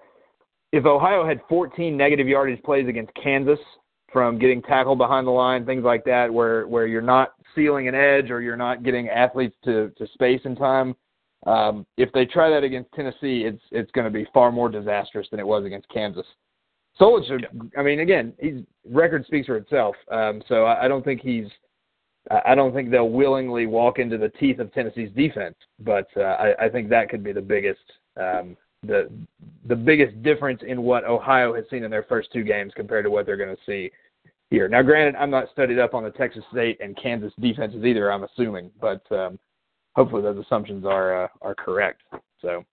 if 0.72 0.84
Ohio 0.86 1.26
had 1.26 1.40
14 1.48 1.96
negative 1.96 2.26
yardage 2.26 2.62
plays 2.64 2.88
against 2.88 3.12
Kansas 3.14 3.58
from 4.12 4.38
getting 4.38 4.60
tackled 4.62 4.98
behind 4.98 5.26
the 5.26 5.30
line, 5.30 5.64
things 5.64 5.84
like 5.84 6.04
that, 6.04 6.32
where 6.32 6.66
where 6.66 6.86
you're 6.86 7.00
not 7.00 7.34
sealing 7.54 7.86
an 7.86 7.94
edge 7.94 8.30
or 8.30 8.40
you're 8.40 8.56
not 8.56 8.82
getting 8.82 9.08
athletes 9.08 9.54
to 9.64 9.92
to 9.96 10.06
space 10.14 10.40
in 10.44 10.56
time. 10.56 10.96
Um, 11.46 11.86
if 11.96 12.12
they 12.12 12.24
try 12.24 12.50
that 12.50 12.62
against 12.64 12.92
Tennessee, 12.92 13.44
it's 13.44 13.62
it's 13.70 13.90
going 13.92 14.04
to 14.04 14.10
be 14.10 14.26
far 14.32 14.52
more 14.52 14.68
disastrous 14.68 15.26
than 15.30 15.40
it 15.40 15.46
was 15.46 15.64
against 15.64 15.88
Kansas. 15.88 16.26
Solich, 17.00 17.44
I 17.76 17.82
mean, 17.82 18.00
again, 18.00 18.34
his 18.38 18.62
record 18.88 19.24
speaks 19.26 19.46
for 19.46 19.56
itself. 19.56 19.96
Um, 20.10 20.42
so 20.46 20.64
I, 20.64 20.84
I 20.84 20.88
don't 20.88 21.04
think 21.04 21.20
he's 21.20 21.46
I 22.30 22.54
don't 22.54 22.72
think 22.72 22.90
they'll 22.90 23.10
willingly 23.10 23.66
walk 23.66 23.98
into 23.98 24.16
the 24.16 24.28
teeth 24.28 24.60
of 24.60 24.72
Tennessee's 24.72 25.10
defense, 25.16 25.56
but 25.80 26.06
uh, 26.16 26.20
I, 26.20 26.66
I 26.66 26.68
think 26.68 26.88
that 26.90 27.08
could 27.08 27.24
be 27.24 27.32
the 27.32 27.40
biggest 27.40 27.80
um, 28.16 28.56
the 28.84 29.10
the 29.66 29.76
biggest 29.76 30.22
difference 30.22 30.62
in 30.66 30.82
what 30.82 31.04
Ohio 31.04 31.54
has 31.54 31.64
seen 31.70 31.82
in 31.82 31.90
their 31.90 32.04
first 32.04 32.32
two 32.32 32.44
games 32.44 32.72
compared 32.76 33.04
to 33.04 33.10
what 33.10 33.26
they're 33.26 33.36
going 33.36 33.54
to 33.54 33.62
see 33.66 33.90
here. 34.50 34.68
Now, 34.68 34.82
granted, 34.82 35.16
I'm 35.16 35.30
not 35.30 35.48
studied 35.50 35.78
up 35.78 35.94
on 35.94 36.04
the 36.04 36.10
Texas 36.10 36.44
State 36.52 36.78
and 36.80 36.96
Kansas 36.96 37.32
defenses 37.40 37.84
either. 37.84 38.12
I'm 38.12 38.24
assuming, 38.24 38.70
but 38.80 39.02
um, 39.10 39.38
hopefully 39.94 40.22
those 40.22 40.38
assumptions 40.44 40.84
are 40.84 41.24
uh, 41.24 41.28
are 41.40 41.54
correct. 41.54 42.02
So 42.40 42.64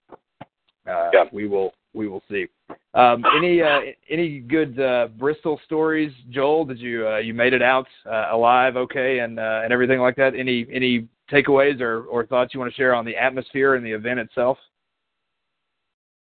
uh, 0.88 1.10
yeah. 1.14 1.26
we 1.32 1.48
will 1.48 1.74
we 1.94 2.08
will 2.08 2.24
see. 2.30 2.48
Um, 2.94 3.24
any 3.38 3.62
uh, 3.62 3.80
any 4.10 4.40
good 4.40 4.80
uh, 4.80 5.08
Bristol 5.18 5.60
stories, 5.66 6.12
Joel? 6.30 6.66
Did 6.66 6.80
you 6.80 7.08
uh, 7.08 7.18
you 7.18 7.34
made 7.34 7.54
it 7.54 7.62
out 7.62 7.88
uh, 8.06 8.30
alive, 8.32 8.76
okay, 8.78 9.20
and 9.20 9.40
uh, 9.40 9.62
and 9.64 9.74
everything 9.74 10.00
like 10.00 10.16
that? 10.16 10.36
Any 10.36 10.66
any 10.72 11.08
takeaways 11.32 11.82
or, 11.82 12.04
or 12.06 12.26
thoughts 12.26 12.54
you 12.54 12.60
want 12.60 12.72
to 12.72 12.76
share 12.76 12.96
on 12.96 13.06
the 13.06 13.16
atmosphere 13.16 13.76
and 13.76 13.86
the 13.86 13.92
event 13.92 14.20
itself? 14.20 14.58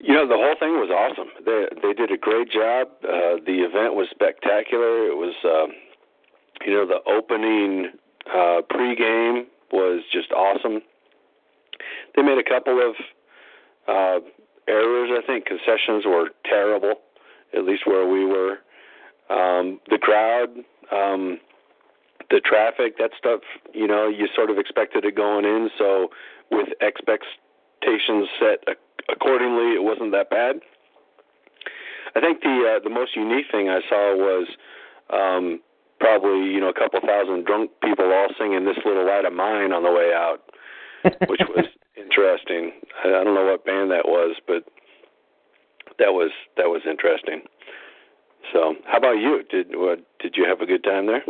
You 0.02 0.14
know, 0.14 0.28
the 0.28 0.36
whole 0.36 0.56
thing 0.60 0.72
was 0.72 0.90
awesome. 0.92 1.30
They 1.46 1.68
they 1.82 1.94
did 1.94 2.12
a 2.12 2.18
great 2.18 2.52
job. 2.52 2.88
Uh, 3.04 3.40
the 3.46 3.64
event 3.64 3.96
was 3.96 4.08
spectacular. 4.12 5.08
It 5.08 5.16
was, 5.16 5.36
um, 5.44 5.72
you 6.66 6.74
know, 6.74 6.86
the 6.86 7.00
opening 7.10 7.92
uh, 8.34 8.62
pregame 8.72 9.46
was 9.72 10.04
just 10.12 10.32
awesome. 10.32 10.82
They 12.16 12.22
made 12.22 12.38
a 12.38 12.48
couple 12.48 12.82
of 12.82 12.96
uh, 13.88 14.26
errors. 14.68 15.10
I 15.12 15.26
think 15.26 15.46
concessions 15.46 16.06
were 16.06 16.30
terrible, 16.46 16.96
at 17.54 17.64
least 17.66 17.86
where 17.86 18.08
we 18.08 18.26
were. 18.26 18.60
Um, 19.30 19.80
the 19.90 20.00
crowd, 20.00 20.50
um, 20.92 21.40
the 22.30 22.40
traffic, 22.44 22.98
that 22.98 23.12
stuff. 23.18 23.42
You 23.74 23.88
know, 23.88 24.08
you 24.08 24.28
sort 24.36 24.50
of 24.50 24.58
expected 24.58 25.06
it 25.06 25.16
going 25.16 25.46
in. 25.46 25.70
So 25.78 26.10
with 26.52 26.70
expectations 26.82 28.28
set 28.40 28.64
accordingly, 29.12 29.76
it 29.76 29.84
wasn't 29.84 30.12
that 30.12 30.30
bad. 30.30 30.62
I 32.16 32.22
think 32.22 32.42
the 32.42 32.76
uh, 32.76 32.84
the 32.84 32.90
most 32.90 33.16
unique 33.16 33.46
thing 33.52 33.70
I 33.70 33.82
saw 33.88 34.16
was 34.16 34.48
um, 35.14 35.62
probably 36.00 36.50
you 36.52 36.60
know 36.60 36.70
a 36.70 36.74
couple 36.74 37.00
thousand 37.02 37.46
drunk 37.46 37.72
people 37.84 38.06
all 38.06 38.28
singing 38.40 38.66
"This 38.66 38.78
Little 38.86 39.06
Light 39.06 39.26
of 39.26 39.34
Mine" 39.34 39.72
on 39.72 39.84
the 39.84 39.92
way 39.92 40.12
out, 40.14 40.40
which 41.28 41.42
was 41.50 41.66
interesting. 41.98 42.72
I, 43.04 43.10
I 43.10 43.24
don't 43.24 43.36
know 43.36 43.46
what 43.46 43.66
band 43.66 43.92
that 43.92 44.08
was, 44.08 44.36
but 44.48 44.64
that 46.00 46.12
was 46.12 46.32
that 46.58 46.68
was 46.68 46.82
interesting. 46.90 47.42
So, 48.54 48.76
how 48.86 48.98
about 48.98 49.20
you? 49.20 49.44
Did 49.50 49.68
what, 49.74 50.00
did 50.20 50.36
you 50.36 50.46
have 50.48 50.62
a 50.62 50.66
good 50.66 50.84
time 50.84 51.06
there? 51.06 51.24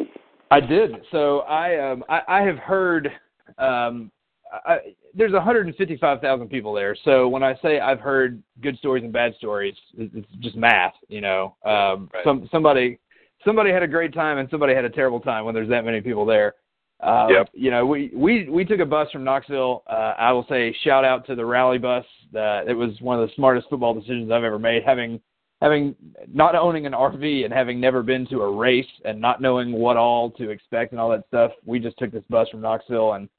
I 0.51 0.59
did. 0.59 0.91
So 1.11 1.39
I 1.39 1.91
um 1.91 2.03
I, 2.09 2.21
I 2.27 2.41
have 2.41 2.57
heard 2.57 3.09
um 3.57 4.11
I, 4.51 4.79
there's 5.13 5.31
155,000 5.31 6.49
people 6.49 6.73
there. 6.73 6.95
So 7.05 7.27
when 7.27 7.43
I 7.43 7.55
say 7.61 7.79
I've 7.79 7.99
heard 7.99 8.41
good 8.61 8.77
stories 8.77 9.03
and 9.03 9.13
bad 9.13 9.35
stories, 9.37 9.75
it's 9.97 10.27
just 10.39 10.55
math, 10.55 10.93
you 11.07 11.21
know. 11.21 11.55
Um, 11.65 12.09
right. 12.13 12.23
Some 12.23 12.47
somebody 12.51 12.99
somebody 13.45 13.71
had 13.71 13.83
a 13.83 13.87
great 13.87 14.13
time 14.13 14.37
and 14.37 14.49
somebody 14.49 14.73
had 14.73 14.85
a 14.85 14.89
terrible 14.89 15.19
time 15.19 15.45
when 15.45 15.55
there's 15.55 15.69
that 15.69 15.85
many 15.85 16.01
people 16.01 16.25
there. 16.25 16.55
Um, 17.01 17.29
yep. 17.29 17.49
You 17.53 17.71
know, 17.71 17.85
we 17.85 18.11
we 18.13 18.49
we 18.49 18.65
took 18.65 18.79
a 18.79 18.85
bus 18.85 19.09
from 19.11 19.23
Knoxville. 19.23 19.83
Uh, 19.87 20.15
I 20.17 20.33
will 20.33 20.45
say 20.49 20.75
shout 20.83 21.05
out 21.05 21.25
to 21.27 21.35
the 21.35 21.45
rally 21.45 21.77
bus. 21.77 22.05
Uh, 22.35 22.65
it 22.65 22.75
was 22.75 22.91
one 22.99 23.19
of 23.19 23.27
the 23.27 23.33
smartest 23.35 23.69
football 23.69 23.93
decisions 23.93 24.31
I've 24.31 24.43
ever 24.43 24.59
made. 24.59 24.83
Having 24.83 25.21
having 25.61 25.95
not 26.33 26.55
owning 26.55 26.85
an 26.85 26.93
RV 26.93 27.45
and 27.45 27.53
having 27.53 27.79
never 27.79 28.03
been 28.03 28.25
to 28.27 28.41
a 28.41 28.51
race 28.51 28.85
and 29.05 29.19
not 29.19 29.41
knowing 29.41 29.71
what 29.71 29.95
all 29.95 30.31
to 30.31 30.49
expect 30.49 30.91
and 30.91 30.99
all 30.99 31.09
that 31.09 31.25
stuff, 31.27 31.51
we 31.65 31.79
just 31.79 31.97
took 31.97 32.11
this 32.11 32.23
bus 32.29 32.49
from 32.49 32.61
Knoxville 32.61 33.13
and 33.13 33.29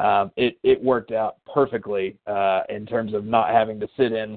um, 0.00 0.32
it 0.36 0.58
it 0.64 0.82
worked 0.82 1.12
out 1.12 1.36
perfectly 1.52 2.16
uh, 2.26 2.62
in 2.68 2.84
terms 2.84 3.14
of 3.14 3.24
not 3.24 3.50
having 3.50 3.78
to 3.78 3.88
sit 3.96 4.12
in 4.12 4.36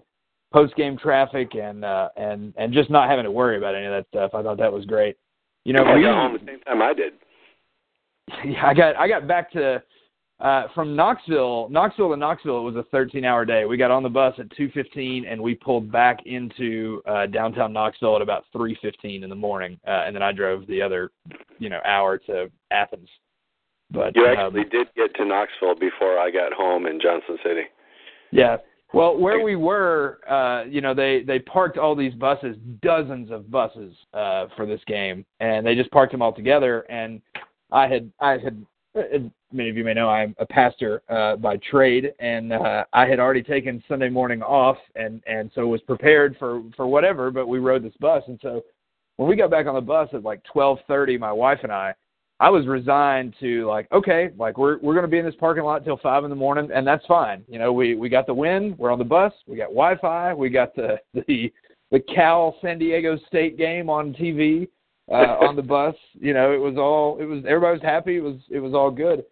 post 0.52 0.76
game 0.76 0.98
traffic 0.98 1.56
and 1.56 1.84
uh, 1.84 2.10
and 2.18 2.54
and 2.58 2.74
just 2.74 2.90
not 2.90 3.10
having 3.10 3.26
to 3.26 3.32
worry 3.32 3.58
about 3.58 3.76
any 3.76 3.86
of 3.86 3.92
that 3.92 4.08
stuff. 4.10 4.32
I 4.34 4.44
thought 4.44 4.58
that 4.58 4.72
was 4.72 4.86
great. 4.86 5.18
You 5.66 5.74
know, 5.74 5.84
I 5.84 5.96
we, 5.96 6.04
got 6.04 6.16
home 6.16 6.34
the 6.34 6.52
same 6.52 6.60
time 6.62 6.82
I 6.82 6.94
did. 6.94 7.14
Yeah, 8.46 8.66
I 8.66 8.74
got 8.74 8.96
I 8.98 9.08
got 9.08 9.26
back 9.26 9.50
to 9.54 9.82
uh, 10.40 10.64
from 10.76 10.96
Knoxville, 10.96 11.68
Knoxville 11.70 12.12
to 12.12 12.18
Knoxville. 12.18 12.60
It 12.60 12.74
was 12.74 12.76
a 12.76 12.84
13 12.92 13.26
hour 13.26 13.44
day. 13.46 13.66
We 13.66 13.78
got 13.78 13.90
on 13.90 14.04
the 14.04 14.10
bus 14.10 14.36
at 14.38 14.50
2:15 14.50 15.26
and 15.28 15.42
we 15.42 15.56
pulled 15.56 15.92
back 15.92 16.20
into 16.26 17.02
uh, 17.08 17.26
downtown 17.28 17.74
Knoxville 17.74 18.18
at 18.18 18.22
about 18.22 18.44
3:15 18.54 19.24
in 19.24 19.30
the 19.30 19.36
morning, 19.36 19.80
uh, 19.88 20.04
and 20.06 20.16
then 20.16 20.22
I 20.22 20.32
drove 20.32 20.68
the 20.68 20.82
other, 20.82 21.12
you 21.58 21.70
know, 21.70 21.80
hour 21.86 22.18
to 22.20 22.52
Athens. 22.70 23.10
But 23.90 24.16
you 24.16 24.26
um, 24.26 24.38
actually 24.38 24.66
did 24.66 24.88
get 24.96 25.16
to 25.16 25.26
Knoxville 25.26 25.76
before 25.76 26.20
I 26.20 26.30
got 26.30 26.54
home 26.54 26.86
in 26.86 27.00
Johnson 27.00 27.38
City. 27.44 27.64
Yeah. 28.32 28.58
Well, 28.94 29.18
where 29.18 29.44
we 29.44 29.56
were, 29.56 30.20
uh, 30.30 30.64
you 30.68 30.80
know, 30.80 30.94
they 30.94 31.22
they 31.24 31.40
parked 31.40 31.78
all 31.78 31.96
these 31.96 32.14
buses, 32.14 32.56
dozens 32.82 33.32
of 33.32 33.52
buses 33.52 33.94
uh, 34.14 34.48
for 34.56 34.66
this 34.66 34.80
game, 34.88 35.26
and 35.40 35.66
they 35.66 35.76
just 35.76 35.92
parked 35.92 36.14
them 36.14 36.22
all 36.22 36.34
together. 36.34 36.82
And 36.90 37.22
I 37.72 37.88
had 37.88 38.12
I 38.22 38.38
had, 38.38 38.66
as 38.96 39.22
many 39.52 39.70
of 39.70 39.76
you 39.76 39.84
may 39.84 39.94
know, 39.94 40.10
I'm 40.10 40.36
a 40.40 40.46
pastor 40.46 41.02
uh, 41.10 41.36
by 41.36 41.58
trade, 41.70 42.14
and 42.20 42.54
uh, 42.54 42.86
I 42.94 43.06
had 43.08 43.20
already 43.20 43.44
taken 43.44 43.84
Sunday 43.90 44.10
morning 44.10 44.42
off, 44.42 44.78
and 44.96 45.22
and 45.28 45.52
so 45.54 45.68
was 45.68 45.82
prepared 45.82 46.38
for 46.40 46.64
for 46.78 46.88
whatever. 46.88 47.30
But 47.30 47.48
we 47.48 47.60
rode 47.60 47.84
this 47.84 47.98
bus, 48.00 48.24
and 48.28 48.40
so 48.42 48.64
when 49.18 49.28
we 49.28 49.36
got 49.36 49.52
back 49.52 49.68
on 49.68 49.76
the 49.76 49.82
bus 49.82 50.08
at 50.14 50.24
like 50.24 50.42
12:30, 50.56 51.20
my 51.20 51.32
wife 51.32 51.60
and 51.64 51.74
I 51.74 51.94
I 52.40 52.50
was 52.50 52.68
resigned 52.68 53.34
to 53.40 53.66
like, 53.66 53.92
okay, 53.92 54.30
like 54.38 54.58
we're 54.58 54.78
we're 54.80 54.94
gonna 54.94 55.08
be 55.08 55.18
in 55.18 55.26
this 55.26 55.36
parking 55.40 55.64
lot 55.64 55.84
till 55.84 55.98
five 55.98 56.24
in 56.24 56.30
the 56.30 56.36
morning, 56.36 56.70
and 56.74 56.86
that's 56.86 57.06
fine. 57.08 57.44
You 57.48 57.58
know, 57.58 57.74
we 57.74 57.96
we 57.96 58.10
got 58.10 58.28
the 58.28 58.34
win, 58.34 58.76
we're 58.78 58.92
on 58.92 59.00
the 59.00 59.06
bus, 59.06 59.34
we 59.48 59.58
got 59.58 59.70
Wi-Fi, 59.70 60.34
we 60.34 60.50
got 60.50 60.76
the 60.76 61.00
the 61.14 61.52
the 61.92 62.00
Cal 62.00 62.56
San 62.62 62.78
Diego 62.78 63.18
State 63.28 63.58
game 63.58 63.90
on 63.90 64.14
TV 64.14 64.68
uh, 65.10 65.38
on 65.46 65.56
the 65.56 65.62
bus. 65.64 65.96
You 66.14 66.34
know, 66.34 66.54
it 66.54 66.60
was 66.60 66.78
all 66.78 67.18
it 67.20 67.26
was 67.26 67.44
everybody 67.48 67.74
was 67.74 67.84
happy. 67.84 68.18
It 68.18 68.24
was 68.24 68.38
it 68.50 68.60
was 68.60 68.74
all 68.74 68.92
good. 68.92 69.26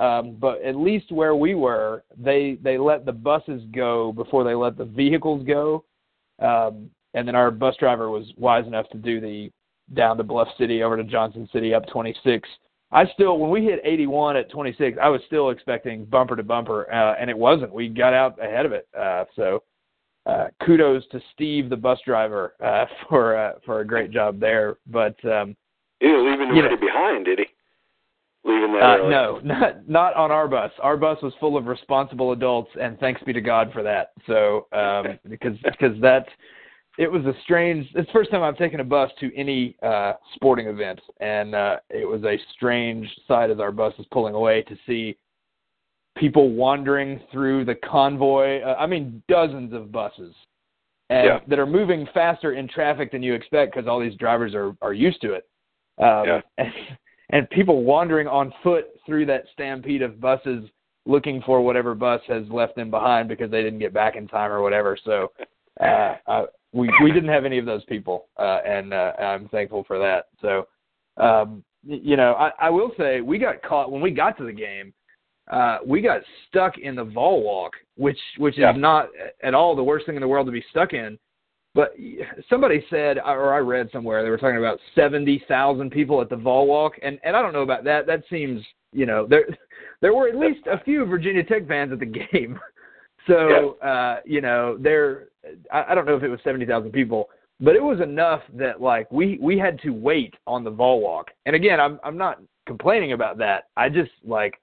Um, 0.00 0.36
but 0.40 0.62
at 0.62 0.74
least 0.76 1.12
where 1.12 1.34
we 1.34 1.54
were, 1.54 2.04
they 2.16 2.58
they 2.62 2.78
let 2.78 3.04
the 3.04 3.12
buses 3.12 3.62
go 3.74 4.12
before 4.12 4.44
they 4.44 4.54
let 4.54 4.78
the 4.78 4.84
vehicles 4.84 5.44
go. 5.46 5.84
Um, 6.38 6.90
and 7.14 7.28
then 7.28 7.34
our 7.34 7.50
bus 7.50 7.76
driver 7.76 8.08
was 8.08 8.32
wise 8.36 8.66
enough 8.66 8.88
to 8.90 8.98
do 8.98 9.20
the 9.20 9.50
down 9.94 10.16
to 10.16 10.22
Bluff 10.22 10.48
City 10.58 10.82
over 10.82 10.96
to 10.96 11.04
Johnson 11.04 11.48
City 11.52 11.74
up 11.74 11.86
26. 11.88 12.48
I 12.90 13.06
still, 13.14 13.38
when 13.38 13.50
we 13.50 13.64
hit 13.64 13.80
81 13.84 14.36
at 14.36 14.50
26, 14.50 14.98
I 15.00 15.08
was 15.08 15.22
still 15.26 15.50
expecting 15.50 16.04
bumper 16.04 16.36
to 16.36 16.42
bumper, 16.42 16.92
uh, 16.92 17.14
and 17.18 17.30
it 17.30 17.36
wasn't. 17.36 17.72
We 17.72 17.88
got 17.88 18.12
out 18.12 18.42
ahead 18.42 18.66
of 18.66 18.72
it. 18.72 18.86
Uh, 18.98 19.24
so 19.34 19.62
uh, 20.26 20.48
kudos 20.64 21.02
to 21.10 21.20
Steve, 21.32 21.70
the 21.70 21.76
bus 21.76 21.98
driver, 22.04 22.54
uh, 22.62 22.84
for 23.08 23.36
uh, 23.36 23.52
for 23.64 23.80
a 23.80 23.86
great 23.86 24.10
job 24.10 24.38
there. 24.38 24.76
But 24.86 25.16
um, 25.24 25.56
he 26.00 26.08
anybody 26.08 26.56
you 26.56 26.62
know, 26.62 26.76
behind, 26.76 27.24
did 27.24 27.38
he? 27.40 27.46
Leaving 28.44 28.72
that 28.72 29.00
uh, 29.00 29.08
no, 29.08 29.40
not 29.44 29.88
not 29.88 30.14
on 30.14 30.30
our 30.30 30.48
bus. 30.48 30.70
Our 30.80 30.96
bus 30.96 31.18
was 31.22 31.32
full 31.40 31.56
of 31.56 31.66
responsible 31.66 32.32
adults, 32.32 32.70
and 32.80 32.98
thanks 32.98 33.22
be 33.22 33.32
to 33.32 33.40
God 33.40 33.72
for 33.72 33.82
that. 33.82 34.12
So 34.26 34.66
um, 34.72 35.18
because 35.28 35.56
because 35.64 36.00
that 36.00 36.26
it 36.98 37.10
was 37.10 37.24
a 37.24 37.32
strange. 37.42 37.86
It's 37.94 38.06
the 38.06 38.12
first 38.12 38.30
time 38.30 38.42
I've 38.42 38.58
taken 38.58 38.80
a 38.80 38.84
bus 38.84 39.10
to 39.20 39.34
any 39.36 39.76
uh, 39.82 40.14
sporting 40.34 40.66
event, 40.66 41.00
and 41.20 41.54
uh, 41.54 41.76
it 41.88 42.06
was 42.06 42.22
a 42.24 42.36
strange 42.54 43.08
sight 43.26 43.50
as 43.50 43.60
our 43.60 43.72
bus 43.72 43.94
was 43.96 44.06
pulling 44.10 44.34
away 44.34 44.62
to 44.62 44.76
see 44.86 45.16
people 46.18 46.50
wandering 46.50 47.20
through 47.32 47.64
the 47.64 47.74
convoy. 47.76 48.60
Uh, 48.60 48.76
I 48.78 48.86
mean, 48.86 49.22
dozens 49.28 49.72
of 49.72 49.90
buses, 49.90 50.34
and 51.08 51.26
Yeah. 51.26 51.40
that 51.48 51.58
are 51.58 51.66
moving 51.66 52.06
faster 52.12 52.52
in 52.52 52.68
traffic 52.68 53.10
than 53.10 53.22
you 53.22 53.32
expect 53.32 53.74
because 53.74 53.88
all 53.88 53.98
these 53.98 54.16
drivers 54.16 54.54
are 54.54 54.76
are 54.82 54.92
used 54.92 55.22
to 55.22 55.32
it. 55.32 55.48
Um, 55.98 56.26
Yeah. 56.26 56.40
and, 56.58 56.72
and 57.30 57.50
people 57.50 57.84
wandering 57.84 58.28
on 58.28 58.52
foot 58.62 58.88
through 59.06 59.24
that 59.26 59.44
stampede 59.54 60.02
of 60.02 60.20
buses, 60.20 60.68
looking 61.06 61.40
for 61.46 61.62
whatever 61.62 61.94
bus 61.94 62.20
has 62.28 62.46
left 62.50 62.76
them 62.76 62.90
behind 62.90 63.30
because 63.30 63.50
they 63.50 63.62
didn't 63.62 63.78
get 63.78 63.94
back 63.94 64.14
in 64.14 64.28
time 64.28 64.52
or 64.52 64.60
whatever. 64.60 64.98
So. 65.02 65.32
Uh, 65.80 66.16
I, 66.28 66.44
we 66.72 66.90
we 67.02 67.12
didn't 67.12 67.28
have 67.28 67.44
any 67.44 67.58
of 67.58 67.66
those 67.66 67.84
people, 67.84 68.28
uh, 68.38 68.60
and 68.66 68.92
uh, 68.94 69.12
I'm 69.18 69.48
thankful 69.48 69.84
for 69.84 69.98
that. 69.98 70.26
So, 70.40 70.66
um, 71.22 71.62
you 71.84 72.16
know, 72.16 72.32
I, 72.34 72.52
I 72.58 72.70
will 72.70 72.92
say 72.98 73.20
we 73.20 73.38
got 73.38 73.62
caught 73.62 73.90
when 73.92 74.00
we 74.00 74.10
got 74.10 74.36
to 74.38 74.44
the 74.44 74.52
game. 74.52 74.92
Uh, 75.50 75.78
we 75.84 76.00
got 76.00 76.22
stuck 76.48 76.78
in 76.78 76.94
the 76.94 77.04
vol 77.04 77.42
walk, 77.42 77.72
which 77.96 78.18
which 78.38 78.56
Yeah. 78.56 78.72
is 78.72 78.80
not 78.80 79.08
at 79.42 79.54
all 79.54 79.74
the 79.76 79.82
worst 79.82 80.06
thing 80.06 80.14
in 80.14 80.20
the 80.22 80.28
world 80.28 80.46
to 80.46 80.52
be 80.52 80.64
stuck 80.70 80.92
in. 80.92 81.18
But 81.74 81.94
somebody 82.50 82.84
said, 82.90 83.18
or 83.18 83.52
I 83.54 83.58
read 83.58 83.88
somewhere, 83.92 84.22
they 84.22 84.30
were 84.30 84.38
talking 84.38 84.58
about 84.58 84.78
seventy 84.94 85.42
thousand 85.48 85.90
people 85.90 86.20
at 86.20 86.28
the 86.28 86.36
vol 86.36 86.66
walk, 86.66 86.94
and 87.02 87.18
and 87.24 87.36
I 87.36 87.42
don't 87.42 87.52
know 87.52 87.62
about 87.62 87.82
that. 87.84 88.06
That 88.06 88.22
seems, 88.30 88.62
you 88.92 89.04
know, 89.04 89.26
there 89.26 89.46
there 90.00 90.14
were 90.14 90.28
at 90.28 90.36
least 90.36 90.66
a 90.66 90.82
few 90.84 91.04
Virginia 91.04 91.42
Tech 91.42 91.66
fans 91.66 91.92
at 91.92 91.98
the 91.98 92.06
game. 92.32 92.58
So 93.26 93.78
uh, 93.80 94.20
you 94.24 94.40
know, 94.40 94.76
there 94.78 95.28
I, 95.72 95.84
I 95.90 95.94
don't 95.94 96.06
know 96.06 96.16
if 96.16 96.22
it 96.22 96.28
was 96.28 96.40
seventy 96.44 96.66
thousand 96.66 96.92
people, 96.92 97.28
but 97.60 97.76
it 97.76 97.82
was 97.82 98.00
enough 98.00 98.42
that 98.54 98.80
like 98.80 99.10
we 99.10 99.38
we 99.40 99.58
had 99.58 99.80
to 99.82 99.90
wait 99.90 100.34
on 100.46 100.64
the 100.64 100.70
vol 100.70 101.00
walk. 101.00 101.30
And 101.46 101.56
again, 101.56 101.80
I'm 101.80 102.00
I'm 102.04 102.16
not 102.16 102.40
complaining 102.66 103.12
about 103.12 103.38
that. 103.38 103.64
I 103.76 103.88
just 103.88 104.10
like 104.24 104.60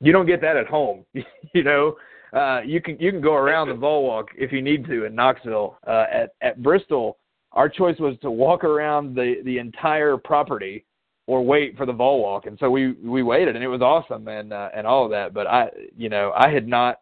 you 0.00 0.12
don't 0.12 0.26
get 0.26 0.40
that 0.42 0.56
at 0.56 0.66
home. 0.66 1.04
you 1.54 1.62
know, 1.62 1.96
uh, 2.34 2.60
you 2.64 2.80
can 2.80 2.98
you 2.98 3.10
can 3.10 3.20
go 3.20 3.34
around 3.34 3.68
the 3.68 3.74
Vol 3.74 4.04
Walk 4.04 4.28
if 4.36 4.52
you 4.52 4.60
need 4.60 4.84
to 4.86 5.04
in 5.04 5.14
Knoxville. 5.14 5.78
Uh, 5.86 6.04
at 6.12 6.30
at 6.42 6.62
Bristol, 6.62 7.18
our 7.52 7.68
choice 7.68 7.98
was 7.98 8.16
to 8.22 8.30
walk 8.30 8.64
around 8.64 9.14
the 9.14 9.36
the 9.44 9.58
entire 9.58 10.16
property 10.16 10.84
or 11.26 11.42
wait 11.42 11.76
for 11.76 11.86
the 11.86 11.92
Vol 11.92 12.20
Walk, 12.20 12.46
and 12.46 12.58
so 12.58 12.70
we 12.70 12.92
we 12.92 13.22
waited, 13.22 13.54
and 13.54 13.64
it 13.64 13.68
was 13.68 13.80
awesome 13.80 14.28
and 14.28 14.52
uh, 14.52 14.68
and 14.74 14.86
all 14.86 15.04
of 15.04 15.10
that. 15.12 15.32
But 15.32 15.46
I, 15.46 15.70
you 15.96 16.08
know, 16.08 16.32
I 16.36 16.50
had 16.50 16.66
not. 16.66 17.00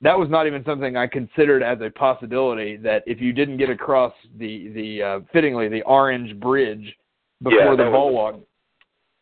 That 0.00 0.16
was 0.18 0.28
not 0.30 0.46
even 0.46 0.64
something 0.64 0.96
I 0.96 1.06
considered 1.08 1.62
as 1.62 1.78
a 1.80 1.90
possibility. 1.90 2.76
That 2.76 3.02
if 3.06 3.20
you 3.20 3.32
didn't 3.32 3.56
get 3.56 3.68
across 3.70 4.12
the 4.38 4.68
the 4.68 5.02
uh, 5.02 5.20
fittingly 5.32 5.68
the 5.68 5.82
Orange 5.82 6.38
Bridge 6.38 6.96
before 7.42 7.58
Yeah, 7.58 7.76
the 7.76 7.90
was- 7.90 8.12
Walk, 8.14 8.40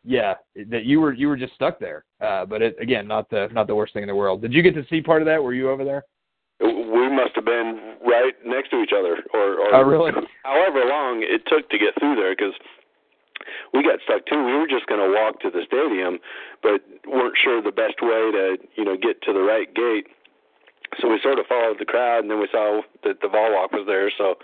yeah, 0.05 0.35
that 0.69 0.85
you 0.85 1.01
were 1.01 1.13
you 1.15 1.29
were 1.29 1.37
just 1.37 1.55
stuck 1.55 1.79
there. 1.79 2.05
Uh, 2.21 2.45
but 2.45 2.61
it, 2.63 2.77
again, 2.81 3.09
not 3.09 3.31
the 3.31 3.49
not 3.53 3.67
the 3.67 3.75
worst 3.75 3.95
thing 3.95 4.03
in 4.03 4.09
the 4.09 4.15
world. 4.15 4.43
Did 4.43 4.53
you 4.53 4.63
get 4.63 4.75
to 4.75 4.85
see 4.91 5.01
part 5.01 5.23
of 5.23 5.27
that? 5.27 5.43
Were 5.43 5.55
you 5.55 5.71
over 5.71 5.85
there? 5.85 6.05
We 6.61 7.09
must 7.11 7.35
have 7.37 7.45
been 7.45 7.97
right 8.07 8.33
next 8.45 8.71
to 8.71 8.81
each 8.81 8.93
other, 8.97 9.19
or, 9.35 9.61
or 9.61 9.75
Oh, 9.75 9.83
really? 9.83 10.13
however 10.43 10.85
long 10.89 11.23
it 11.23 11.43
took 11.47 11.69
to 11.71 11.79
get 11.79 11.93
through 11.99 12.17
there, 12.17 12.35
because 12.35 12.55
we 13.75 13.83
got 13.83 13.99
stuck 14.05 14.25
too. 14.27 14.43
We 14.45 14.55
were 14.57 14.67
just 14.67 14.87
going 14.87 15.01
to 15.01 15.13
walk 15.15 15.41
to 15.41 15.51
the 15.51 15.61
stadium, 15.67 16.19
but 16.63 16.81
weren't 17.07 17.37
sure 17.37 17.61
the 17.61 17.73
best 17.73 18.01
way 18.01 18.31
to, 18.33 18.57
you 18.77 18.85
know, 18.85 18.97
get 18.97 19.21
to 19.23 19.33
the 19.35 19.41
right 19.41 19.69
gate. 19.75 20.07
So 21.01 21.09
we 21.11 21.21
sort 21.23 21.39
of 21.39 21.47
followed 21.47 21.79
the 21.79 21.85
crowd, 21.85 22.23
and 22.23 22.31
then 22.31 22.41
we 22.41 22.49
saw 22.51 22.83
that 23.05 23.21
the 23.21 23.29
Vol 23.29 23.53
Walk 23.53 23.73
was 23.73 23.87
there. 23.87 24.11
So 24.17 24.37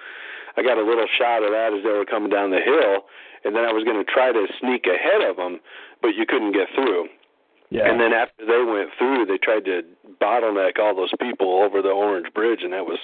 I 0.56 0.62
got 0.62 0.78
a 0.78 0.84
little 0.84 1.06
shot 1.06 1.42
of 1.42 1.50
that 1.50 1.72
as 1.72 1.82
they 1.82 1.94
were 1.94 2.04
coming 2.04 2.30
down 2.30 2.50
the 2.50 2.60
hill, 2.60 3.06
and 3.44 3.56
then 3.56 3.64
I 3.64 3.72
was 3.72 3.84
going 3.84 3.98
to 3.98 4.08
try 4.08 4.32
to 4.32 4.46
sneak 4.60 4.86
ahead 4.86 5.22
of 5.22 5.36
them, 5.36 5.60
but 6.00 6.14
you 6.14 6.26
couldn't 6.26 6.52
get 6.52 6.68
through. 6.74 7.08
Yeah. 7.70 7.88
And 7.88 7.98
then 7.98 8.12
after 8.12 8.44
they 8.44 8.60
went 8.60 8.90
through, 8.98 9.24
they 9.26 9.38
tried 9.38 9.64
to 9.64 9.80
bottleneck 10.20 10.78
all 10.78 10.94
those 10.94 11.12
people 11.18 11.62
over 11.62 11.80
the 11.80 11.88
Orange 11.88 12.28
Bridge, 12.34 12.60
and 12.62 12.72
that 12.72 12.84
was 12.84 12.98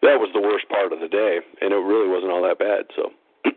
that 0.00 0.16
was 0.16 0.30
the 0.32 0.40
worst 0.40 0.66
part 0.68 0.92
of 0.92 1.00
the 1.00 1.08
day. 1.08 1.40
And 1.60 1.72
it 1.72 1.76
really 1.76 2.08
wasn't 2.08 2.32
all 2.32 2.42
that 2.42 2.58
bad. 2.58 2.86
So. 2.96 3.12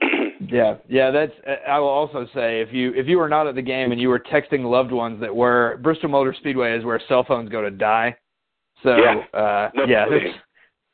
Yeah, 0.48 0.76
yeah. 0.88 1.12
That's. 1.12 1.32
I 1.68 1.80
will 1.80 1.88
also 1.88 2.28
say 2.34 2.62
if 2.62 2.72
you 2.72 2.94
if 2.94 3.08
you 3.08 3.18
were 3.18 3.30
not 3.30 3.48
at 3.48 3.56
the 3.56 3.62
game 3.62 3.92
and 3.92 4.00
you 4.00 4.10
were 4.10 4.20
texting 4.20 4.70
loved 4.70 4.92
ones 4.92 5.20
that 5.22 5.34
were 5.34 5.80
Bristol 5.82 6.10
Motor 6.10 6.36
Speedway 6.38 6.78
is 6.78 6.84
where 6.84 7.02
cell 7.08 7.24
phones 7.28 7.50
go 7.50 7.62
to 7.62 7.72
die. 7.72 8.16
So 8.86 8.96
Yeah. 8.96 9.24
uh, 9.34 9.70
No 9.74 9.86
yeah, 9.86 10.06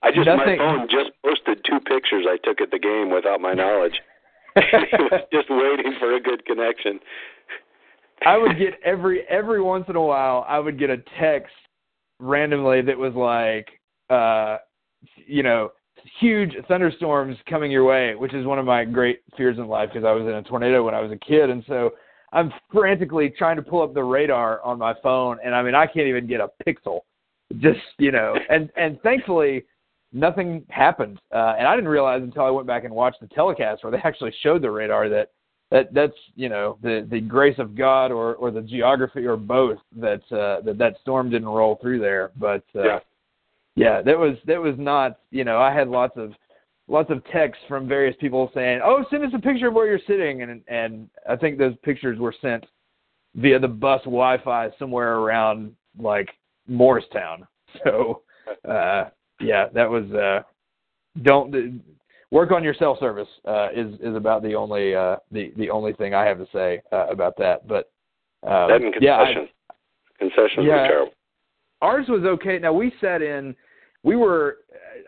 I 0.02 0.12
just 0.12 0.26
Nothing- 0.26 0.58
my 0.58 0.78
phone 0.78 0.88
just 0.88 1.12
posted 1.24 1.64
two 1.66 1.80
pictures 1.82 2.26
I 2.28 2.38
took 2.38 2.60
at 2.62 2.72
the 2.72 2.80
game 2.80 3.12
without 3.12 3.40
my 3.42 3.54
knowledge. 3.62 4.02
it 4.56 5.12
was 5.12 5.22
just 5.32 5.50
waiting 5.50 5.94
for 6.00 6.16
a 6.16 6.20
good 6.20 6.44
connection. 6.46 7.00
I 8.26 8.38
would 8.38 8.58
get 8.58 8.80
every 8.84 9.22
every 9.28 9.62
once 9.62 9.86
in 9.90 9.96
a 9.96 10.02
while 10.02 10.46
I 10.48 10.60
would 10.60 10.78
get 10.80 10.90
a 10.90 10.98
text 11.20 11.54
randomly 12.20 12.82
that 12.82 12.98
was 12.98 13.14
like 13.14 13.68
uh 14.10 14.58
you 15.26 15.44
know 15.44 15.72
huge 16.20 16.54
thunderstorms 16.68 17.38
coming 17.50 17.72
your 17.72 17.84
way 17.84 18.14
which 18.16 18.34
is 18.34 18.46
one 18.46 18.60
of 18.60 18.66
my 18.66 18.86
great 18.86 19.22
fears 19.38 19.58
in 19.58 19.68
life 19.68 19.90
because 19.92 20.06
I 20.06 20.12
was 20.12 20.24
in 20.24 20.34
a 20.34 20.44
tornado 20.44 20.84
when 20.84 20.94
I 20.94 21.02
was 21.02 21.12
a 21.12 21.18
kid 21.18 21.50
and 21.50 21.64
so 21.68 21.92
I'm 22.32 22.52
frantically 22.72 23.30
trying 23.36 23.56
to 23.56 23.62
pull 23.64 23.82
up 23.82 23.94
the 23.94 24.04
radar 24.04 24.62
on 24.64 24.78
my 24.78 24.94
phone 25.02 25.38
and 25.44 25.56
I 25.56 25.64
mean 25.64 25.74
I 25.76 25.88
can't 25.88 26.08
even 26.08 26.28
get 26.28 26.42
a 26.42 26.50
pixel 26.68 27.02
just 27.60 27.80
you 27.98 28.12
know 28.12 28.36
and 28.50 28.70
and 28.76 29.02
thankfully 29.02 29.64
nothing 30.14 30.64
happened 30.70 31.20
uh 31.34 31.56
and 31.58 31.68
I 31.68 31.76
didn't 31.76 31.90
realize 31.90 32.22
until 32.22 32.44
I 32.44 32.50
went 32.50 32.68
back 32.68 32.84
and 32.84 32.94
watched 32.94 33.22
the 33.22 33.28
telecast 33.28 33.84
where 33.84 33.92
they 33.92 34.00
actually 34.04 34.34
showed 34.42 34.62
the 34.62 34.72
radar 34.72 35.10
that 35.10 35.32
that 35.72 35.94
that's 35.94 36.14
you 36.36 36.50
know 36.50 36.78
the 36.84 37.08
the 37.10 37.22
grace 37.22 37.58
of 37.58 37.76
God 37.76 38.12
or 38.12 38.36
or 38.36 38.52
the 38.52 38.62
geography 38.62 39.26
or 39.26 39.38
both 39.38 39.80
that 39.96 40.22
uh, 40.32 40.62
that 40.62 40.78
that 40.78 40.98
storm 41.02 41.30
didn't 41.30 41.48
roll 41.48 41.80
through 41.82 42.00
there. 42.00 42.32
But 42.36 42.64
uh, 42.76 42.84
Yeah. 42.84 43.00
yeah, 43.76 44.02
that 44.02 44.20
was 44.20 44.38
that 44.46 44.62
was 44.62 44.76
not 44.78 45.20
you 45.32 45.46
know 45.46 45.60
I 45.60 45.74
had 45.74 45.88
lots 45.88 46.18
of 46.18 46.34
lots 46.88 47.10
of 47.10 47.24
texts 47.32 47.64
from 47.70 47.88
various 47.88 48.16
people 48.20 48.52
saying, 48.54 48.82
oh 48.84 49.06
send 49.10 49.24
us 49.24 49.32
a 49.34 49.40
picture 49.40 49.70
of 49.70 49.74
where 49.74 49.88
you're 49.88 50.00
sitting, 50.06 50.42
and 50.42 50.62
and 50.68 51.10
I 51.28 51.38
think 51.38 51.58
those 51.58 51.76
pictures 51.84 52.20
were 52.20 52.36
sent 52.42 52.66
via 53.36 53.58
the 53.58 53.68
bus 53.70 54.02
Wi-Fi 54.04 54.72
somewhere 54.78 55.20
around 55.20 55.74
like 55.98 56.30
Morristown. 56.68 57.48
So 57.86 58.22
uh, 58.70 59.06
yeah, 59.40 59.68
that 59.74 59.90
was 59.90 60.04
uh, 60.12 60.42
don't 61.24 61.82
work 62.32 62.52
on 62.52 62.64
your 62.64 62.74
self 62.74 63.00
service 63.00 63.28
uh, 63.48 63.70
is 63.74 63.94
is 64.02 64.16
about 64.16 64.44
the 64.44 64.56
only 64.56 64.94
uh, 64.96 65.16
the 65.32 65.54
the 65.58 65.70
only 65.70 65.94
thing 65.94 66.14
I 66.14 66.26
have 66.26 66.38
to 66.38 66.48
say 66.54 66.82
uh, 66.92 67.08
about 67.08 67.38
that. 67.38 67.68
But 67.68 67.92
um, 68.44 68.68
that 68.70 68.82
and 68.82 68.96
yeah, 69.00 69.18
I- 69.18 69.26
concessions. 69.26 69.50
concessions 70.20 70.66
Yeah. 70.68 70.82
were 70.82 70.88
terrible. 70.88 71.14
ours 71.82 72.06
was 72.10 72.24
okay. 72.24 72.60
Now 72.60 72.74
we 72.74 72.92
sat 73.00 73.22
in. 73.22 73.56
We 74.04 74.16
were. 74.16 74.58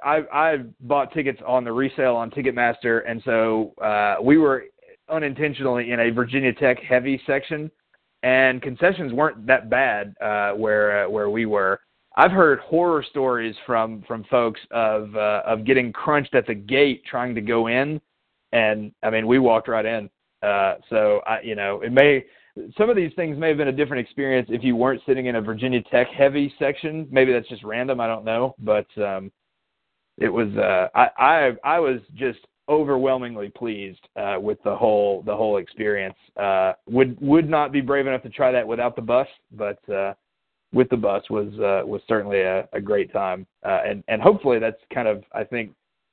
I 0.04 0.22
I 0.34 0.58
bought 0.82 1.12
tickets 1.14 1.40
on 1.46 1.64
the 1.64 1.72
resale 1.72 2.16
on 2.16 2.30
Ticketmaster, 2.32 3.02
and 3.10 3.22
so 3.26 3.74
uh, 3.82 4.16
we 4.22 4.38
were 4.38 4.66
unintentionally 5.10 5.92
in 5.92 6.00
a 6.00 6.10
Virginia 6.12 6.54
Tech 6.54 6.78
heavy 6.80 7.22
section, 7.28 7.70
and 8.24 8.62
concessions 8.62 9.12
weren't 9.14 9.46
that 9.46 9.70
bad 9.70 10.16
uh, 10.22 10.52
where 10.52 11.06
uh, 11.06 11.10
where 11.10 11.30
we 11.30 11.46
were. 11.46 11.80
I've 12.16 12.32
heard 12.32 12.60
horror 12.60 13.04
stories 13.10 13.56
from 13.66 14.04
from 14.08 14.24
folks 14.26 14.62
of 14.72 15.16
uh, 15.16 15.44
of 15.46 15.66
getting 15.66 15.92
crunched 15.92 16.34
at 16.34 16.48
the 16.48 16.56
gate 16.56 17.04
trying 17.06 17.36
to 17.36 17.42
go 17.42 17.68
in, 17.68 18.00
and 18.54 18.92
I 19.04 19.10
mean 19.10 19.28
we 19.28 19.40
walked 19.40 19.68
right 19.68 19.86
in. 19.86 20.10
Uh, 20.42 20.76
so 20.90 21.22
I, 21.28 21.42
you 21.42 21.56
know, 21.56 21.82
it 21.82 21.92
may 21.92 22.24
some 22.78 22.90
of 22.90 22.96
these 22.96 23.12
things 23.16 23.38
may 23.38 23.50
have 23.50 23.58
been 23.58 23.70
a 23.70 23.74
different 23.74 24.06
experience 24.06 24.48
if 24.52 24.64
you 24.64 24.76
weren't 24.76 25.02
sitting 25.06 25.26
in 25.26 25.36
a 25.36 25.42
Virginia 25.42 25.82
Tech 25.92 26.08
heavy 26.08 26.54
section. 26.60 27.08
Maybe 27.12 27.34
that's 27.34 27.48
just 27.50 27.64
random. 27.64 28.00
I 28.00 28.08
don't 28.08 28.26
know, 28.26 28.56
but 28.60 28.88
um, 28.98 29.32
it 30.18 30.30
was. 30.30 30.50
Uh, 30.56 30.88
I, 30.96 31.10
I 31.18 31.52
I 31.64 31.80
was 31.80 32.00
just 32.16 32.40
overwhelmingly 32.70 33.50
pleased 33.50 34.08
uh, 34.16 34.38
with 34.40 34.58
the 34.64 34.76
whole 34.76 35.22
the 35.24 35.36
whole 35.36 35.58
experience. 35.58 36.16
Uh, 36.38 36.74
would 36.88 37.18
would 37.22 37.50
not 37.50 37.72
be 37.72 37.82
brave 37.82 38.08
enough 38.08 38.24
to 38.24 38.30
try 38.30 38.52
that 38.52 38.68
without 38.68 38.96
the 38.96 39.02
bus, 39.02 39.28
but 39.52 39.78
uh, 39.90 40.14
with 40.74 40.90
the 40.90 40.98
bus 40.98 41.24
was 41.30 41.48
uh, 41.60 41.86
was 41.86 42.02
certainly 42.08 42.42
a, 42.42 42.68
a 42.74 42.82
great 42.82 43.12
time, 43.14 43.46
uh, 43.66 43.80
and 43.86 44.04
and 44.08 44.22
hopefully 44.22 44.60
that's 44.60 44.82
kind 44.94 45.08
of 45.08 45.24
I 45.34 45.44
think. 45.44 45.72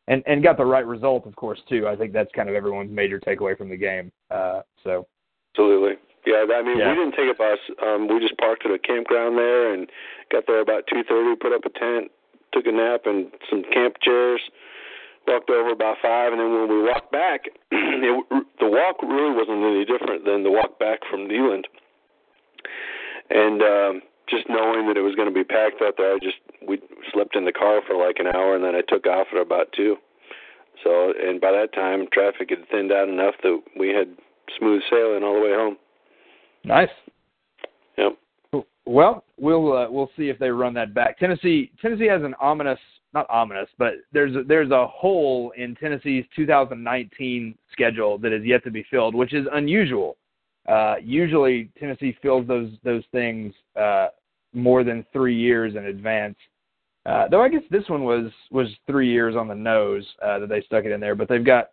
And, 0.09 0.24
and 0.26 0.42
got 0.42 0.57
the 0.57 0.64
right 0.64 0.84
result, 0.84 1.24
of 1.24 1.36
course, 1.36 1.61
too. 1.68 1.86
I 1.86 1.94
think 1.94 2.12
that's 2.12 2.32
kind 2.34 2.48
of 2.48 2.57
everyone's 2.57 2.90
major 2.90 3.20
takeaway 3.20 3.57
from 3.57 3.68
the 3.68 3.76
game. 3.76 4.11
Uh, 4.28 4.62
so 4.82 5.07
Absolutely. 5.55 5.98
Yeah, 6.26 6.44
I 6.53 6.62
mean, 6.62 6.78
Yeah. 6.78 6.90
we 6.90 6.96
didn't 6.96 7.14
take 7.14 7.30
a 7.30 7.34
bus. 7.34 7.59
Um, 7.80 8.09
we 8.09 8.18
just 8.18 8.36
parked 8.38 8.66
at 8.66 8.72
a 8.72 8.78
campground 8.78 9.38
there 9.38 9.72
and 9.72 9.88
got 10.32 10.48
there 10.48 10.61
about 10.61 10.88
two 10.88 11.05
thirty. 11.05 11.36
Put 11.36 11.53
up 11.53 11.64
a 11.64 11.70
tent, 11.70 12.11
took 12.53 12.66
a 12.66 12.72
nap 12.72 13.03
and 13.07 13.30
some 13.48 13.62
camp 13.72 13.96
chairs. 14.03 14.40
Walked 15.26 15.50
over 15.50 15.70
about 15.70 15.96
five, 16.02 16.32
and 16.32 16.40
then 16.40 16.50
when 16.52 16.68
we 16.68 16.82
walked 16.82 17.12
back, 17.12 17.46
it, 17.70 18.46
the 18.58 18.66
walk 18.66 19.00
really 19.02 19.34
wasn't 19.34 19.62
any 19.62 19.84
different 19.84 20.24
than 20.24 20.42
the 20.42 20.50
walk 20.50 20.78
back 20.78 21.00
from 21.08 21.28
Neyland. 21.28 21.64
And 23.30 23.62
um, 23.62 24.02
just 24.28 24.48
knowing 24.48 24.88
that 24.88 24.96
it 24.96 25.02
was 25.02 25.14
going 25.14 25.28
to 25.28 25.34
be 25.34 25.44
packed 25.44 25.82
out 25.82 25.94
there, 25.96 26.14
I 26.14 26.18
just 26.18 26.38
we 26.66 26.80
slept 27.12 27.36
in 27.36 27.44
the 27.44 27.52
car 27.52 27.80
for 27.86 27.96
like 27.96 28.16
an 28.18 28.26
hour, 28.26 28.56
and 28.56 28.64
then 28.64 28.74
I 28.74 28.82
took 28.88 29.06
off 29.06 29.28
at 29.32 29.40
about 29.40 29.72
two. 29.72 29.96
So, 30.82 31.12
and 31.20 31.40
by 31.40 31.52
that 31.52 31.74
time, 31.74 32.06
traffic 32.12 32.50
had 32.50 32.68
thinned 32.70 32.90
out 32.90 33.08
enough 33.08 33.34
that 33.42 33.60
we 33.78 33.90
had 33.90 34.08
smooth 34.58 34.82
sailing 34.90 35.22
all 35.22 35.34
the 35.34 35.40
way 35.40 35.54
home. 35.54 35.76
nice. 36.64 36.88
Yep. 37.98 38.64
Well, 38.86 39.24
we'll 39.38 39.76
uh, 39.76 39.90
we'll 39.90 40.10
see 40.16 40.28
if 40.28 40.38
they 40.38 40.48
run 40.50 40.74
that 40.74 40.94
back. 40.94 41.18
Tennessee 41.18 41.70
Tennessee 41.80 42.08
has 42.08 42.22
an 42.22 42.34
ominous, 42.40 42.78
not 43.12 43.28
ominous, 43.28 43.68
but 43.78 43.94
there's 44.12 44.34
a, 44.36 44.42
there's 44.42 44.70
a 44.70 44.86
hole 44.86 45.52
in 45.56 45.74
Tennessee's 45.74 46.24
2019 46.36 47.56
schedule 47.72 48.18
that 48.18 48.32
is 48.32 48.44
yet 48.44 48.62
to 48.64 48.70
be 48.70 48.84
filled, 48.90 49.14
which 49.14 49.34
is 49.34 49.46
unusual. 49.52 50.16
Uh, 50.68 50.96
usually, 51.02 51.70
Tennessee 51.78 52.16
fills 52.22 52.46
those 52.46 52.70
those 52.84 53.02
things 53.12 53.52
uh, 53.80 54.08
more 54.52 54.84
than 54.84 55.04
three 55.12 55.36
years 55.36 55.74
in 55.74 55.86
advance. 55.86 56.36
Uh, 57.06 57.28
though 57.28 57.42
I 57.42 57.48
guess 57.48 57.62
this 57.70 57.88
one 57.88 58.04
was 58.04 58.30
was 58.50 58.68
three 58.86 59.11
years 59.11 59.34
on 59.36 59.48
the 59.48 59.54
nose 59.54 60.06
uh, 60.22 60.38
that 60.38 60.48
they 60.48 60.61
stuck 60.62 60.84
it 60.84 60.92
in 60.92 61.00
there, 61.00 61.14
but 61.14 61.28
they've 61.28 61.44
got 61.44 61.70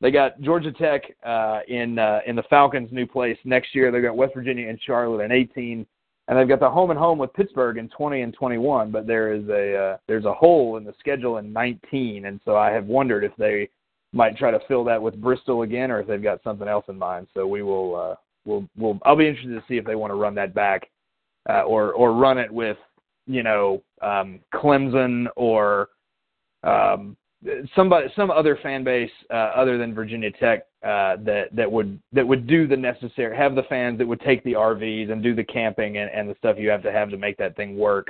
they 0.00 0.10
got 0.10 0.40
Georgia 0.40 0.72
Tech 0.72 1.02
uh, 1.24 1.60
in 1.68 1.98
uh, 1.98 2.20
in 2.26 2.34
the 2.34 2.42
Falcons' 2.44 2.90
new 2.90 3.06
place 3.06 3.38
next 3.44 3.74
year. 3.74 3.92
They've 3.92 4.02
got 4.02 4.16
West 4.16 4.34
Virginia 4.34 4.68
and 4.68 4.80
Charlotte 4.84 5.24
in 5.24 5.30
18, 5.30 5.86
and 6.32 6.40
they've 6.40 6.48
got 6.48 6.60
the 6.60 6.70
home 6.70 6.88
and 6.88 6.98
home 6.98 7.18
with 7.18 7.30
Pittsburgh 7.34 7.76
in 7.76 7.90
20 7.90 8.22
and 8.22 8.32
21. 8.32 8.90
But 8.90 9.06
there 9.06 9.34
is 9.34 9.46
a 9.50 9.76
uh, 9.76 9.96
there's 10.08 10.24
a 10.24 10.32
hole 10.32 10.78
in 10.78 10.84
the 10.84 10.94
schedule 10.98 11.36
in 11.36 11.52
19, 11.52 12.24
and 12.24 12.40
so 12.46 12.56
I 12.56 12.70
have 12.70 12.86
wondered 12.86 13.22
if 13.22 13.32
they 13.36 13.68
might 14.14 14.38
try 14.38 14.50
to 14.50 14.58
fill 14.66 14.82
that 14.84 15.02
with 15.02 15.20
Bristol 15.20 15.60
again, 15.60 15.90
or 15.90 16.00
if 16.00 16.06
they've 16.06 16.22
got 16.22 16.42
something 16.42 16.66
else 16.66 16.86
in 16.88 16.96
mind. 16.96 17.26
So 17.34 17.46
we 17.46 17.62
will 17.62 17.96
uh, 17.96 18.14
we'll 18.46 18.66
we'll 18.78 18.98
I'll 19.04 19.14
be 19.14 19.28
interested 19.28 19.52
to 19.56 19.64
see 19.68 19.76
if 19.76 19.84
they 19.84 19.94
want 19.94 20.10
to 20.10 20.14
run 20.14 20.34
that 20.36 20.54
back, 20.54 20.88
uh, 21.50 21.64
or 21.64 21.92
or 21.92 22.14
run 22.14 22.38
it 22.38 22.50
with 22.50 22.78
you 23.26 23.42
know 23.42 23.82
um, 24.00 24.40
Clemson 24.54 25.26
or 25.36 25.90
um, 26.62 27.14
somebody 27.74 28.08
some 28.14 28.30
other 28.30 28.58
fan 28.62 28.84
base 28.84 29.10
uh, 29.30 29.52
other 29.56 29.78
than 29.78 29.94
Virginia 29.94 30.30
Tech 30.30 30.66
uh, 30.82 31.16
that 31.24 31.48
that 31.52 31.70
would 31.70 32.00
that 32.12 32.26
would 32.26 32.46
do 32.46 32.66
the 32.66 32.76
necessary 32.76 33.36
have 33.36 33.54
the 33.54 33.62
fans 33.64 33.98
that 33.98 34.06
would 34.06 34.20
take 34.20 34.42
the 34.44 34.52
RVs 34.52 35.10
and 35.10 35.22
do 35.22 35.34
the 35.34 35.44
camping 35.44 35.98
and, 35.98 36.10
and 36.10 36.28
the 36.28 36.34
stuff 36.38 36.56
you 36.58 36.70
have 36.70 36.82
to 36.82 36.92
have 36.92 37.10
to 37.10 37.16
make 37.16 37.36
that 37.38 37.56
thing 37.56 37.76
work. 37.76 38.08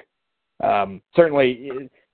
Um, 0.63 1.01
certainly, 1.17 1.71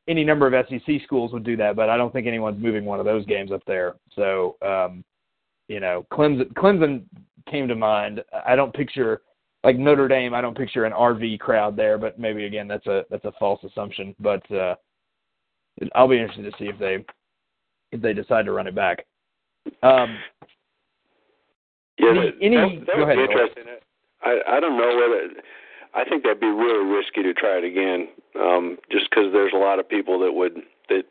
any 0.06 0.24
number 0.24 0.46
of 0.46 0.66
SEC 0.68 1.02
schools 1.04 1.32
would 1.32 1.44
do 1.44 1.56
that, 1.56 1.76
but 1.76 1.88
I 1.88 1.96
don't 1.96 2.12
think 2.12 2.26
anyone's 2.26 2.62
moving 2.62 2.84
one 2.84 2.98
of 2.98 3.04
those 3.04 3.26
games 3.26 3.52
up 3.52 3.62
there. 3.66 3.96
So, 4.14 4.56
um, 4.62 5.04
you 5.68 5.80
know, 5.80 6.06
Clemson 6.12 6.52
Clemson 6.54 7.02
came 7.50 7.68
to 7.68 7.74
mind. 7.74 8.22
I 8.46 8.56
don't 8.56 8.74
picture 8.74 9.22
like 9.64 9.76
Notre 9.76 10.08
Dame. 10.08 10.34
I 10.34 10.40
don't 10.40 10.56
picture 10.56 10.84
an 10.84 10.92
RV 10.92 11.40
crowd 11.40 11.76
there, 11.76 11.98
but 11.98 12.18
maybe 12.18 12.44
again 12.44 12.68
that's 12.68 12.86
a 12.86 13.04
that's 13.10 13.24
a 13.24 13.32
false 13.38 13.62
assumption. 13.64 14.14
But 14.20 14.50
uh, 14.50 14.76
I'll 15.94 16.08
be 16.08 16.18
interested 16.18 16.50
to 16.50 16.58
see 16.58 16.68
if 16.68 16.78
they 16.78 17.04
if 17.92 18.02
they 18.02 18.12
decide 18.12 18.44
to 18.46 18.52
run 18.52 18.66
it 18.66 18.74
back. 18.74 19.06
Um, 19.82 20.18
yeah, 21.98 22.10
any, 22.10 22.20
that, 22.20 22.34
any, 22.40 22.56
that, 22.56 22.86
that 22.86 22.96
go 22.96 23.06
would 23.06 23.08
ahead. 23.08 23.16
be 23.16 23.32
interesting. 23.32 23.64
I 24.22 24.40
I 24.46 24.60
don't 24.60 24.76
know 24.76 24.96
whether 24.96 25.42
I 25.94 26.08
think 26.08 26.22
that'd 26.22 26.40
be 26.40 26.46
really 26.46 26.84
risky 26.84 27.22
to 27.22 27.34
try 27.34 27.58
it 27.58 27.64
again, 27.64 28.08
um, 28.38 28.78
just 28.90 29.08
because 29.10 29.32
there's 29.32 29.52
a 29.54 29.58
lot 29.58 29.78
of 29.78 29.88
people 29.88 30.18
that 30.20 30.32
would 30.32 30.56
that 30.88 31.04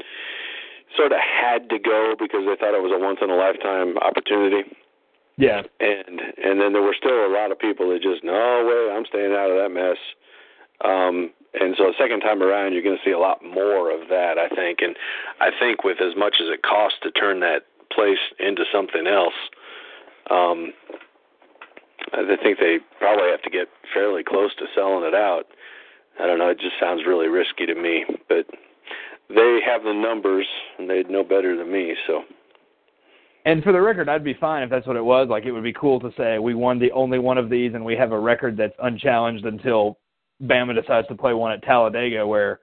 sort 0.96 1.12
of 1.12 1.20
had 1.20 1.70
to 1.70 1.80
go 1.80 2.16
because 2.18 2.42
they 2.46 2.56
thought 2.56 2.78
it 2.78 2.82
was 2.82 2.94
a 2.94 3.00
once 3.00 3.20
in 3.22 3.30
a 3.30 3.36
lifetime 3.36 3.98
opportunity. 4.00 4.64
Yeah, 5.38 5.62
and 5.80 6.22
and 6.38 6.62
then 6.62 6.74
there 6.74 6.82
were 6.82 6.96
still 6.98 7.26
a 7.26 7.34
lot 7.34 7.52
of 7.52 7.60
people 7.60 7.90
that 7.90 8.02
just 8.02 8.24
no 8.24 8.66
way 8.66 8.96
I'm 8.96 9.06
staying 9.06 9.34
out 9.34 9.52
of 9.52 9.58
that 9.58 9.70
mess. 9.70 9.98
Um, 10.84 11.32
and 11.60 11.76
so 11.78 11.86
the 11.86 11.98
second 12.00 12.22
time 12.22 12.42
around, 12.42 12.74
you're 12.74 12.84
going 12.84 12.98
to 12.98 13.04
see 13.04 13.12
a 13.14 13.20
lot 13.20 13.44
more 13.44 13.92
of 13.92 14.10
that, 14.10 14.38
I 14.38 14.54
think. 14.54 14.80
And 14.82 14.96
I 15.40 15.50
think 15.60 15.84
with 15.84 16.02
as 16.02 16.16
much 16.18 16.38
as 16.42 16.48
it 16.50 16.62
costs 16.64 17.00
to 17.04 17.12
turn 17.12 17.40
that 17.42 17.64
place 17.94 18.22
into 18.40 18.64
something 18.72 19.08
else, 19.08 19.38
um, 20.30 20.74
I 22.14 22.24
think 22.42 22.60
they 22.60 22.80
probably 23.00 23.30
have 23.32 23.42
to 23.44 23.50
get 23.50 23.68
fairly 23.94 24.24
close 24.24 24.56
to 24.56 24.66
selling 24.76 25.04
it 25.06 25.16
out. 25.16 25.44
I 26.20 26.26
don't 26.26 26.40
know. 26.40 26.50
It 26.50 26.60
just 26.60 26.80
sounds 26.80 27.04
really 27.06 27.28
risky 27.28 27.66
to 27.66 27.76
me, 27.76 28.06
but 28.30 28.46
they 29.30 29.60
have 29.66 29.84
the 29.84 29.94
numbers 29.94 30.48
and 30.78 30.90
they'd 30.90 31.10
know 31.10 31.24
better 31.24 31.58
than 31.58 31.72
me. 31.72 31.96
So. 32.08 32.24
And 33.46 33.64
for 33.64 33.72
the 33.72 33.82
record, 33.82 34.10
I'd 34.10 34.24
be 34.24 34.34
fine 34.34 34.64
if 34.64 34.70
that's 34.70 34.88
what 34.88 34.96
it 34.96 35.04
was. 35.04 35.28
Like 35.30 35.46
it 35.46 35.52
would 35.52 35.64
be 35.64 35.74
cool 35.74 36.00
to 36.00 36.12
say 36.18 36.40
we 36.40 36.54
won 36.54 36.80
the 36.80 36.92
only 36.92 37.20
one 37.20 37.38
of 37.38 37.50
these, 37.50 37.74
and 37.74 37.86
we 37.86 37.96
have 37.96 38.12
a 38.12 38.20
record 38.20 38.58
that's 38.58 38.76
unchallenged 38.82 39.46
until 39.46 39.98
Bama 40.44 40.80
decides 40.80 41.08
to 41.08 41.16
play 41.16 41.34
one 41.34 41.52
at 41.52 41.64
Talladega 41.64 42.26
where 42.26 42.60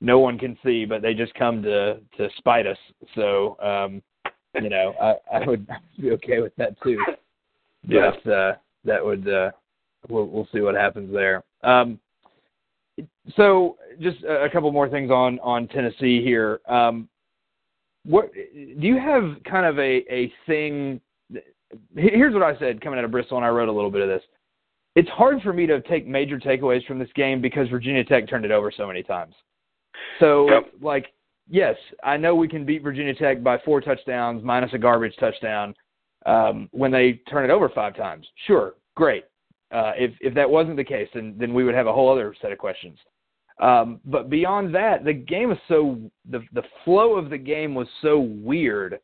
no 0.00 0.18
one 0.18 0.38
can 0.38 0.56
see, 0.64 0.84
but 0.84 1.02
they 1.02 1.14
just 1.14 1.34
come 1.34 1.62
to 1.62 2.00
to 2.16 2.28
spite 2.38 2.66
us. 2.66 2.78
So, 3.14 3.56
um, 3.60 4.02
you 4.54 4.70
know, 4.70 4.94
I, 5.00 5.38
I 5.38 5.46
would 5.46 5.66
be 6.00 6.10
okay 6.12 6.40
with 6.40 6.54
that 6.56 6.80
too. 6.82 6.98
Yeah. 7.86 8.10
But 8.24 8.30
uh, 8.30 8.52
that 8.84 9.02
would 9.02 9.28
uh, 9.28 9.52
we'll 10.08 10.26
we'll 10.26 10.48
see 10.52 10.60
what 10.60 10.74
happens 10.74 11.12
there. 11.14 11.44
Um, 11.62 12.00
so, 13.36 13.76
just 14.00 14.22
a 14.24 14.44
a 14.44 14.50
couple 14.50 14.70
more 14.72 14.88
things 14.88 15.12
on 15.12 15.38
on 15.40 15.68
Tennessee 15.68 16.20
here. 16.20 16.60
Um, 16.68 17.08
what 18.04 18.32
do 18.34 18.86
you 18.86 18.98
have 18.98 19.36
kind 19.48 19.64
of 19.64 19.78
a 19.78 20.02
a 20.12 20.32
thing? 20.46 21.00
Here's 21.94 22.34
what 22.34 22.42
I 22.42 22.58
said 22.58 22.80
coming 22.80 22.98
out 22.98 23.04
of 23.04 23.12
Bristol, 23.12 23.36
and 23.36 23.46
I 23.46 23.50
wrote 23.50 23.68
a 23.68 23.72
little 23.72 23.92
bit 23.92 24.02
of 24.02 24.08
this 24.08 24.22
it's 24.98 25.08
hard 25.10 25.40
for 25.42 25.52
me 25.52 25.64
to 25.64 25.80
take 25.82 26.08
major 26.08 26.40
takeaways 26.40 26.84
from 26.84 26.98
this 26.98 27.08
game 27.14 27.40
because 27.40 27.68
Virginia 27.68 28.02
Tech 28.02 28.28
turned 28.28 28.44
it 28.44 28.50
over 28.50 28.72
so 28.76 28.84
many 28.84 29.04
times. 29.04 29.32
So, 30.18 30.50
Yep. 30.50 30.72
like, 30.80 31.12
yes, 31.48 31.76
I 32.02 32.16
know 32.16 32.34
we 32.34 32.48
can 32.48 32.64
beat 32.64 32.82
Virginia 32.82 33.14
Tech 33.14 33.40
by 33.40 33.58
four 33.58 33.80
touchdowns 33.80 34.42
minus 34.42 34.72
a 34.72 34.78
garbage 34.78 35.14
touchdown 35.20 35.72
um, 36.26 36.68
when 36.72 36.90
they 36.90 37.12
turn 37.30 37.48
it 37.48 37.52
over 37.52 37.68
five 37.68 37.94
times. 37.94 38.26
Sure, 38.48 38.74
great. 38.96 39.24
Uh, 39.70 39.92
if 39.96 40.10
if 40.20 40.34
that 40.34 40.50
wasn't 40.50 40.76
the 40.76 40.82
case, 40.82 41.08
then 41.14 41.36
then 41.38 41.54
we 41.54 41.62
would 41.62 41.76
have 41.76 41.86
a 41.86 41.92
whole 41.92 42.10
other 42.10 42.34
set 42.40 42.50
of 42.50 42.58
questions. 42.58 42.98
Um, 43.60 44.00
but 44.04 44.28
beyond 44.28 44.74
that, 44.74 45.04
the 45.04 45.12
game 45.12 45.50
was 45.50 45.58
so 45.68 46.00
the 46.28 46.42
the 46.52 46.64
flow 46.84 47.14
of 47.14 47.30
the 47.30 47.38
game 47.38 47.72
was 47.72 47.86
so 48.02 48.18
weird 48.18 48.98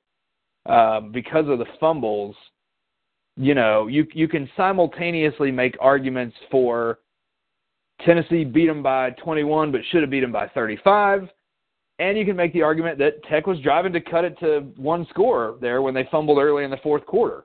um, 0.66 1.12
because 1.12 1.49
of 1.49 1.61
the 1.61 1.66
fumbles 1.78 2.34
you 3.37 3.55
know, 3.55 3.87
you 3.87 4.07
you 4.12 4.28
can 4.28 4.49
simultaneously 4.57 5.51
make 5.51 5.76
arguments 5.80 6.37
for 6.51 7.01
Tennessee 8.05 8.45
beat 8.45 8.66
them 8.66 8.82
by 8.82 9.11
21, 9.11 9.72
but 9.72 9.80
should 9.91 10.03
have 10.03 10.11
beat 10.11 10.20
them 10.20 10.32
by 10.32 10.49
35, 10.49 11.28
and 11.99 12.18
you 12.18 12.24
can 12.24 12.37
make 12.37 12.53
the 12.53 12.62
argument 12.62 12.99
that 12.99 13.22
Tech 13.24 13.47
was 13.47 13.59
driving 13.61 13.93
to 13.93 14.01
cut 14.01 14.24
it 14.24 14.39
to 14.41 14.61
one 14.76 15.07
score 15.11 15.57
there 15.61 15.82
when 15.82 15.95
they 15.95 16.09
fumbled 16.11 16.39
early 16.39 16.64
in 16.64 16.70
the 16.70 16.76
fourth 16.78 17.05
quarter. 17.07 17.45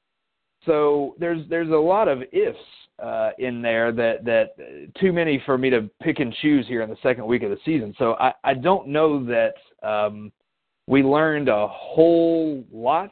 So 0.65 1.15
there's 1.19 1.47
there's 1.49 1.69
a 1.69 1.73
lot 1.73 2.07
of 2.07 2.21
ifs 2.31 2.57
uh, 3.01 3.31
in 3.39 3.61
there 3.61 3.91
that 3.91 4.25
that 4.25 4.93
too 4.99 5.13
many 5.13 5.41
for 5.45 5.57
me 5.57 5.69
to 5.69 5.89
pick 6.01 6.19
and 6.19 6.33
choose 6.41 6.67
here 6.67 6.81
in 6.81 6.89
the 6.89 6.97
second 7.01 7.25
week 7.25 7.43
of 7.43 7.49
the 7.49 7.57
season. 7.65 7.95
So 7.97 8.13
I 8.19 8.33
I 8.43 8.53
don't 8.53 8.87
know 8.87 9.23
that 9.25 9.53
um, 9.87 10.31
we 10.87 11.03
learned 11.03 11.49
a 11.49 11.67
whole 11.67 12.63
lot 12.71 13.11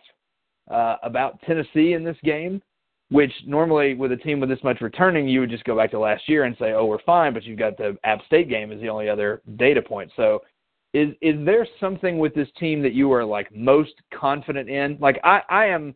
uh, 0.70 0.96
about 1.04 1.42
Tennessee 1.42 1.94
in 1.94 2.04
this 2.04 2.18
game, 2.24 2.62
which 3.10 3.32
normally 3.46 3.94
with 3.94 4.12
a 4.12 4.18
team 4.18 4.40
with 4.40 4.50
this 4.50 4.64
much 4.64 4.82
returning, 4.82 5.28
you 5.28 5.40
would 5.40 5.50
just 5.50 5.64
go 5.64 5.76
back 5.76 5.92
to 5.92 6.00
last 6.00 6.28
year 6.28 6.44
and 6.44 6.56
say, 6.58 6.74
"Oh, 6.74 6.86
we're 6.86 7.02
fine," 7.04 7.34
but 7.34 7.44
you've 7.44 7.60
got 7.60 7.78
the 7.78 7.98
App 8.04 8.26
State 8.26 8.50
game 8.50 8.72
as 8.72 8.82
the 8.82 8.90
only 8.90 9.10
other 9.10 9.42
data 9.56 9.82
point. 9.82 10.12
So, 10.16 10.42
is 10.94 11.10
is 11.22 11.36
there 11.46 11.66
something 11.80 12.18
with 12.18 12.34
this 12.34 12.50
team 12.60 12.82
that 12.82 12.94
you 12.94 13.12
are 13.14 13.24
like 13.24 13.54
most 13.56 13.94
confident 14.14 14.70
in? 14.70 14.98
Like 15.00 15.20
I, 15.24 15.42
I 15.50 15.66
am. 15.66 15.96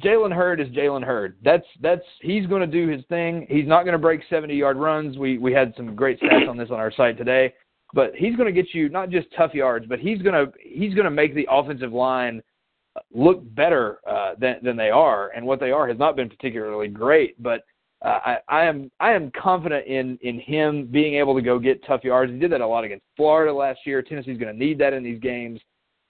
Jalen 0.00 0.32
Hurd 0.32 0.60
is 0.60 0.68
Jalen 0.68 1.02
Hurd. 1.02 1.36
That's 1.42 1.66
that's 1.80 2.04
he's 2.20 2.46
going 2.46 2.60
to 2.60 2.68
do 2.68 2.86
his 2.86 3.04
thing. 3.08 3.48
He's 3.50 3.66
not 3.66 3.82
going 3.82 3.94
to 3.94 3.98
break 3.98 4.20
70 4.30 4.54
yard 4.54 4.76
runs. 4.76 5.18
We 5.18 5.38
we 5.38 5.52
had 5.52 5.74
some 5.76 5.96
great 5.96 6.20
stats 6.20 6.48
on 6.48 6.56
this 6.56 6.70
on 6.70 6.78
our 6.78 6.92
site 6.92 7.18
today. 7.18 7.52
But 7.94 8.14
he's 8.14 8.36
going 8.36 8.52
to 8.52 8.62
get 8.62 8.74
you 8.74 8.88
not 8.90 9.10
just 9.10 9.26
tough 9.36 9.54
yards, 9.54 9.86
but 9.88 9.98
he's 9.98 10.22
going 10.22 10.34
to 10.34 10.52
he's 10.62 10.94
going 10.94 11.06
to 11.06 11.10
make 11.10 11.34
the 11.34 11.48
offensive 11.50 11.92
line 11.92 12.42
look 13.12 13.42
better 13.54 13.98
uh, 14.06 14.34
than 14.38 14.56
than 14.62 14.76
they 14.76 14.90
are, 14.90 15.30
and 15.30 15.44
what 15.44 15.60
they 15.60 15.70
are 15.70 15.88
has 15.88 15.98
not 15.98 16.16
been 16.16 16.28
particularly 16.28 16.88
great. 16.88 17.40
But 17.42 17.64
uh, 18.04 18.20
I, 18.24 18.38
I 18.48 18.64
am 18.64 18.90
I 19.00 19.12
am 19.12 19.30
confident 19.30 19.86
in 19.86 20.18
in 20.22 20.40
him 20.40 20.86
being 20.86 21.14
able 21.14 21.34
to 21.34 21.42
go 21.42 21.58
get 21.58 21.84
tough 21.86 22.04
yards. 22.04 22.32
He 22.32 22.38
did 22.38 22.52
that 22.52 22.60
a 22.60 22.66
lot 22.66 22.84
against 22.84 23.04
Florida 23.16 23.52
last 23.52 23.80
year. 23.84 24.02
Tennessee's 24.02 24.38
going 24.38 24.52
to 24.52 24.58
need 24.58 24.78
that 24.78 24.92
in 24.92 25.02
these 25.02 25.20
games. 25.20 25.60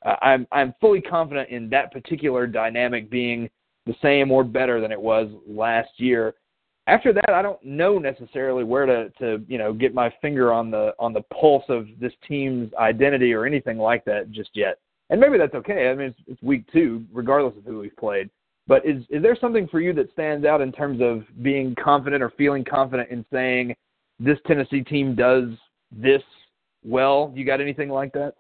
Uh, 0.05 0.17
I'm 0.23 0.47
I'm 0.53 0.75
fully 0.81 1.01
confident 1.01 1.49
in 1.49 1.69
that 1.71 1.93
particular 1.93 2.47
dynamic 2.47 3.11
being 3.11 3.49
the 3.87 3.95
same 4.03 4.31
or 4.31 4.45
better 4.45 4.81
than 4.81 4.93
it 4.93 5.01
was 5.01 5.29
last 5.47 5.91
year. 5.97 6.35
After 6.87 7.13
that, 7.13 7.31
I 7.31 7.43
don't 7.43 7.63
know 7.65 7.99
necessarily 7.99 8.65
where 8.65 8.87
to 8.87 9.11
to 9.19 9.45
you 9.49 9.59
know 9.59 9.73
get 9.73 9.95
my 9.95 10.13
finger 10.21 10.53
on 10.53 10.71
the 10.71 10.95
on 10.99 11.13
the 11.13 11.23
pulse 11.41 11.65
of 11.69 11.87
this 12.01 12.13
team's 12.27 12.73
identity 12.75 13.33
or 13.33 13.47
anything 13.47 13.79
like 13.79 14.05
that 14.05 14.31
just 14.31 14.51
yet 14.55 14.79
and 15.11 15.21
maybe 15.21 15.39
that's 15.39 15.55
okay. 15.55 15.89
I 15.89 15.95
mean, 15.95 16.09
it's, 16.09 16.19
it's 16.27 16.43
week 16.43 16.65
two, 16.73 17.05
regardless 17.13 17.57
of 17.57 17.65
who 17.65 17.79
we've 17.81 17.97
played. 17.97 18.31
But 18.67 18.85
is 18.85 19.03
is 19.09 19.23
there 19.23 19.37
something 19.41 19.67
for 19.69 19.81
you 19.81 19.95
that 19.95 20.13
stands 20.13 20.45
out 20.45 20.61
in 20.61 20.73
terms 20.73 21.01
of 21.01 21.25
being 21.43 21.75
confident 21.83 22.23
or 22.23 22.31
feeling 22.37 22.65
confident 22.65 23.11
in 23.11 23.25
saying 23.33 23.75
this 24.21 24.39
Tennessee 24.47 24.83
team 24.83 25.15
does 25.15 25.49
this 25.91 26.23
well? 26.85 27.33
You 27.35 27.47
got 27.47 27.63
anything 27.63 27.89
like 27.89 28.13
that? 28.13 28.35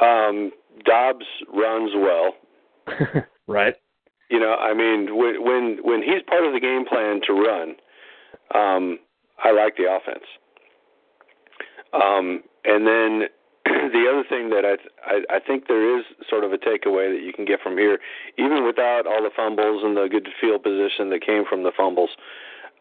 Um, 0.00 0.52
Dobbs 0.84 1.26
runs 1.52 1.90
well. 1.96 2.34
right. 3.46 3.76
You 4.30 4.40
know, 4.40 4.54
I 4.54 4.72
mean, 4.72 5.16
when 5.16 5.44
when 5.44 5.78
when 5.82 6.02
he's 6.02 6.22
part 6.26 6.44
of 6.44 6.54
the 6.54 6.60
game 6.60 6.86
plan 6.86 7.20
to 7.26 7.32
run, 7.34 7.76
um, 8.54 8.98
I 9.42 9.52
like 9.52 9.76
the 9.76 9.94
offense. 9.94 10.24
Um, 11.92 12.42
and 12.64 12.86
then 12.86 13.28
the 13.28 13.28
thing 14.28 14.50
that 14.50 14.64
I, 14.64 14.76
I 15.04 15.36
I 15.36 15.40
think 15.40 15.68
there 15.68 15.98
is 15.98 16.04
sort 16.28 16.44
of 16.44 16.52
a 16.52 16.58
takeaway 16.58 17.12
that 17.14 17.22
you 17.24 17.32
can 17.32 17.44
get 17.44 17.60
from 17.60 17.76
here, 17.76 17.98
even 18.38 18.64
without 18.64 19.06
all 19.06 19.22
the 19.22 19.30
fumbles 19.34 19.82
and 19.84 19.96
the 19.96 20.08
good 20.10 20.28
field 20.40 20.62
position 20.62 21.10
that 21.10 21.24
came 21.24 21.44
from 21.48 21.62
the 21.62 21.72
fumbles, 21.76 22.10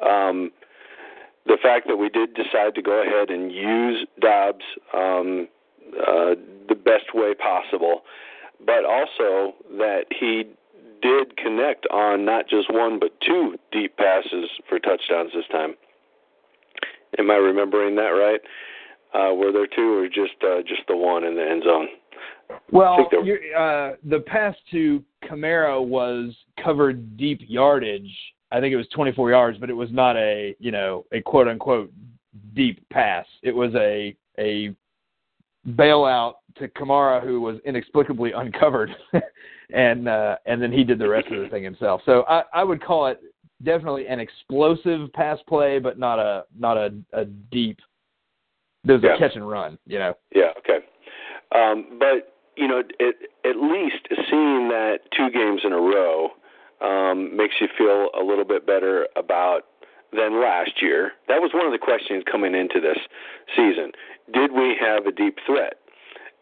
um, 0.02 0.52
the 1.46 1.58
fact 1.62 1.88
that 1.88 1.98
we 1.98 2.10
did 2.10 2.34
decide 2.34 2.76
to 2.76 2.82
go 2.82 3.02
ahead 3.02 3.30
and 3.30 3.52
use 3.52 4.08
Dobbs 4.20 4.66
um, 4.94 5.48
uh, 6.00 6.36
the 6.68 6.76
best 6.76 7.14
way 7.14 7.34
possible, 7.34 8.02
but 8.66 8.86
also 8.86 9.54
that 9.78 10.06
he 10.10 10.44
did 11.02 11.36
connect 11.36 11.86
on 11.88 12.24
not 12.24 12.48
just 12.48 12.72
one 12.72 12.98
but 13.00 13.12
two 13.20 13.58
deep 13.72 13.98
passes 13.98 14.50
for 14.70 14.80
touchdowns 14.80 15.32
this 15.34 15.46
time. 15.52 15.76
Am 17.20 17.30
I 17.30 17.36
remembering 17.36 17.96
that 17.98 18.10
right? 18.16 18.42
Uh, 19.14 19.34
were 19.34 19.52
there 19.52 19.68
two, 19.68 19.98
or 19.98 20.08
just 20.08 20.42
uh, 20.44 20.62
just 20.62 20.82
the 20.88 20.96
one 20.96 21.24
in 21.24 21.36
the 21.36 21.44
end 21.44 21.64
zone? 21.64 21.88
Well, 22.72 22.98
think 22.98 23.12
there- 23.12 23.24
you're, 23.24 23.58
uh, 23.58 23.96
the 24.04 24.20
pass 24.22 24.56
to 24.72 25.04
Kamara 25.24 25.84
was 25.84 26.36
covered 26.64 27.18
deep 27.18 27.40
yardage. 27.48 28.12
I 28.52 28.60
think 28.60 28.74
it 28.74 28.78
was 28.78 28.88
24 28.90 29.32
yards, 29.32 29.58
but 29.58 29.70
it 29.70 29.74
was 29.74 29.92
not 29.92 30.16
a 30.16 30.56
you 30.60 30.72
know 30.72 31.06
a 31.12 31.22
quote 31.22 31.48
unquote 31.48 31.92
deep 32.54 32.88
pass. 32.90 33.26
It 33.42 33.56
was 33.56 33.74
a 33.76 34.16
a 34.40 34.76
bailout 35.70 36.36
to 36.58 36.68
Kamara, 36.70 37.24
who 37.24 37.42
was 37.42 37.58
inexplicably 37.66 38.32
uncovered, 38.36 38.90
and 39.72 40.08
uh, 40.08 40.38
and 40.46 40.62
then 40.62 40.72
he 40.72 40.84
did 40.84 41.00
the 41.00 41.08
rest 41.08 41.28
of 41.32 41.42
the 41.42 41.50
thing 41.50 41.64
himself. 41.64 42.02
So 42.06 42.24
I, 42.28 42.44
I 42.54 42.64
would 42.64 42.84
call 42.84 43.08
it 43.08 43.22
definitely 43.64 44.08
an 44.08 44.20
explosive 44.20 45.12
pass 45.14 45.40
play, 45.48 45.80
but 45.80 45.98
not 45.98 46.20
a 46.20 46.46
not 46.58 46.78
a, 46.78 46.94
a 47.14 47.26
deep. 47.26 47.80
There's 48.84 49.02
Yeah. 49.04 49.16
a 49.16 49.18
catch 49.18 49.36
and 49.36 49.48
run, 49.48 49.78
you 49.88 50.00
know. 50.00 50.16
Yeah, 50.34 50.52
okay. 50.58 50.80
Um, 51.52 51.98
but 52.00 52.30
you 52.56 52.68
know, 52.68 52.84
it, 53.00 53.16
at 53.46 53.56
least 53.58 54.08
seeing 54.30 54.68
that 54.70 55.00
two 55.12 55.30
games 55.32 55.62
in 55.64 55.74
a 55.74 55.80
row 55.80 56.32
um, 56.82 57.36
makes 57.36 57.56
you 57.60 57.68
feel 57.78 58.10
a 58.14 58.24
little 58.24 58.46
bit 58.46 58.66
better 58.68 59.08
about 59.16 59.66
than 60.12 60.40
last 60.40 60.82
year. 60.82 61.14
That 61.28 61.42
was 61.42 61.52
one 61.54 61.66
of 61.66 61.72
the 61.72 61.80
questions 61.80 62.24
coming 62.30 62.54
into 62.54 62.80
this 62.80 63.00
season. 63.56 63.92
Did 64.32 64.52
we 64.52 64.76
have 64.80 65.08
a 65.08 65.12
deep 65.12 65.40
threat? 65.46 65.76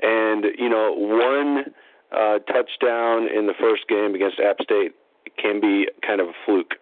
And 0.02 0.46
you 0.58 0.68
know, 0.68 0.92
one 0.94 1.74
uh, 2.12 2.40
touchdown 2.40 3.30
in 3.34 3.48
the 3.48 3.54
first 3.60 3.88
game 3.88 4.16
against 4.16 4.40
App 4.40 4.58
State 4.62 4.94
can 5.38 5.62
be 5.62 5.88
kind 6.06 6.20
of 6.20 6.28
a 6.28 6.34
fluke. 6.46 6.76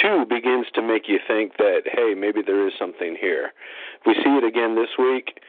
Two 0.00 0.24
begins 0.28 0.66
to 0.74 0.82
make 0.82 1.08
you 1.08 1.18
think 1.26 1.56
that 1.58 1.82
hey, 1.84 2.14
maybe 2.16 2.40
there 2.44 2.66
is 2.66 2.72
something 2.78 3.16
here. 3.20 3.52
If 4.00 4.06
we 4.06 4.14
see 4.14 4.30
it 4.36 4.44
again 4.44 4.74
this 4.74 4.90
week, 4.98 5.40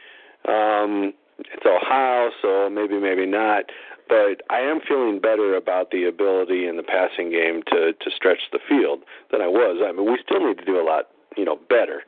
um, 0.48 1.14
it's 1.38 1.64
Ohio, 1.64 2.30
so 2.42 2.68
maybe 2.70 2.98
maybe 2.98 3.26
not. 3.26 3.64
But 4.08 4.42
I 4.50 4.60
am 4.60 4.80
feeling 4.86 5.20
better 5.20 5.56
about 5.56 5.90
the 5.90 6.04
ability 6.04 6.66
in 6.66 6.76
the 6.76 6.82
passing 6.82 7.30
game 7.30 7.62
to 7.70 7.92
to 7.92 8.10
stretch 8.14 8.50
the 8.52 8.58
field 8.68 9.00
than 9.30 9.40
I 9.40 9.48
was. 9.48 9.80
I 9.82 9.92
mean, 9.92 10.10
we 10.10 10.18
still 10.24 10.46
need 10.46 10.58
to 10.58 10.64
do 10.64 10.78
a 10.80 10.84
lot, 10.84 11.08
you 11.36 11.44
know, 11.44 11.58
better. 11.68 12.02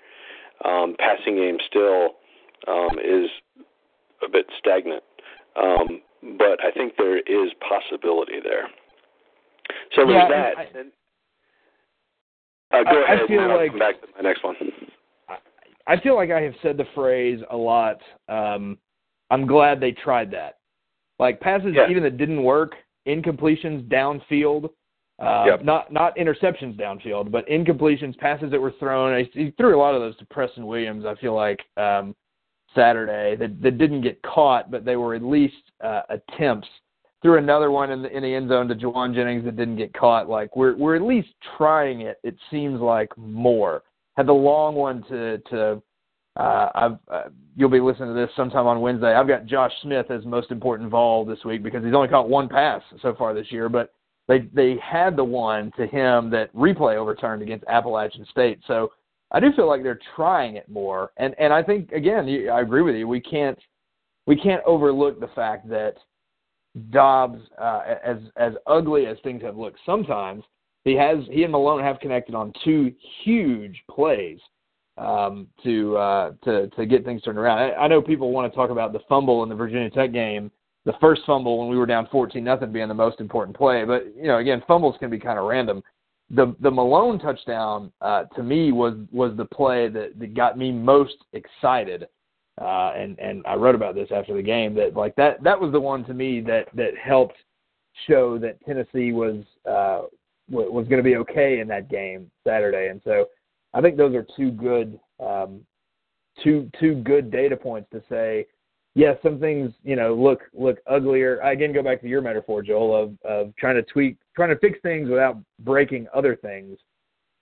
Um, 0.64 0.96
passing 0.98 1.36
game 1.36 1.58
still 1.66 2.14
um, 2.68 2.98
is 2.98 3.30
a 4.22 4.28
bit 4.30 4.46
stagnant, 4.58 5.02
um, 5.56 6.00
but 6.38 6.62
I 6.64 6.70
think 6.72 6.94
there 6.96 7.18
is 7.18 7.52
possibility 7.60 8.40
there. 8.42 8.68
So 9.94 10.08
Yeah, 10.08 10.28
there's 10.28 10.56
that. 10.56 10.58
I- 10.58 10.78
And- 10.78 10.92
uh, 12.80 12.84
go 12.92 13.02
I- 13.02 13.12
I 13.24 13.26
feel 13.26 13.40
and 13.42 13.52
I'll 13.52 13.58
like- 13.58 13.70
come 13.70 13.78
back 13.78 14.00
to 14.00 14.06
my 14.16 14.22
next 14.22 14.42
one. 14.44 14.56
I 15.86 15.98
feel 16.00 16.14
like 16.14 16.30
I 16.30 16.40
have 16.40 16.54
said 16.62 16.76
the 16.78 16.86
phrase 16.94 17.40
a 17.50 17.56
lot. 17.56 18.00
Um, 18.28 18.78
I'm 19.30 19.46
glad 19.46 19.80
they 19.80 19.92
tried 19.92 20.30
that. 20.30 20.56
Like 21.18 21.40
passes 21.40 21.74
Yeah. 21.74 21.88
even 21.90 22.02
that 22.04 22.16
didn't 22.16 22.42
work, 22.42 22.74
incompletions 23.06 23.86
downfield, 23.88 24.70
uh, 25.18 25.44
Yep. 25.46 25.64
not 25.64 25.92
not 25.92 26.16
interceptions 26.16 26.76
downfield, 26.76 27.30
but 27.30 27.46
incompletions, 27.48 28.16
passes 28.18 28.50
that 28.50 28.60
were 28.60 28.70
thrown. 28.72 29.12
I, 29.12 29.22
he 29.34 29.50
threw 29.52 29.76
a 29.76 29.78
lot 29.78 29.94
of 29.94 30.00
those 30.00 30.16
to 30.16 30.26
Preston 30.26 30.66
Williams. 30.66 31.04
I 31.04 31.14
feel 31.16 31.34
like 31.34 31.62
um, 31.76 32.16
Saturday 32.74 33.36
that 33.36 33.60
that 33.62 33.78
didn't 33.78 34.00
get 34.00 34.20
caught, 34.22 34.70
but 34.70 34.84
they 34.84 34.96
were 34.96 35.14
at 35.14 35.22
least 35.22 35.70
uh, 35.82 36.02
attempts. 36.08 36.68
Threw 37.24 37.38
another 37.38 37.70
one 37.70 37.90
in 37.90 38.02
the 38.02 38.14
in 38.14 38.22
the 38.22 38.34
end 38.34 38.50
zone 38.50 38.68
to 38.68 38.74
Jauan 38.74 39.14
Jennings 39.14 39.46
that 39.46 39.56
didn't 39.56 39.76
get 39.76 39.94
caught. 39.94 40.28
Like 40.28 40.54
we're 40.54 40.76
we're 40.76 40.94
at 40.94 41.00
least 41.00 41.28
trying 41.56 42.02
it. 42.02 42.18
It 42.22 42.36
seems 42.50 42.82
like 42.82 43.16
more. 43.16 43.82
Had 44.18 44.26
the 44.26 44.34
long 44.34 44.74
one 44.74 45.02
to 45.08 45.38
to 45.48 45.82
uh, 46.36 46.68
I've 46.74 46.98
uh, 47.10 47.22
you'll 47.56 47.70
be 47.70 47.80
listening 47.80 48.08
to 48.10 48.14
this 48.14 48.28
sometime 48.36 48.66
on 48.66 48.82
Wednesday. 48.82 49.14
I've 49.14 49.26
got 49.26 49.46
Josh 49.46 49.72
Smith 49.80 50.10
as 50.10 50.26
most 50.26 50.50
important 50.50 50.90
vol 50.90 51.24
this 51.24 51.42
week 51.46 51.62
because 51.62 51.82
he's 51.82 51.94
only 51.94 52.08
caught 52.08 52.28
one 52.28 52.46
pass 52.46 52.82
so 53.00 53.14
far 53.14 53.32
this 53.32 53.50
year, 53.50 53.70
but 53.70 53.94
they 54.28 54.40
they 54.52 54.76
had 54.82 55.16
the 55.16 55.24
one 55.24 55.72
to 55.78 55.86
him 55.86 56.28
that 56.28 56.54
replay 56.54 56.96
overturned 56.96 57.40
against 57.40 57.64
Appalachian 57.68 58.26
State. 58.30 58.60
So 58.66 58.92
I 59.30 59.40
do 59.40 59.50
feel 59.56 59.66
like 59.66 59.82
they're 59.82 59.98
trying 60.14 60.56
it 60.56 60.68
more, 60.68 61.12
and 61.16 61.34
and 61.38 61.54
I 61.54 61.62
think 61.62 61.90
again 61.92 62.28
I 62.52 62.60
agree 62.60 62.82
with 62.82 62.96
you. 62.96 63.08
We 63.08 63.22
can't 63.22 63.58
we 64.26 64.36
can't 64.36 64.62
overlook 64.66 65.20
the 65.20 65.28
fact 65.28 65.70
that 65.70 65.94
Dobbs, 66.90 67.40
uh, 67.56 67.82
as 68.04 68.16
as 68.36 68.54
ugly 68.66 69.06
as 69.06 69.16
things 69.22 69.42
have 69.42 69.56
looked 69.56 69.78
sometimes, 69.86 70.42
he 70.84 70.94
has 70.94 71.18
he 71.30 71.44
and 71.44 71.52
Malone 71.52 71.82
have 71.82 72.00
connected 72.00 72.34
on 72.34 72.52
two 72.64 72.92
huge 73.22 73.80
plays 73.88 74.40
um, 74.98 75.46
to 75.62 75.96
uh, 75.96 76.32
to 76.44 76.68
to 76.68 76.86
get 76.86 77.04
things 77.04 77.22
turned 77.22 77.38
around. 77.38 77.58
I, 77.58 77.72
I 77.74 77.88
know 77.88 78.02
people 78.02 78.32
want 78.32 78.52
to 78.52 78.56
talk 78.56 78.70
about 78.70 78.92
the 78.92 79.00
fumble 79.08 79.42
in 79.44 79.48
the 79.48 79.54
Virginia 79.54 79.88
Tech 79.88 80.12
game, 80.12 80.50
the 80.84 80.94
first 81.00 81.22
fumble 81.26 81.58
when 81.58 81.68
we 81.68 81.76
were 81.76 81.86
down 81.86 82.08
fourteen 82.10 82.42
nothing 82.42 82.72
being 82.72 82.88
the 82.88 82.94
most 82.94 83.20
important 83.20 83.56
play. 83.56 83.84
But 83.84 84.06
you 84.16 84.24
know, 84.24 84.38
again, 84.38 84.62
fumbles 84.66 84.96
can 84.98 85.10
be 85.10 85.18
kind 85.18 85.38
of 85.38 85.46
random. 85.46 85.82
The 86.30 86.56
the 86.60 86.70
Malone 86.70 87.20
touchdown 87.20 87.92
uh, 88.00 88.24
to 88.34 88.42
me 88.42 88.72
was 88.72 88.94
was 89.12 89.36
the 89.36 89.44
play 89.44 89.88
that, 89.88 90.18
that 90.18 90.34
got 90.34 90.58
me 90.58 90.72
most 90.72 91.16
excited. 91.34 92.08
Uh, 92.60 92.92
and 92.96 93.18
and 93.18 93.44
I 93.46 93.54
wrote 93.54 93.74
about 93.74 93.94
this 93.94 94.10
after 94.14 94.34
the 94.34 94.42
game 94.42 94.74
that 94.74 94.94
like 94.94 95.16
that 95.16 95.42
that 95.42 95.60
was 95.60 95.72
the 95.72 95.80
one 95.80 96.04
to 96.04 96.14
me 96.14 96.40
that 96.42 96.68
that 96.74 96.96
helped 96.96 97.36
show 98.06 98.38
that 98.38 98.64
Tennessee 98.64 99.12
was 99.12 99.44
uh, 99.68 100.02
wa- 100.48 100.70
was 100.70 100.86
going 100.86 101.02
to 101.02 101.08
be 101.08 101.16
okay 101.16 101.60
in 101.60 101.68
that 101.68 101.90
game 101.90 102.30
Saturday. 102.46 102.88
And 102.88 103.00
so 103.04 103.26
I 103.72 103.80
think 103.80 103.96
those 103.96 104.14
are 104.14 104.26
two 104.36 104.52
good 104.52 104.98
um, 105.18 105.62
two 106.42 106.70
two 106.78 106.94
good 106.96 107.30
data 107.30 107.56
points 107.56 107.88
to 107.92 108.02
say, 108.08 108.46
yes, 108.94 109.16
some 109.22 109.40
things 109.40 109.72
you 109.82 109.96
know 109.96 110.14
look 110.14 110.42
look 110.52 110.78
uglier. 110.86 111.42
I 111.42 111.52
again 111.52 111.72
go 111.72 111.82
back 111.82 112.00
to 112.02 112.08
your 112.08 112.22
metaphor, 112.22 112.62
Joel, 112.62 112.94
of 112.94 113.18
of 113.24 113.56
trying 113.56 113.76
to 113.76 113.82
tweak, 113.82 114.16
trying 114.36 114.50
to 114.50 114.58
fix 114.58 114.78
things 114.82 115.08
without 115.08 115.38
breaking 115.60 116.06
other 116.14 116.36
things. 116.36 116.78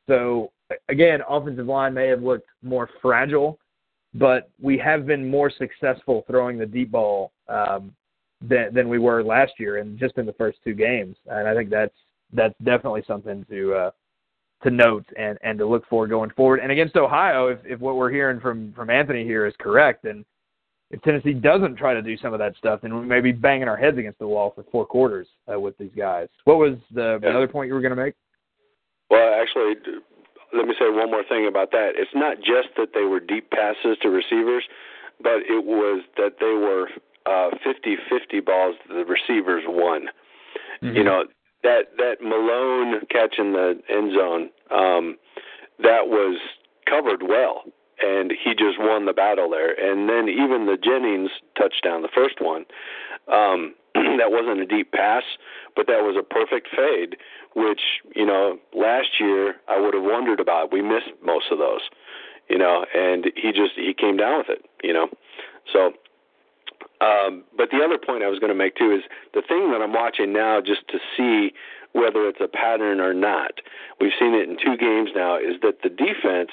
So 0.09 0.53
again, 0.89 1.21
offensive 1.29 1.67
line 1.67 1.95
may 1.95 2.09
have 2.09 2.23
looked 2.23 2.49
more 2.63 2.89
fragile, 3.01 3.59
but 4.15 4.51
we 4.61 4.77
have 4.79 5.07
been 5.07 5.29
more 5.29 5.51
successful 5.51 6.25
throwing 6.27 6.59
the 6.59 6.67
deep 6.67 6.91
ball 6.91 7.33
um, 7.49 7.95
than 8.41 8.75
than 8.75 8.89
we 8.89 8.99
were 8.99 9.23
last 9.23 9.53
year, 9.59 9.79
and 9.79 9.99
just 9.99 10.19
in 10.19 10.27
the 10.27 10.33
first 10.35 10.59
two 10.65 10.75
games. 10.75 11.17
And 11.27 11.49
I 11.49 11.55
think 11.55 11.71
that's 11.71 11.95
that's 12.33 12.55
definitely 12.65 13.05
something 13.07 13.45
to 13.51 13.75
uh, 13.75 13.91
to 14.65 14.71
note 14.71 15.05
and 15.19 15.39
and 15.43 15.59
to 15.59 15.67
look 15.67 15.85
for 15.89 16.07
going 16.07 16.31
forward. 16.31 16.61
And 16.61 16.71
against 16.73 16.97
Ohio, 16.97 17.49
if 17.49 17.59
if 17.65 17.81
what 17.81 17.97
we're 17.97 18.11
hearing 18.11 18.41
from 18.41 18.73
from 18.75 18.91
Anthony 18.91 19.25
here 19.25 19.47
is 19.47 19.55
correct, 19.59 20.03
then 20.05 20.25
if 20.91 21.01
Tennessee 21.03 21.33
doesn't 21.33 21.77
try 21.77 21.95
to 21.95 22.03
do 22.03 22.19
some 22.19 22.35
of 22.35 22.39
that 22.39 22.55
stuff, 22.57 22.81
then 22.83 22.99
we 22.99 23.07
may 23.07 23.21
be 23.21 23.33
banging 23.33 23.67
our 23.67 23.79
heads 23.79 23.97
against 23.97 24.19
the 24.19 24.27
wall 24.27 24.53
for 24.55 24.63
four 24.71 24.85
quarters 24.85 25.27
uh, 25.53 25.59
with 25.59 25.77
these 25.79 25.91
guys. 25.97 26.29
What 26.45 26.59
was 26.59 26.77
the 26.93 27.19
Yeah. 27.23 27.31
another 27.31 27.49
point 27.49 27.69
you 27.69 27.75
were 27.75 27.81
going 27.81 27.97
to 27.97 28.03
make? 28.03 28.15
Well, 29.09 29.41
actually, 29.41 29.75
let 30.55 30.66
me 30.66 30.74
say 30.78 30.90
one 30.90 31.11
more 31.11 31.24
thing 31.24 31.46
about 31.46 31.70
that. 31.72 31.92
It's 31.96 32.14
not 32.14 32.38
just 32.38 32.76
that 32.76 32.90
they 32.94 33.05
were 33.05 33.20
deep 33.20 33.50
passes 33.50 33.96
to 34.03 34.09
receivers, 34.09 34.64
but 35.22 35.42
it 35.48 35.64
was 35.64 36.03
that 36.16 36.36
they 36.40 36.55
were 36.55 36.88
uh, 37.26 37.50
50-50 37.64 38.44
balls 38.44 38.76
that 38.88 38.94
the 38.94 39.05
receivers 39.05 39.64
won. 39.66 40.09
You 40.94 41.05
know 41.05 41.24
that 41.62 41.96
that 41.96 42.16
Malone 42.20 43.00
catch 43.09 43.36
in 43.38 43.53
the 43.53 43.80
end 43.88 44.12
zone 44.14 44.50
um, 44.70 45.16
that 45.78 46.09
was 46.09 46.40
covered 46.88 47.22
well, 47.22 47.62
and 48.00 48.32
he 48.32 48.50
just 48.50 48.78
won 48.78 49.07
the 49.07 49.12
battle 49.12 49.50
there. 49.50 49.72
And 49.72 50.09
then 50.09 50.28
even 50.28 50.66
the 50.66 50.76
Jennings 50.76 51.30
touchdown, 51.57 52.03
the 52.03 52.09
first 52.12 52.40
one, 52.40 52.64
um, 53.32 53.74
that 54.19 54.31
wasn't 54.31 54.61
a 54.61 54.67
deep 54.67 54.93
pass, 54.93 55.23
but 55.77 55.87
that 55.87 56.03
was 56.03 56.17
a 56.19 56.23
perfect 56.23 56.69
fade, 56.75 57.17
which 57.55 58.03
you 58.15 58.27
know 58.27 58.59
last 58.75 59.21
year 59.21 59.57
I 59.69 59.81
would 59.81 59.95
have 59.95 60.05
wondered 60.05 60.41
about. 60.41 60.73
We 60.73 60.83
missed 60.83 61.11
most 61.25 61.47
of 61.51 61.59
those, 61.59 61.83
you 62.49 62.59
know, 62.59 62.85
and 62.95 63.27
he 63.37 63.53
just 63.53 63.75
he 63.77 63.95
came 63.95 64.17
down 64.17 64.39
with 64.39 64.49
it, 64.49 64.65
you 64.83 64.93
know. 64.93 65.09
So 65.73 65.93
um, 67.03 67.45
but 67.57 67.71
the 67.71 67.83
other 67.85 67.99
point 67.99 68.23
I 68.23 68.29
was 68.29 68.39
going 68.39 68.53
to 68.53 68.59
make 68.59 68.77
too 68.77 68.93
is 68.93 69.03
the 69.35 69.43
thing 69.43 69.73
that 69.73 69.83
I'm 69.83 69.93
watching 69.93 70.33
now, 70.33 70.61
just 70.61 70.87
to 70.89 70.99
see 71.17 71.53
whether 71.93 72.29
it's 72.29 72.41
a 72.41 72.49
pattern 72.49 73.01
or 73.01 73.13
not. 73.13 73.61
We've 74.01 74.13
seen 74.19 74.35
it 74.35 74.49
in 74.49 74.57
two 74.57 74.77
games 74.77 75.11
now. 75.15 75.37
Is 75.37 75.61
that 75.63 75.83
the 75.83 75.91
defense 75.91 76.51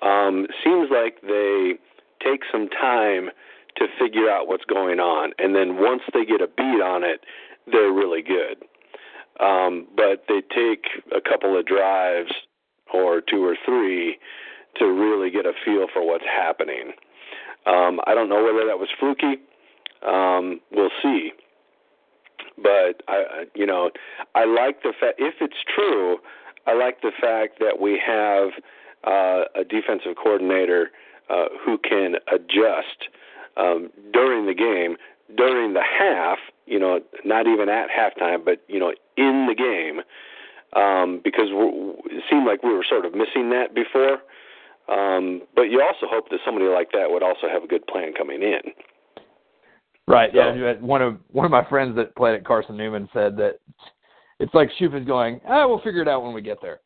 um, 0.00 0.46
seems 0.62 0.88
like 0.90 1.20
they 1.22 1.74
take 2.22 2.42
some 2.50 2.68
time 2.68 3.30
to 3.76 3.86
figure 3.98 4.30
out 4.30 4.46
what's 4.48 4.64
going 4.64 5.00
on, 5.00 5.32
and 5.38 5.54
then 5.54 5.76
once 5.80 6.02
they 6.12 6.24
get 6.24 6.40
a 6.40 6.46
beat 6.46 6.82
on 6.82 7.02
it, 7.02 7.20
they're 7.70 7.92
really 7.92 8.22
good. 8.22 8.62
Um, 9.40 9.86
but 9.96 10.24
they 10.28 10.42
take 10.54 10.86
a 11.10 11.20
couple 11.20 11.58
of 11.58 11.66
drives 11.66 12.32
or 12.92 13.20
two 13.20 13.44
or 13.44 13.56
three 13.64 14.18
to 14.78 14.86
really 14.86 15.30
get 15.30 15.46
a 15.46 15.52
feel 15.64 15.86
for 15.92 16.06
what's 16.06 16.24
happening. 16.24 16.92
Um, 17.66 18.00
I 18.06 18.14
don't 18.14 18.28
know 18.28 18.44
whether 18.44 18.66
that 18.66 18.78
was 18.78 18.88
fluky. 18.98 19.40
Um, 20.06 20.60
we'll 20.70 20.90
see. 21.02 21.32
But 22.62 23.02
I, 23.08 23.46
you 23.54 23.66
know, 23.66 23.90
I 24.34 24.44
like 24.44 24.82
the 24.82 24.92
fact 25.00 25.16
if 25.18 25.34
it's 25.40 25.56
true, 25.74 26.18
I 26.66 26.74
like 26.74 27.00
the 27.02 27.12
fact 27.20 27.58
that 27.60 27.80
we 27.80 28.00
have 28.04 28.50
uh, 29.06 29.44
a 29.60 29.64
defensive 29.64 30.14
coordinator 30.22 30.90
uh, 31.28 31.46
who 31.64 31.78
can 31.78 32.16
adjust 32.32 33.08
um, 33.56 33.90
during 34.12 34.46
the 34.46 34.54
game, 34.54 34.96
during 35.36 35.74
the 35.74 35.82
half. 35.82 36.38
You 36.66 36.78
know, 36.78 37.00
not 37.24 37.46
even 37.46 37.68
at 37.68 37.88
halftime, 37.90 38.44
but 38.44 38.62
you 38.68 38.80
know, 38.80 38.92
in 39.16 39.46
the 39.46 39.54
game, 39.54 40.00
um, 40.80 41.20
because 41.22 41.48
it 41.50 42.22
seemed 42.30 42.46
like 42.46 42.62
we 42.62 42.72
were 42.72 42.84
sort 42.88 43.04
of 43.04 43.12
missing 43.12 43.50
that 43.50 43.74
before. 43.74 44.18
Um, 44.88 45.42
but 45.54 45.64
you 45.64 45.82
also 45.82 46.06
hope 46.06 46.28
that 46.30 46.40
somebody 46.44 46.66
like 46.66 46.92
that 46.92 47.10
would 47.10 47.22
also 47.22 47.48
have 47.50 47.62
a 47.62 47.66
good 47.66 47.86
plan 47.86 48.12
coming 48.16 48.42
in. 48.42 48.60
Right. 50.06 50.30
So, 50.32 50.52
yeah. 50.52 50.74
One 50.80 51.00
of 51.02 51.18
one 51.30 51.44
of 51.46 51.50
my 51.50 51.64
friends 51.68 51.96
that 51.96 52.14
played 52.16 52.34
at 52.34 52.44
Carson 52.44 52.76
Newman 52.76 53.08
said 53.12 53.36
that 53.38 53.60
it's 54.40 54.52
like 54.52 54.70
Shoop 54.78 54.94
is 54.94 55.06
going. 55.06 55.40
Ah, 55.48 55.66
we'll 55.66 55.80
figure 55.80 56.02
it 56.02 56.08
out 56.08 56.22
when 56.22 56.34
we 56.34 56.42
get 56.42 56.58
there. 56.60 56.80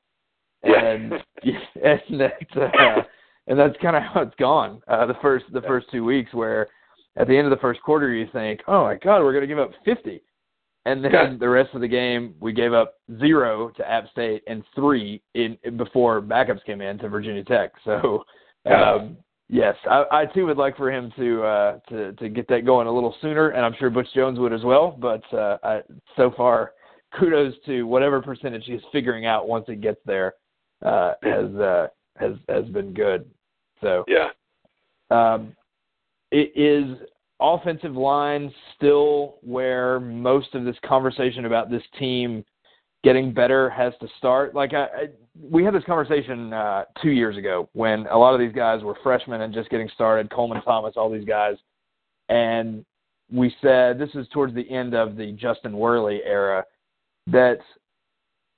And 0.63 1.15
yeah. 1.43 1.59
and 2.09 2.21
that's 2.21 2.57
uh, 2.57 3.03
and 3.49 3.59
that's 3.59 3.77
kind 3.83 3.97
of 3.97 4.03
how 4.15 4.23
it's 4.23 4.35
gone. 4.37 4.81
Uh, 4.89 5.07
the 5.07 5.17
first 5.21 5.47
the 5.53 5.63
first 5.63 5.87
two 5.91 6.05
weeks, 6.05 6.33
where 6.33 6.69
at 7.17 7.27
the 7.27 7.37
end 7.37 7.47
of 7.47 7.51
the 7.51 7.61
first 7.61 7.83
quarter 7.83 8.15
you 8.15 8.29
think, 8.33 8.61
oh 8.69 8.85
my 8.85 8.95
God, 8.95 9.23
we're 9.23 9.33
going 9.33 9.43
to 9.43 9.49
give 9.49 9.59
up 9.59 9.73
50. 9.85 10.23
And 10.87 11.05
then 11.05 11.13
yeah. 11.13 11.35
the 11.39 11.49
rest 11.49 11.75
of 11.75 11.81
the 11.81 11.89
game, 11.89 12.35
we 12.41 12.53
gave 12.53 12.73
up 12.73 12.95
zero 13.19 13.71
to 13.77 13.91
App 13.91 14.09
State 14.11 14.43
and 14.47 14.63
three 14.75 15.21
in 15.35 15.59
before 15.77 16.23
backups 16.23 16.65
came 16.65 16.81
in 16.81 16.99
to 16.99 17.09
Virginia 17.09 17.45
Tech. 17.45 17.73
So, 17.85 18.25
um, 18.65 19.19
yes, 19.49 19.75
I, 19.91 20.05
I 20.11 20.27
too 20.27 20.47
would 20.47 20.57
like 20.57 20.77
for 20.77 20.91
him 20.91 21.13
to 21.17 21.43
uh, 21.43 21.79
to 21.91 22.13
to 22.13 22.29
get 22.29 22.49
that 22.49 22.65
going 22.65 22.87
a 22.87 22.93
little 22.93 23.15
sooner, 23.21 23.51
and 23.51 23.67
I'm 23.67 23.75
sure 23.79 23.91
Butch 23.91 24.09
Jones 24.15 24.39
would 24.39 24.53
as 24.53 24.63
well. 24.63 24.97
But 24.99 25.23
uh, 25.35 25.59
I, 25.63 25.81
so 26.17 26.33
far, 26.37 26.73
kudos 27.19 27.55
to 27.67 27.83
whatever 27.83 28.23
percentage 28.23 28.65
he's 28.65 28.81
figuring 28.91 29.27
out 29.27 29.49
once 29.49 29.67
it 29.69 29.83
gets 29.83 30.01
there 30.07 30.35
uh, 30.87 31.15
has 31.23 31.55
uh, 31.57 31.89
has 32.17 32.33
has 32.49 32.65
been 32.67 32.95
good. 32.95 33.29
So 33.81 34.05
yeah, 34.09 34.29
um, 35.11 35.55
it 36.31 36.53
is 36.55 36.99
offensive 37.41 37.95
line 37.95 38.53
still 38.77 39.37
where 39.43 40.01
most 40.01 40.55
of 40.55 40.65
this 40.65 40.77
conversation 40.85 41.45
about 41.45 41.71
this 41.71 41.83
team 41.99 42.45
getting 43.05 43.33
better 43.33 43.71
has 43.71 43.93
to 44.01 44.09
start. 44.19 44.55
Like 44.55 44.75
I, 44.75 44.85
I 44.85 45.09
we 45.41 45.65
had 45.65 45.75
this 45.75 45.85
conversation 45.85 46.53
uh, 46.53 46.85
two 47.03 47.11
years 47.11 47.37
ago 47.37 47.69
when 47.73 48.07
a 48.09 48.19
lot 48.19 48.35
of 48.35 48.41
these 48.41 48.53
guys 48.53 48.83
were 48.83 48.97
freshmen 49.03 49.43
and 49.43 49.55
just 49.55 49.71
getting 49.71 49.89
started. 49.95 50.31
Coleman 50.31 50.63
Thomas, 50.63 50.95
all 50.97 51.11
these 51.11 51.27
guys, 51.27 51.57
and 52.29 52.85
we 53.31 53.55
said 53.63 53.99
this 53.99 54.11
is 54.15 54.27
towards 54.33 54.55
the 54.55 54.69
end 54.69 54.95
of 54.95 55.17
the 55.17 55.33
Justin 55.33 55.77
Worley 55.77 56.21
era. 56.25 56.65
That 57.29 57.59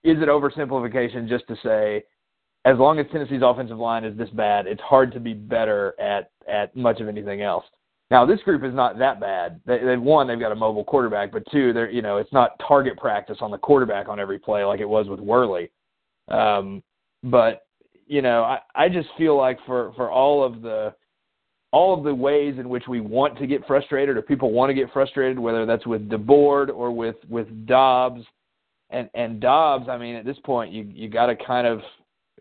is 0.05 0.17
it 0.23 0.29
oversimplification 0.29 1.29
just 1.29 1.47
to 1.49 1.57
say 1.63 2.05
as 2.65 2.77
long 2.77 2.99
as 2.99 3.07
Tennessee's 3.11 3.43
offensive 3.43 3.79
line 3.79 4.05
is 4.05 4.17
this 4.19 4.29
bad, 4.31 4.67
it's 4.67 4.81
hard 4.83 5.13
to 5.13 5.21
be 5.21 5.35
better 5.35 5.95
at 6.01 6.31
at 6.49 6.75
much 6.77 7.01
of 7.01 7.09
anything 7.09 7.43
else. 7.43 7.65
Now 8.11 8.27
this 8.27 8.41
group 8.41 8.65
is 8.65 8.75
not 8.75 8.99
that 8.99 9.21
bad. 9.21 9.61
They, 9.67 9.79
they 9.79 9.97
one, 9.97 10.27
they've 10.27 10.41
got 10.41 10.53
a 10.53 10.57
mobile 10.57 10.85
quarterback, 10.85 11.33
but 11.33 11.43
two, 11.51 11.73
they're 11.73 11.91
you 11.91 12.03
know 12.03 12.19
it's 12.19 12.33
not 12.33 12.61
target 12.67 12.99
practice 12.99 13.39
on 13.41 13.51
the 13.51 13.59
quarterback 13.59 14.09
on 14.09 14.21
every 14.21 14.39
play 14.39 14.65
like 14.65 14.81
it 14.81 14.89
was 14.89 15.09
with 15.09 15.21
Worley. 15.21 15.71
Um, 16.29 16.83
but 17.23 17.67
you 18.07 18.23
know, 18.23 18.43
I, 18.43 18.59
I 18.75 18.89
just 18.89 19.09
feel 19.17 19.37
like 19.37 19.59
for 19.67 19.93
for 19.95 20.11
all 20.11 20.45
of 20.45 20.63
the 20.63 20.95
all 21.73 21.97
of 21.97 22.03
the 22.03 22.15
ways 22.15 22.57
in 22.59 22.69
which 22.69 22.89
we 22.89 23.01
want 23.01 23.39
to 23.39 23.47
get 23.47 23.65
frustrated 23.67 24.17
or 24.17 24.23
people 24.23 24.51
want 24.51 24.71
to 24.71 24.75
get 24.75 24.93
frustrated, 24.93 25.39
whether 25.39 25.65
that's 25.65 25.87
with 25.87 26.09
DeBord 26.09 26.69
or 26.69 26.91
with 26.91 27.17
with 27.29 27.47
Dobbs, 27.67 28.23
and 28.91 29.09
and 29.15 29.41
Dobbs, 29.41 29.89
I 29.89 29.97
mean, 29.97 30.17
at 30.17 30.25
this 30.25 30.39
point, 30.45 30.73
you 30.73 30.83
you 30.93 31.09
got 31.09 31.27
to 31.27 31.37
kind 31.37 31.67
of 31.67 31.81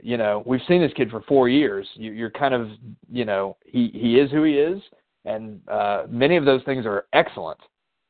you 0.02 0.18
know, 0.18 0.44
we've 0.46 0.62
seen 0.68 0.82
this 0.82 0.94
kid 0.96 1.10
for 1.10 1.22
four 1.22 1.50
years. 1.50 1.88
You, 1.96 2.12
you're 2.12 2.30
kind 2.30 2.54
of, 2.54 2.70
you 3.12 3.26
know, 3.26 3.58
he 3.66 3.90
he 3.94 4.20
is 4.20 4.32
who 4.32 4.44
he 4.44 4.54
is, 4.54 4.82
and 5.26 5.62
uh, 5.68 6.04
many 6.10 6.38
of 6.38 6.46
those 6.46 6.64
things 6.64 6.86
are 6.86 7.06
excellent. 7.14 7.60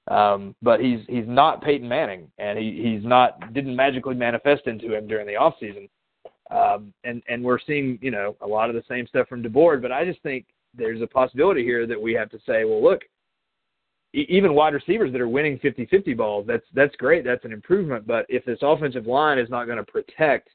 Um, 0.09 0.55
but 0.61 0.79
he's 0.79 0.99
he's 1.07 1.27
not 1.27 1.61
Peyton 1.61 1.87
Manning, 1.87 2.31
and 2.37 2.57
he 2.57 2.95
he's 2.95 3.07
not 3.07 3.53
didn't 3.53 3.75
magically 3.75 4.15
manifest 4.15 4.65
into 4.67 4.95
him 4.95 5.07
during 5.07 5.27
the 5.27 5.35
off 5.35 5.55
season. 5.59 5.87
Um, 6.49 6.93
and 7.03 7.21
and 7.29 7.43
we're 7.43 7.59
seeing 7.59 7.99
you 8.01 8.11
know 8.11 8.35
a 8.41 8.47
lot 8.47 8.69
of 8.69 8.75
the 8.75 8.83
same 8.89 9.05
stuff 9.07 9.27
from 9.27 9.43
DeBord, 9.43 9.81
but 9.81 9.91
I 9.91 10.05
just 10.05 10.21
think 10.23 10.45
there's 10.75 11.01
a 11.01 11.07
possibility 11.07 11.63
here 11.63 11.85
that 11.87 12.01
we 12.01 12.13
have 12.13 12.29
to 12.29 12.39
say, 12.45 12.63
well, 12.63 12.83
look, 12.83 13.01
even 14.13 14.53
wide 14.53 14.73
receivers 14.73 15.11
that 15.11 15.21
are 15.21 15.27
winning 15.27 15.59
50-50 15.59 16.17
balls, 16.17 16.45
that's 16.47 16.65
that's 16.73 16.95
great, 16.95 17.23
that's 17.23 17.45
an 17.45 17.53
improvement. 17.53 18.07
But 18.07 18.25
if 18.29 18.43
this 18.45 18.59
offensive 18.61 19.05
line 19.05 19.37
is 19.37 19.49
not 19.49 19.65
going 19.65 19.77
to 19.77 19.83
protect 19.83 20.49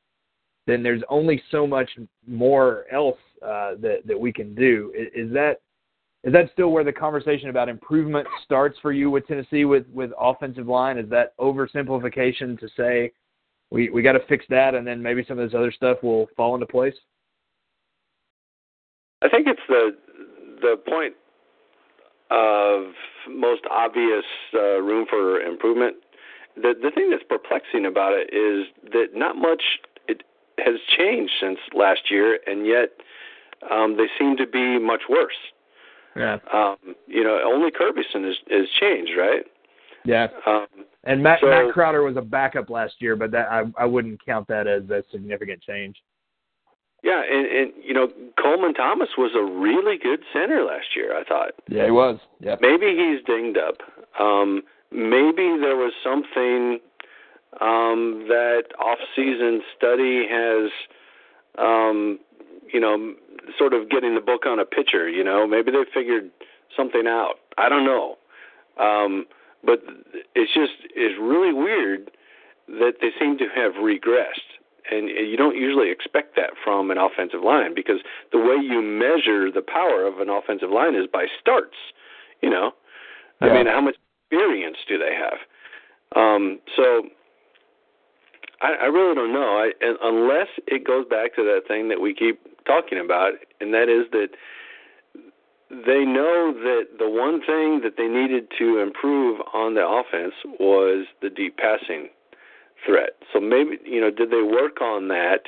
then 0.67 0.83
there's 0.83 1.03
only 1.09 1.43
so 1.51 1.67
much 1.67 1.91
more 2.27 2.85
else 2.91 3.19
uh, 3.43 3.75
that 3.81 3.99
that 4.07 4.19
we 4.19 4.33
can 4.33 4.55
do. 4.55 4.93
Is, 4.97 5.27
is, 5.27 5.33
that 5.35 5.61
is 6.23 6.33
that 6.33 6.51
still 6.53 6.71
where 6.71 6.85
the 6.85 6.93
conversation 6.93 7.51
about 7.51 7.69
improvement 7.69 8.27
starts 8.45 8.79
for 8.81 8.93
you 8.93 9.11
with 9.11 9.27
Tennessee 9.27 9.65
with 9.65 9.87
with 9.93 10.11
offensive 10.19 10.67
line? 10.67 10.99
Is 10.99 11.09
that 11.11 11.37
oversimplification 11.39 12.59
to 12.59 12.69
say 12.77 13.13
we 13.71 13.91
we 13.91 14.03
got 14.03 14.13
to 14.13 14.27
fix 14.29 14.45
that 14.49 14.75
and 14.75 14.87
then 14.87 15.03
maybe 15.03 15.25
some 15.27 15.39
of 15.39 15.49
this 15.49 15.57
other 15.57 15.73
stuff 15.73 15.99
will 16.03 16.27
fall 16.37 16.55
into 16.55 16.67
place? 16.67 16.95
I 19.23 19.29
think 19.29 19.47
it's 19.47 19.61
the 19.69 19.97
the 20.61 20.77
point 20.89 21.15
of 22.31 22.93
most 23.29 23.63
obvious 23.71 24.25
uh, 24.55 24.81
room 24.81 25.07
for 25.09 25.41
improvement. 25.41 25.97
The 26.57 26.75
the 26.81 26.91
thing 26.95 27.11
that's 27.11 27.25
perplexing 27.29 27.87
about 27.87 28.13
it 28.15 28.33
is 28.33 28.67
that 28.93 29.09
not 29.15 29.37
much 29.37 29.63
has 30.59 30.75
changed 30.97 31.33
since 31.41 31.59
last 31.75 32.11
year, 32.11 32.39
and 32.47 32.67
yet 32.67 32.91
um, 33.71 33.97
they 33.97 34.07
seem 34.19 34.37
to 34.37 34.47
be 34.47 34.79
much 34.79 35.03
worse. 35.09 35.33
Yeah. 36.17 36.39
Um, 36.53 36.77
you 37.07 37.25
know, 37.25 37.41
only 37.45 37.71
Kerbyson 37.71 38.25
has 38.25 38.37
has 38.51 38.69
changed, 38.81 39.13
right? 39.19 39.45
Yeah. 40.05 40.29
Um, 40.47 40.67
and 41.05 41.23
Matt 41.23 41.41
so, 41.41 41.49
Matt 41.49 41.73
Crowder 41.73 42.03
was 42.03 42.17
a 42.17 42.23
backup 42.23 42.71
last 42.71 42.95
year, 42.99 43.17
but 43.17 43.31
that 43.33 43.49
I 43.51 43.65
I 43.79 43.85
wouldn't 43.85 44.25
count 44.25 44.47
that 44.49 44.67
as 44.67 44.89
a 44.91 45.03
significant 45.11 45.63
change. 45.63 45.97
Yeah, 47.03 47.23
and 47.23 47.47
and 47.47 47.73
you 47.83 47.93
know 47.93 48.09
Coleman 48.41 48.75
Thomas 48.75 49.11
was 49.19 49.33
a 49.37 49.43
really 49.43 49.99
good 49.99 50.21
center 50.33 50.65
last 50.65 50.97
year. 50.97 51.19
I 51.19 51.25
thought. 51.25 51.53
Yeah, 51.69 51.85
he 51.85 51.91
was. 51.91 52.19
Yeah. 52.41 52.57
Maybe 52.61 52.97
he's 52.97 53.25
dinged 53.27 53.59
up. 53.59 53.77
Um, 54.19 54.63
maybe 54.91 55.59
there 55.61 55.77
was 55.77 55.93
something 56.03 56.79
um, 57.61 58.25
that 58.29 58.65
off-season 58.79 59.63
study 59.77 60.27
has, 60.31 60.71
um, 61.59 62.19
you 62.73 62.81
know, 62.81 63.15
sort 63.59 63.73
of 63.73 63.89
getting 63.91 64.15
the 64.15 64.21
book 64.21 64.47
on 64.47 64.59
a 64.59 64.65
pitcher. 64.65 65.09
You 65.09 65.25
know, 65.25 65.47
maybe 65.47 65.71
they 65.71 65.85
figured 65.93 66.31
something 66.77 67.07
out. 67.07 67.35
I 67.59 67.69
don't 67.69 67.85
know, 67.85 68.17
um, 68.81 69.27
but 69.65 69.81
it's 70.35 70.53
just 70.53 70.73
it's 70.95 71.19
really 71.21 71.53
weird 71.53 72.11
that 72.69 72.95
they 73.01 73.11
seem 73.19 73.39
to 73.39 73.47
have 73.55 73.73
regressed. 73.75 74.59
And 74.91 75.09
you 75.09 75.37
don't 75.39 75.57
usually 75.57 75.91
expect 75.91 76.37
that 76.37 76.51
from 76.63 76.91
an 76.91 76.99
offensive 76.99 77.41
line 77.43 77.75
because 77.75 78.01
the 78.33 78.39
way 78.39 78.57
you 78.61 78.83
measure 78.83 79.51
the 79.51 79.63
power 79.63 80.07
of 80.07 80.21
an 80.21 80.29
offensive 80.29 80.71
line 80.71 80.95
is 80.95 81.07
by 81.11 81.27
starts. 81.41 81.77
You 82.43 82.51
know, 82.51 82.73
yeah. 83.41 83.49
I 83.49 83.55
mean, 83.55 83.67
how 83.67 83.81
much 83.81 83.97
experience 84.31 84.77
do 84.87 84.99
they 84.99 85.15
have? 85.15 85.39
Um, 86.17 86.61
so 86.77 87.09
I, 88.65 88.85
I 88.85 88.87
really 88.87 89.15
don't 89.15 89.33
know. 89.33 89.61
I, 89.61 89.73
unless 90.03 90.49
it 90.67 90.87
goes 90.87 91.05
back 91.07 91.35
to 91.37 91.45
that 91.45 91.69
thing 91.69 91.89
that 91.91 92.01
we 92.01 92.15
keep 92.15 92.41
talking 92.67 92.99
about, 92.99 93.33
and 93.61 93.75
that 93.75 93.91
is 93.91 94.11
that 94.13 94.29
they 95.71 96.05
know 96.05 96.55
that 96.55 96.99
the 96.99 97.09
one 97.09 97.41
thing 97.41 97.81
that 97.85 97.97
they 97.99 98.09
needed 98.09 98.47
to 98.59 98.79
improve 98.79 99.41
on 99.53 99.75
the 99.75 99.87
offense 99.87 100.35
was 100.59 101.07
the 101.21 101.29
deep 101.29 101.59
passing 101.59 102.09
threat. 102.87 103.11
So 103.33 103.41
maybe 103.41 103.79
you 103.85 104.01
know, 104.01 104.11
did 104.11 104.31
they 104.31 104.43
work 104.43 104.81
on 104.81 105.09
that 105.09 105.43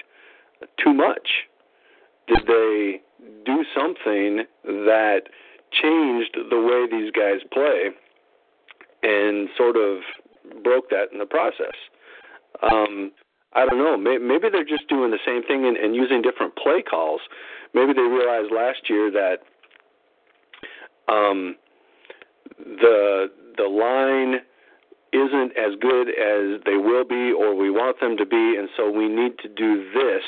too 0.83 0.93
much? 0.93 1.49
Did 2.29 2.41
they 2.47 3.01
do 3.47 3.65
something 3.75 4.45
that 4.65 5.23
changed 5.73 6.37
the 6.51 6.61
way 6.61 6.87
these 6.91 7.13
guys 7.13 7.41
play 7.51 7.91
and 9.03 9.49
sort 9.57 9.77
of 9.77 10.01
broke 10.63 10.91
that 10.91 11.13
in 11.13 11.19
the 11.19 11.27
process? 11.27 11.77
Um, 12.63 13.13
I 13.53 13.65
don't 13.67 13.79
know. 13.79 13.97
Maybe 13.97 14.49
they're 14.51 14.65
just 14.65 14.89
doing 14.89 15.11
the 15.11 15.19
same 15.25 15.43
thing 15.43 15.67
and, 15.67 15.77
and 15.77 15.95
using 15.95 16.21
different 16.21 16.55
play 16.57 16.83
calls. 16.83 17.21
Maybe 17.75 17.93
they 17.93 18.03
realized 18.03 18.53
last 18.53 18.89
year 18.89 19.11
that 19.11 19.39
um, 21.13 21.57
the 22.59 23.31
the 23.57 23.65
line 23.65 24.41
isn't 25.13 25.53
as 25.57 25.75
good 25.81 26.09
as 26.09 26.61
they 26.67 26.77
will 26.77 27.05
be 27.05 27.33
or 27.33 27.55
we 27.55 27.71
want 27.71 27.99
them 28.01 28.17
to 28.19 28.27
be, 28.27 28.57
and 28.59 28.69
so 28.77 28.91
we 28.91 29.09
need 29.09 29.39
to 29.39 29.49
do 29.49 29.91
this 29.95 30.23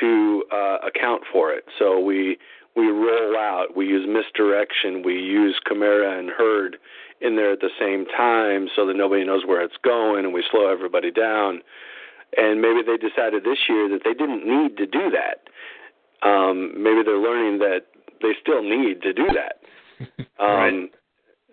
to 0.00 0.44
uh, 0.52 0.78
account 0.86 1.22
for 1.30 1.52
it. 1.52 1.64
So 1.78 2.00
we 2.00 2.38
we 2.74 2.88
roll 2.88 3.36
out, 3.36 3.76
we 3.76 3.86
use 3.86 4.06
misdirection, 4.06 5.02
we 5.02 5.14
use 5.14 5.58
Kamara 5.70 6.18
and 6.18 6.30
Hurd 6.30 6.76
in 7.20 7.36
there 7.36 7.52
at 7.52 7.60
the 7.60 7.70
same 7.80 8.04
time 8.06 8.68
so 8.74 8.86
that 8.86 8.96
nobody 8.96 9.24
knows 9.24 9.44
where 9.46 9.62
it's 9.62 9.76
going 9.82 10.24
and 10.24 10.34
we 10.34 10.44
slow 10.50 10.70
everybody 10.70 11.10
down. 11.10 11.60
And 12.36 12.60
maybe 12.60 12.80
they 12.84 12.96
decided 12.96 13.44
this 13.44 13.58
year 13.68 13.88
that 13.88 14.00
they 14.04 14.12
didn't 14.12 14.46
need 14.46 14.76
to 14.76 14.86
do 14.86 15.10
that. 15.10 15.48
Um, 16.26 16.82
maybe 16.82 17.02
they're 17.04 17.18
learning 17.18 17.58
that 17.60 17.86
they 18.20 18.32
still 18.40 18.62
need 18.62 19.02
to 19.02 19.12
do 19.12 19.26
that. 19.34 19.60
Um, 20.38 20.46
right. 20.48 20.90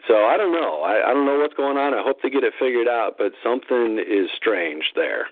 So 0.10 0.26
I 0.26 0.36
don't 0.36 0.52
know. 0.52 0.82
I, 0.82 1.10
I 1.10 1.14
don't 1.14 1.26
know 1.26 1.40
what's 1.40 1.54
going 1.54 1.78
on. 1.78 1.94
I 1.94 2.04
hope 2.04 2.18
they 2.22 2.30
get 2.30 2.44
it 2.44 2.54
figured 2.60 2.90
out, 2.90 3.16
but 3.18 3.32
something 3.42 3.98
is 3.98 4.30
strange 4.36 4.84
there. 4.96 5.28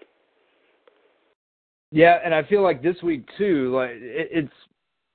Yeah, 1.91 2.19
and 2.23 2.33
I 2.33 2.43
feel 2.43 2.63
like 2.63 2.81
this 2.81 2.95
week 3.03 3.27
too, 3.37 3.75
like 3.75 3.89
it, 3.91 4.29
it's 4.31 4.53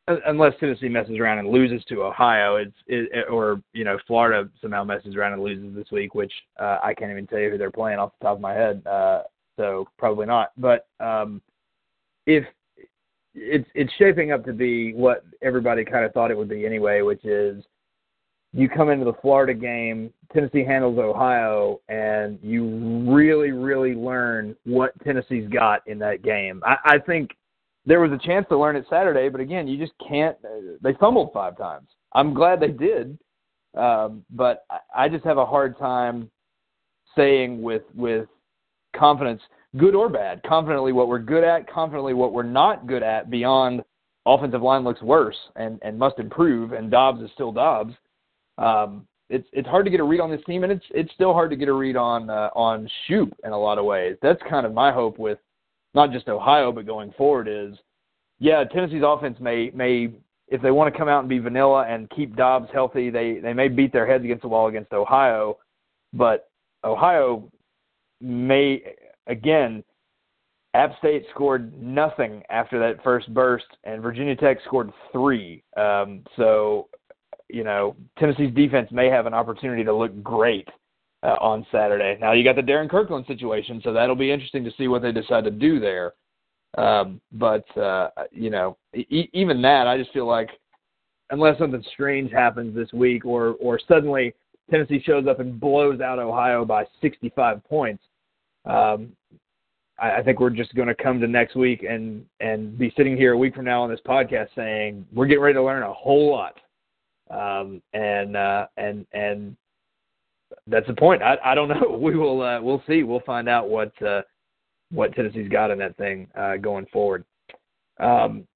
unless 0.09 0.53
Tennessee 0.61 0.89
messes 0.89 1.19
around 1.19 1.39
and 1.39 1.49
loses 1.49 1.85
to 1.87 2.03
Ohio, 2.03 2.57
it's 2.57 2.77
it, 2.87 3.27
or 3.31 3.61
you 3.73 3.85
know 3.85 3.99
Florida 4.07 4.49
somehow 4.61 4.85
messes 4.85 5.17
around 5.17 5.33
and 5.33 5.43
loses 5.43 5.75
this 5.75 5.91
week, 5.91 6.15
which 6.15 6.33
uh, 6.61 6.79
I 6.83 6.95
can't 6.95 7.11
even 7.11 7.27
tell 7.27 7.39
you 7.39 7.51
who 7.51 7.59
they're 7.59 7.71
playing 7.71 7.99
off 7.99 8.13
the 8.21 8.27
top 8.27 8.37
of 8.37 8.41
my 8.41 8.53
head. 8.53 8.87
Uh, 8.87 9.23
so 9.57 9.89
probably 9.99 10.27
not. 10.27 10.53
But 10.57 10.87
um, 11.01 11.41
if 12.27 12.45
it's 13.35 13.69
it's 13.75 13.93
shaping 13.99 14.33
up 14.33 14.45
to 14.45 14.53
be 14.53 14.93
what 14.95 15.25
everybody 15.43 15.85
kind 15.85 16.05
of 16.05 16.13
thought 16.13 16.31
it 16.31 16.37
would 16.37 16.49
be 16.49 16.67
anyway, 16.67 17.03
which 17.03 17.25
is 17.25 17.65
you 18.53 18.69
come 18.69 18.89
into 18.89 19.05
the 19.05 19.13
Florida 19.21 19.53
game, 19.53 20.13
Tennessee 20.33 20.65
handles 20.65 20.99
Ohio, 20.99 21.81
and 21.89 22.39
you 22.43 23.05
really, 23.07 23.51
really 23.51 23.95
learn 23.95 24.57
what 24.65 24.93
Tennessee's 25.05 25.49
got 25.49 25.87
in 25.87 25.99
that 25.99 26.23
game. 26.23 26.63
I, 26.65 26.77
I 26.85 26.99
think 26.99 27.31
there 27.87 28.01
was 28.01 28.13
a 28.13 28.27
chance 28.27 28.47
to 28.49 28.59
learn 28.59 28.77
it 28.77 28.85
Saturday, 28.91 29.29
but 29.29 29.41
again, 29.41 29.67
you 29.69 29.79
just 29.79 29.93
can't. 30.07 30.37
They 30.83 30.95
fumbled 30.95 31.31
five 31.33 31.57
times. 31.57 31.89
I'm 32.13 32.35
glad 32.35 32.61
they 32.61 32.69
did, 32.69 33.19
um, 33.77 34.25
but 34.31 34.67
I 34.95 35.09
just 35.09 35.25
have 35.25 35.39
a 35.39 35.47
hard 35.47 35.79
time 35.79 36.31
saying 37.17 37.63
with 37.63 37.83
with 37.95 38.29
confidence, 38.95 39.41
good 39.77 39.95
or 39.95 40.09
bad, 40.09 40.43
confidently 40.43 40.93
what 40.93 41.09
we're 41.09 41.19
good 41.19 41.45
at, 41.45 41.71
confidently 41.71 42.15
what 42.15 42.33
we're 42.33 42.43
not 42.43 42.87
good 42.87 43.03
at. 43.03 43.31
Beyond 43.31 43.83
offensive 44.27 44.63
line 44.63 44.85
looks 44.85 45.03
worse 45.03 45.37
and 45.57 45.79
and 45.83 45.99
must 45.99 46.19
improve, 46.19 46.73
and 46.73 46.91
Dobbs 46.91 47.23
is 47.23 47.31
still 47.35 47.53
Dobbs 47.53 47.95
um, 48.59 49.07
it's 49.29 49.47
it's 49.53 49.69
hard 49.69 49.85
to 49.85 49.91
get 49.91 50.01
a 50.01 50.05
read 50.05 50.21
on 50.21 50.31
this 50.31 50.45
team, 50.47 50.63
and 50.63 50.73
it's 50.73 50.85
it's 50.91 51.13
still 51.13 51.33
hard 51.33 51.51
to 51.51 51.57
get 51.57 51.69
a 51.69 51.73
read 51.73 51.97
on 51.97 52.31
uh, 52.31 52.51
on 52.55 52.89
Shoop 53.07 53.35
in 53.45 53.53
a 53.53 53.59
lot 53.59 53.79
of 53.79 53.85
ways. 53.85 54.17
That's 54.23 54.41
kind 54.49 54.65
of 54.65 54.73
my 54.73 54.93
hope 54.93 55.19
with 55.19 55.39
not 55.97 56.13
just 56.13 56.29
Ohio, 56.29 56.71
but 56.71 56.87
going 56.87 57.13
forward 57.17 57.49
is, 57.49 57.77
yeah, 58.39 58.63
Tennessee's 58.63 59.03
offense 59.05 59.39
may 59.41 59.71
may 59.75 60.11
if 60.49 60.63
they 60.63 60.71
want 60.71 60.93
to 60.93 60.97
come 60.97 61.09
out 61.09 61.21
and 61.21 61.29
be 61.29 61.41
vanilla 61.41 61.87
and 61.89 62.09
keep 62.11 62.37
Dobbs 62.37 62.69
healthy, 62.73 63.11
they 63.11 63.41
they 63.41 63.55
may 63.55 63.67
beat 63.67 63.93
their 63.93 64.07
heads 64.07 64.23
against 64.23 64.43
the 64.43 64.49
wall 64.49 64.69
against 64.69 64.93
Ohio, 64.93 65.59
but 66.13 66.49
Ohio 66.85 67.51
may 68.21 68.83
again. 69.27 69.83
App 70.75 70.99
State 70.99 71.25
scored 71.35 71.73
nothing 71.83 72.43
after 72.51 72.79
that 72.79 73.03
first 73.03 73.33
burst, 73.33 73.65
and 73.85 74.03
Virginia 74.03 74.37
Tech 74.37 74.59
scored 74.67 74.93
three. 75.11 75.63
Um, 75.75 76.23
so 76.37 76.89
you 77.49 77.65
know, 77.65 77.97
Tennessee's 78.19 78.55
defense 78.55 78.91
may 78.93 79.09
have 79.09 79.25
an 79.25 79.33
opportunity 79.33 79.85
to 79.85 79.95
look 79.95 80.23
great 80.23 80.69
uh, 81.27 81.37
on 81.41 81.67
Saturday. 81.73 82.17
Now 82.21 82.33
you 82.33 82.45
got 82.45 82.57
the 82.57 82.63
Darrin 82.63 82.89
Kirkland 82.89 83.27
situation, 83.27 83.81
so 83.83 83.93
that'll 83.93 84.15
be 84.15 84.31
interesting 84.31 84.65
to 84.65 84.71
see 84.79 84.87
what 84.87 85.03
they 85.03 85.13
decide 85.13 85.45
to 85.45 85.51
do 85.51 85.81
there. 85.81 86.13
Um, 86.79 87.21
but 87.33 87.65
uh, 87.77 88.11
you 88.31 88.51
know, 88.51 88.77
e- 88.95 89.31
even 89.33 89.61
that, 89.63 89.87
I 89.87 89.99
just 89.99 90.13
feel 90.13 90.27
like 90.27 90.51
unless 91.31 91.59
something 91.59 91.85
strange 91.93 92.31
happens 92.31 92.75
this 92.75 92.93
week, 92.93 93.25
or 93.25 93.57
or 93.61 93.81
suddenly 93.89 94.35
Tennessee 94.71 95.03
shows 95.05 95.27
up 95.27 95.41
and 95.41 95.59
blows 95.59 96.01
out 96.01 96.19
Ohio 96.19 96.65
by 96.65 96.85
65 97.01 97.65
points, 97.65 98.03
um, 98.65 99.13
I, 99.99 100.23
think 100.23 100.41
we're 100.41 100.51
just 100.51 100.75
going 100.75 100.89
to 100.89 100.95
come 100.95 101.21
to 101.21 101.27
next 101.27 101.57
week 101.57 101.85
and 101.89 102.25
and 102.41 102.79
be 102.79 102.93
sitting 102.97 103.17
here 103.17 103.33
a 103.33 103.39
week 103.39 103.55
from 103.55 103.65
now 103.65 103.83
on 103.83 103.91
this 103.91 104.01
podcast 104.07 104.49
saying 104.55 105.07
we're 105.13 105.27
getting 105.27 105.43
ready 105.43 105.55
to 105.55 105.63
learn 105.63 105.83
a 105.83 105.93
whole 105.93 106.31
lot 106.31 106.57
um, 107.31 107.83
and 107.95 108.37
uh, 108.37 108.67
and 108.77 109.07
and 109.13 109.57
that's 110.67 110.87
the 110.87 110.95
point. 110.95 111.23
I, 111.23 111.37
I 111.45 111.55
don't 111.55 111.69
know. 111.81 111.99
We 111.99 112.17
will 112.17 112.43
uh, 112.43 112.61
we'll 112.61 112.83
see. 112.87 113.03
We'll 113.03 113.21
find 113.21 113.49
out 113.49 113.69
what 113.69 113.91
uh, 114.03 114.23
what 114.91 115.15
Tennessee's 115.15 115.49
got 115.49 115.71
in 115.71 115.79
that 115.79 115.97
thing 115.97 116.29
uh, 116.39 116.57
going 116.57 116.87
forward. 116.93 117.25
Um, 117.99 118.47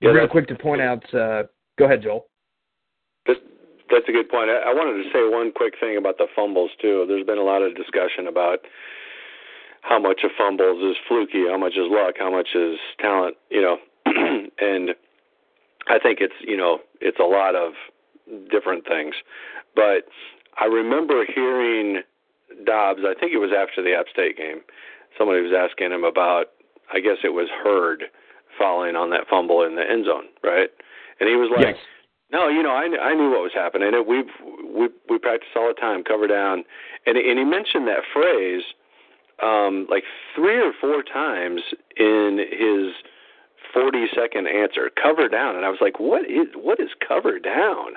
yeah, 0.00 0.10
real 0.10 0.28
quick 0.28 0.48
to 0.48 0.54
point 0.54 0.80
out. 0.80 1.02
Uh, 1.14 1.44
go 1.78 1.84
ahead, 1.84 2.02
Joel. 2.02 2.26
That's, 3.26 3.40
that's 3.90 4.08
a 4.08 4.12
good 4.12 4.30
point. 4.30 4.48
I, 4.48 4.70
I 4.70 4.74
wanted 4.74 5.02
to 5.02 5.10
say 5.12 5.28
one 5.28 5.52
quick 5.52 5.74
thing 5.78 5.96
about 5.98 6.16
the 6.18 6.26
fumbles 6.34 6.70
too. 6.80 7.04
There's 7.06 7.26
been 7.26 7.38
a 7.38 7.42
lot 7.42 7.62
of 7.62 7.76
discussion 7.76 8.26
about 8.28 8.60
how 9.82 9.98
much 9.98 10.20
of 10.24 10.30
fumbles 10.38 10.82
is 10.82 10.96
fluky, 11.08 11.44
how 11.48 11.58
much 11.58 11.72
is 11.72 11.88
luck, 11.90 12.14
how 12.18 12.30
much 12.30 12.48
is 12.54 12.78
talent. 13.00 13.36
You 13.50 13.62
know, 13.62 13.76
and 14.06 14.90
I 15.88 15.98
think 15.98 16.20
it's 16.20 16.34
you 16.40 16.56
know 16.56 16.78
it's 17.00 17.18
a 17.18 17.24
lot 17.24 17.54
of 17.54 17.72
different 18.50 18.86
things, 18.86 19.14
but 19.74 20.04
I 20.58 20.66
remember 20.66 21.24
hearing 21.24 22.02
Dobbs. 22.64 23.00
I 23.04 23.14
think 23.18 23.32
it 23.32 23.38
was 23.38 23.50
after 23.56 23.82
the 23.82 23.94
App 23.94 24.06
State 24.12 24.36
game. 24.36 24.60
Somebody 25.18 25.40
was 25.40 25.52
asking 25.52 25.92
him 25.92 26.04
about. 26.04 26.46
I 26.92 26.98
guess 26.98 27.18
it 27.22 27.30
was 27.30 27.48
Hurd 27.62 28.04
falling 28.58 28.96
on 28.96 29.10
that 29.10 29.28
fumble 29.30 29.62
in 29.62 29.76
the 29.76 29.88
end 29.88 30.06
zone, 30.06 30.24
right? 30.42 30.70
And 31.20 31.28
he 31.28 31.36
was 31.36 31.50
like, 31.54 31.76
yes. 31.76 31.84
"No, 32.32 32.48
you 32.48 32.62
know, 32.62 32.72
I 32.72 32.90
I 33.00 33.14
knew 33.14 33.30
what 33.30 33.42
was 33.42 33.54
happening. 33.54 33.92
We've 34.06 34.30
we 34.66 34.88
we 35.08 35.18
practice 35.18 35.50
all 35.54 35.68
the 35.68 35.80
time, 35.80 36.02
cover 36.02 36.26
down." 36.26 36.64
And 37.06 37.16
and 37.16 37.38
he 37.38 37.44
mentioned 37.44 37.86
that 37.88 38.02
phrase 38.12 38.62
um 39.42 39.86
like 39.88 40.04
three 40.34 40.60
or 40.60 40.72
four 40.80 41.02
times 41.02 41.62
in 41.96 42.38
his 42.50 42.92
40 43.72 44.06
second 44.14 44.46
answer, 44.48 44.90
cover 44.90 45.28
down. 45.28 45.56
And 45.56 45.64
I 45.64 45.70
was 45.70 45.78
like, 45.80 46.00
what 46.00 46.22
is 46.28 46.48
what 46.54 46.80
is 46.80 46.90
cover 47.06 47.38
down? 47.38 47.94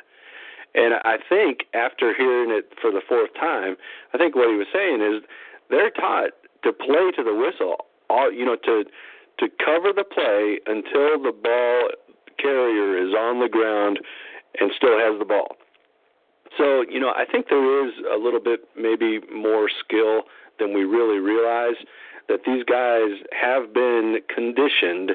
And 0.76 0.96
I 1.06 1.18
think 1.30 1.66
after 1.74 2.14
hearing 2.16 2.50
it 2.50 2.74
for 2.82 2.92
the 2.92 3.02
fourth 3.08 3.34
time, 3.36 3.76
I 4.14 4.18
think 4.18 4.36
what 4.36 4.50
he 4.50 4.56
was 4.56 4.68
saying 4.74 5.02
is 5.02 5.24
they're 5.70 5.92
taught 5.92 6.32
to 6.64 6.74
play 6.74 7.12
to 7.16 7.24
the 7.24 7.36
whistle, 7.36 7.86
all 8.10 8.32
you 8.32 8.46
know, 8.46 8.58
to 8.66 8.84
to 9.40 9.48
cover 9.64 9.94
the 9.94 10.04
play 10.04 10.60
until 10.66 11.22
the 11.22 11.34
ball 11.34 11.90
carrier 12.38 12.98
is 12.98 13.14
on 13.14 13.40
the 13.40 13.50
ground 13.50 14.00
and 14.60 14.72
still 14.76 14.98
has 15.00 15.18
the 15.20 15.26
ball. 15.26 15.56
So, 16.58 16.84
you 16.88 17.00
know, 17.00 17.10
I 17.16 17.26
think 17.26 17.48
there 17.50 17.88
is 17.88 17.94
a 18.12 18.18
little 18.18 18.40
bit 18.40 18.62
maybe 18.78 19.20
more 19.34 19.70
skill 19.84 20.24
than 20.60 20.74
we 20.74 20.84
really 20.84 21.18
realize 21.18 21.78
that 22.30 22.42
these 22.46 22.64
guys 22.64 23.26
have 23.32 23.74
been 23.74 24.20
conditioned 24.34 25.14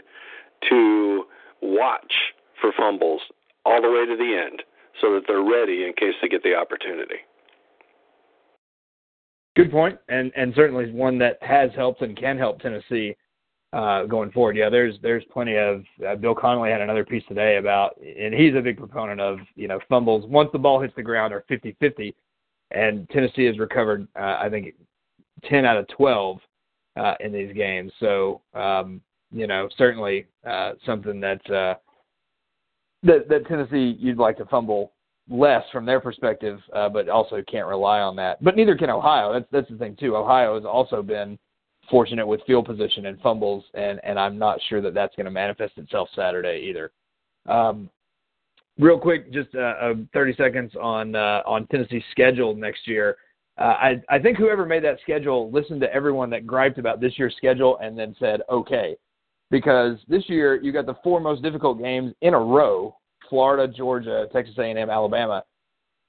to 0.68 1.24
watch 1.62 2.34
for 2.60 2.72
fumbles 2.76 3.22
all 3.64 3.80
the 3.80 3.88
way 3.88 4.04
to 4.04 4.16
the 4.16 4.36
end 4.36 4.62
so 5.00 5.14
that 5.14 5.22
they're 5.26 5.42
ready 5.42 5.84
in 5.84 5.92
case 5.94 6.14
they 6.20 6.28
get 6.28 6.42
the 6.42 6.54
opportunity. 6.54 7.16
Good 9.56 9.70
point, 9.70 9.98
and 10.08 10.30
and 10.36 10.52
certainly 10.54 10.90
one 10.92 11.18
that 11.18 11.38
has 11.42 11.70
helped 11.74 12.02
and 12.02 12.16
can 12.16 12.38
help 12.38 12.60
Tennessee 12.60 13.16
uh, 13.72 14.04
going 14.04 14.30
forward. 14.30 14.56
Yeah, 14.56 14.70
there's 14.70 14.94
there's 15.02 15.24
plenty 15.32 15.56
of. 15.56 15.82
Uh, 16.06 16.14
Bill 16.14 16.34
Connelly 16.34 16.70
had 16.70 16.80
another 16.80 17.04
piece 17.04 17.24
today 17.28 17.56
about, 17.56 17.96
and 18.00 18.32
he's 18.32 18.54
a 18.54 18.60
big 18.60 18.76
proponent 18.76 19.20
of 19.20 19.38
you 19.56 19.68
know 19.68 19.80
fumbles 19.88 20.24
once 20.26 20.48
the 20.52 20.58
ball 20.58 20.80
hits 20.80 20.94
the 20.96 21.02
ground 21.02 21.34
are 21.34 21.44
50-50, 21.50 22.14
and 22.70 23.08
Tennessee 23.10 23.44
has 23.46 23.58
recovered 23.58 24.06
uh, 24.16 24.38
I 24.40 24.48
think 24.48 24.74
10 25.44 25.64
out 25.64 25.76
of 25.76 25.88
12 25.88 26.38
uh, 26.96 27.14
in 27.20 27.32
these 27.32 27.52
games. 27.54 27.92
So 27.98 28.40
um, 28.54 29.00
you 29.32 29.46
know, 29.46 29.68
certainly 29.76 30.26
uh, 30.46 30.72
something 30.86 31.20
that 31.20 31.50
uh, 31.50 31.74
that 33.02 33.28
that 33.28 33.46
Tennessee 33.46 33.96
you'd 33.98 34.18
like 34.18 34.36
to 34.38 34.44
fumble 34.46 34.92
less 35.30 35.62
from 35.72 35.84
their 35.84 36.00
perspective, 36.00 36.60
uh, 36.74 36.88
but 36.88 37.08
also 37.08 37.42
can't 37.50 37.66
rely 37.66 38.00
on 38.00 38.16
that. 38.16 38.42
But 38.42 38.56
neither 38.56 38.76
can 38.76 38.90
Ohio. 38.90 39.32
That's 39.32 39.46
that's 39.52 39.70
the 39.70 39.76
thing 39.76 39.96
too. 39.98 40.16
Ohio 40.16 40.54
has 40.54 40.64
also 40.64 41.02
been 41.02 41.38
fortunate 41.90 42.26
with 42.26 42.40
field 42.46 42.66
position 42.66 43.06
and 43.06 43.20
fumbles, 43.20 43.64
and 43.74 44.00
and 44.04 44.18
I'm 44.18 44.38
not 44.38 44.58
sure 44.68 44.80
that 44.80 44.94
that's 44.94 45.14
going 45.16 45.26
to 45.26 45.30
manifest 45.30 45.76
itself 45.78 46.08
Saturday 46.14 46.66
either. 46.68 46.90
Um, 47.46 47.90
real 48.78 48.98
quick, 48.98 49.32
just 49.32 49.54
uh, 49.54 49.74
uh, 49.80 49.94
30 50.12 50.34
seconds 50.36 50.72
on 50.80 51.14
uh, 51.14 51.42
on 51.46 51.66
Tennessee's 51.66 52.02
schedule 52.10 52.54
next 52.54 52.86
year. 52.86 53.16
Uh, 53.58 53.62
I 53.62 54.02
I 54.08 54.18
think 54.18 54.38
whoever 54.38 54.64
made 54.66 54.84
that 54.84 55.00
schedule 55.02 55.50
listened 55.50 55.80
to 55.82 55.92
everyone 55.92 56.30
that 56.30 56.46
griped 56.46 56.78
about 56.78 57.00
this 57.00 57.18
year's 57.18 57.34
schedule 57.36 57.78
and 57.82 57.98
then 57.98 58.14
said 58.18 58.40
okay 58.50 58.96
because 59.50 59.98
this 60.08 60.28
year 60.28 60.60
you 60.62 60.72
got 60.72 60.86
the 60.86 60.96
four 61.02 61.20
most 61.20 61.42
difficult 61.42 61.78
games 61.80 62.14
in 62.22 62.34
a 62.34 62.38
row: 62.38 62.96
Florida, 63.28 63.72
Georgia, 63.72 64.26
Texas 64.32 64.54
A&M, 64.58 64.90
Alabama. 64.90 65.44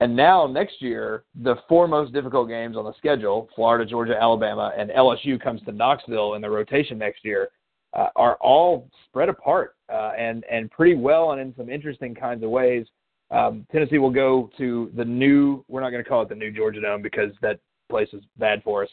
And 0.01 0.15
now 0.15 0.47
next 0.47 0.81
year, 0.81 1.25
the 1.43 1.55
four 1.67 1.85
most 1.85 2.13
difficult 2.13 2.47
games 2.47 2.77
on 2.77 2.85
the 2.85 2.93
schedule, 2.97 3.49
Florida, 3.53 3.85
Georgia, 3.85 4.15
Alabama, 4.19 4.71
and 4.77 4.89
LSU 4.91 5.41
comes 5.41 5.61
to 5.63 5.73
Knoxville 5.73 6.35
in 6.35 6.41
the 6.41 6.49
rotation 6.49 6.97
next 6.97 7.25
year, 7.25 7.49
uh, 7.93 8.07
are 8.15 8.37
all 8.39 8.87
spread 9.05 9.29
apart 9.29 9.75
uh, 9.91 10.11
and 10.17 10.45
and 10.49 10.71
pretty 10.71 10.95
well 10.95 11.31
and 11.31 11.41
in 11.41 11.53
some 11.57 11.69
interesting 11.69 12.15
kinds 12.15 12.43
of 12.43 12.49
ways. 12.49 12.85
Um, 13.31 13.65
Tennessee 13.71 13.97
will 13.97 14.09
go 14.09 14.49
to 14.57 14.91
the 14.95 15.05
new. 15.05 15.63
We're 15.67 15.81
not 15.81 15.89
going 15.89 16.03
to 16.03 16.09
call 16.09 16.21
it 16.21 16.29
the 16.29 16.35
new 16.35 16.51
Georgia 16.51 16.81
Dome 16.81 17.01
because 17.01 17.31
that 17.41 17.59
place 17.89 18.09
is 18.13 18.23
bad 18.37 18.63
for 18.63 18.83
us. 18.83 18.89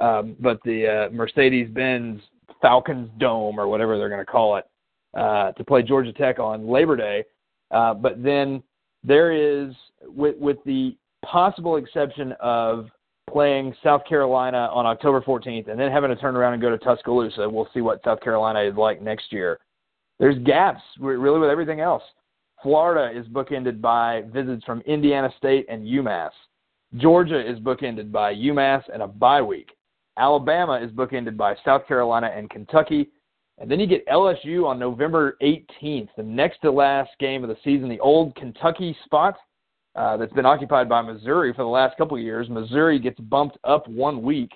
Um, 0.00 0.36
but 0.40 0.60
the 0.64 1.08
uh, 1.08 1.14
Mercedes-Benz 1.14 2.20
Falcons 2.60 3.10
Dome 3.18 3.58
or 3.58 3.68
whatever 3.68 3.98
they're 3.98 4.08
going 4.08 4.24
to 4.24 4.30
call 4.30 4.56
it 4.56 4.64
uh, 5.16 5.52
to 5.52 5.64
play 5.64 5.82
Georgia 5.82 6.12
Tech 6.12 6.38
on 6.38 6.68
Labor 6.68 6.96
Day. 6.96 7.24
Uh, 7.70 7.94
but 7.94 8.22
then 8.22 8.62
there 9.04 9.32
is, 9.32 9.74
with, 10.02 10.36
with 10.38 10.58
the 10.64 10.96
possible 11.24 11.76
exception 11.76 12.34
of 12.40 12.88
playing 13.28 13.74
South 13.82 14.02
Carolina 14.08 14.68
on 14.72 14.86
October 14.86 15.20
14th 15.20 15.68
and 15.68 15.78
then 15.78 15.92
having 15.92 16.10
to 16.10 16.16
turn 16.16 16.34
around 16.34 16.54
and 16.54 16.62
go 16.62 16.70
to 16.70 16.78
Tuscaloosa. 16.78 17.48
We'll 17.48 17.68
see 17.74 17.80
what 17.80 18.02
South 18.04 18.20
Carolina 18.20 18.60
is 18.62 18.74
like 18.76 19.02
next 19.02 19.32
year. 19.32 19.58
there's 20.18 20.38
gaps 20.44 20.82
really 20.98 21.38
with 21.38 21.50
everything 21.50 21.80
else. 21.80 22.02
Florida 22.62 23.16
is 23.16 23.26
bookended 23.28 23.80
by 23.80 24.22
visits 24.32 24.64
from 24.64 24.80
Indiana 24.80 25.32
State 25.38 25.66
and 25.68 25.86
UMass. 25.86 26.30
Georgia 26.96 27.38
is 27.38 27.58
bookended 27.60 28.10
by 28.10 28.34
UMass 28.34 28.82
and 28.92 29.02
a 29.02 29.06
bye 29.06 29.42
week. 29.42 29.70
Alabama 30.18 30.74
is 30.82 30.90
bookended 30.90 31.36
by 31.36 31.54
South 31.64 31.86
Carolina 31.86 32.30
and 32.34 32.50
Kentucky. 32.50 33.08
And 33.58 33.70
then 33.70 33.80
you 33.80 33.86
get 33.86 34.06
LSU 34.06 34.66
on 34.66 34.78
November 34.78 35.36
18th, 35.42 36.08
the 36.16 36.22
next 36.22 36.60
to 36.62 36.70
last 36.70 37.10
game 37.18 37.42
of 37.42 37.48
the 37.48 37.56
season, 37.64 37.88
the 37.88 38.00
old 38.00 38.34
Kentucky 38.36 38.96
spot 39.04 39.36
uh, 39.96 40.16
that's 40.16 40.32
been 40.32 40.46
occupied 40.46 40.88
by 40.88 41.02
Missouri 41.02 41.52
for 41.52 41.62
the 41.62 41.68
last 41.68 41.96
couple 41.96 42.16
of 42.16 42.22
years. 42.22 42.48
Missouri 42.48 42.98
gets 42.98 43.18
bumped 43.18 43.58
up 43.64 43.88
one 43.88 44.22
week, 44.22 44.52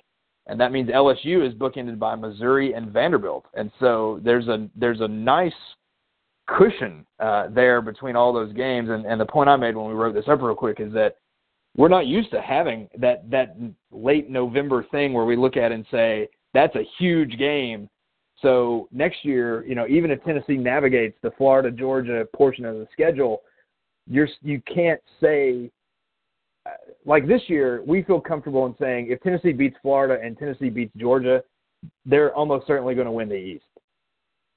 and 0.46 0.60
that 0.60 0.70
means 0.70 0.88
LSU 0.88 1.46
is 1.46 1.54
bookended 1.54 1.98
by 1.98 2.14
Missouri 2.14 2.74
and 2.74 2.92
Vanderbilt. 2.92 3.46
And 3.54 3.70
so 3.80 4.20
there's 4.22 4.48
a 4.48 4.68
there's 4.76 5.00
a 5.00 5.08
nice 5.08 5.52
cushion 6.46 7.06
uh, 7.18 7.48
there 7.50 7.80
between 7.80 8.16
all 8.16 8.32
those 8.32 8.52
games. 8.52 8.90
And, 8.90 9.04
and 9.06 9.20
the 9.20 9.26
point 9.26 9.48
I 9.48 9.56
made 9.56 9.76
when 9.76 9.86
we 9.86 9.94
wrote 9.94 10.14
this 10.14 10.28
up 10.28 10.42
real 10.42 10.54
quick 10.54 10.80
is 10.80 10.92
that 10.92 11.16
we're 11.76 11.88
not 11.88 12.06
used 12.06 12.30
to 12.32 12.40
having 12.40 12.88
that 12.98 13.28
that 13.30 13.56
late 13.90 14.28
November 14.28 14.84
thing 14.90 15.12
where 15.12 15.24
we 15.24 15.36
look 15.36 15.56
at 15.56 15.72
and 15.72 15.86
say 15.90 16.28
that's 16.54 16.74
a 16.76 16.84
huge 16.98 17.38
game. 17.38 17.88
So 18.40 18.88
next 18.92 19.24
year, 19.24 19.64
you 19.66 19.74
know, 19.74 19.86
even 19.86 20.10
if 20.10 20.22
Tennessee 20.24 20.56
navigates 20.56 21.16
the 21.22 21.30
Florida 21.38 21.70
Georgia 21.70 22.26
portion 22.34 22.64
of 22.64 22.76
the 22.76 22.88
schedule, 22.92 23.42
you're 24.06 24.28
you 24.42 24.60
can't 24.72 25.00
say 25.20 25.70
uh, 26.66 26.70
like 27.04 27.26
this 27.26 27.42
year 27.46 27.82
we 27.86 28.02
feel 28.02 28.20
comfortable 28.20 28.66
in 28.66 28.74
saying 28.78 29.08
if 29.10 29.20
Tennessee 29.22 29.52
beats 29.52 29.76
Florida 29.82 30.22
and 30.22 30.36
Tennessee 30.36 30.70
beats 30.70 30.92
Georgia, 30.96 31.42
they're 32.04 32.34
almost 32.34 32.66
certainly 32.66 32.94
going 32.94 33.06
to 33.06 33.12
win 33.12 33.28
the 33.28 33.34
East. 33.34 33.64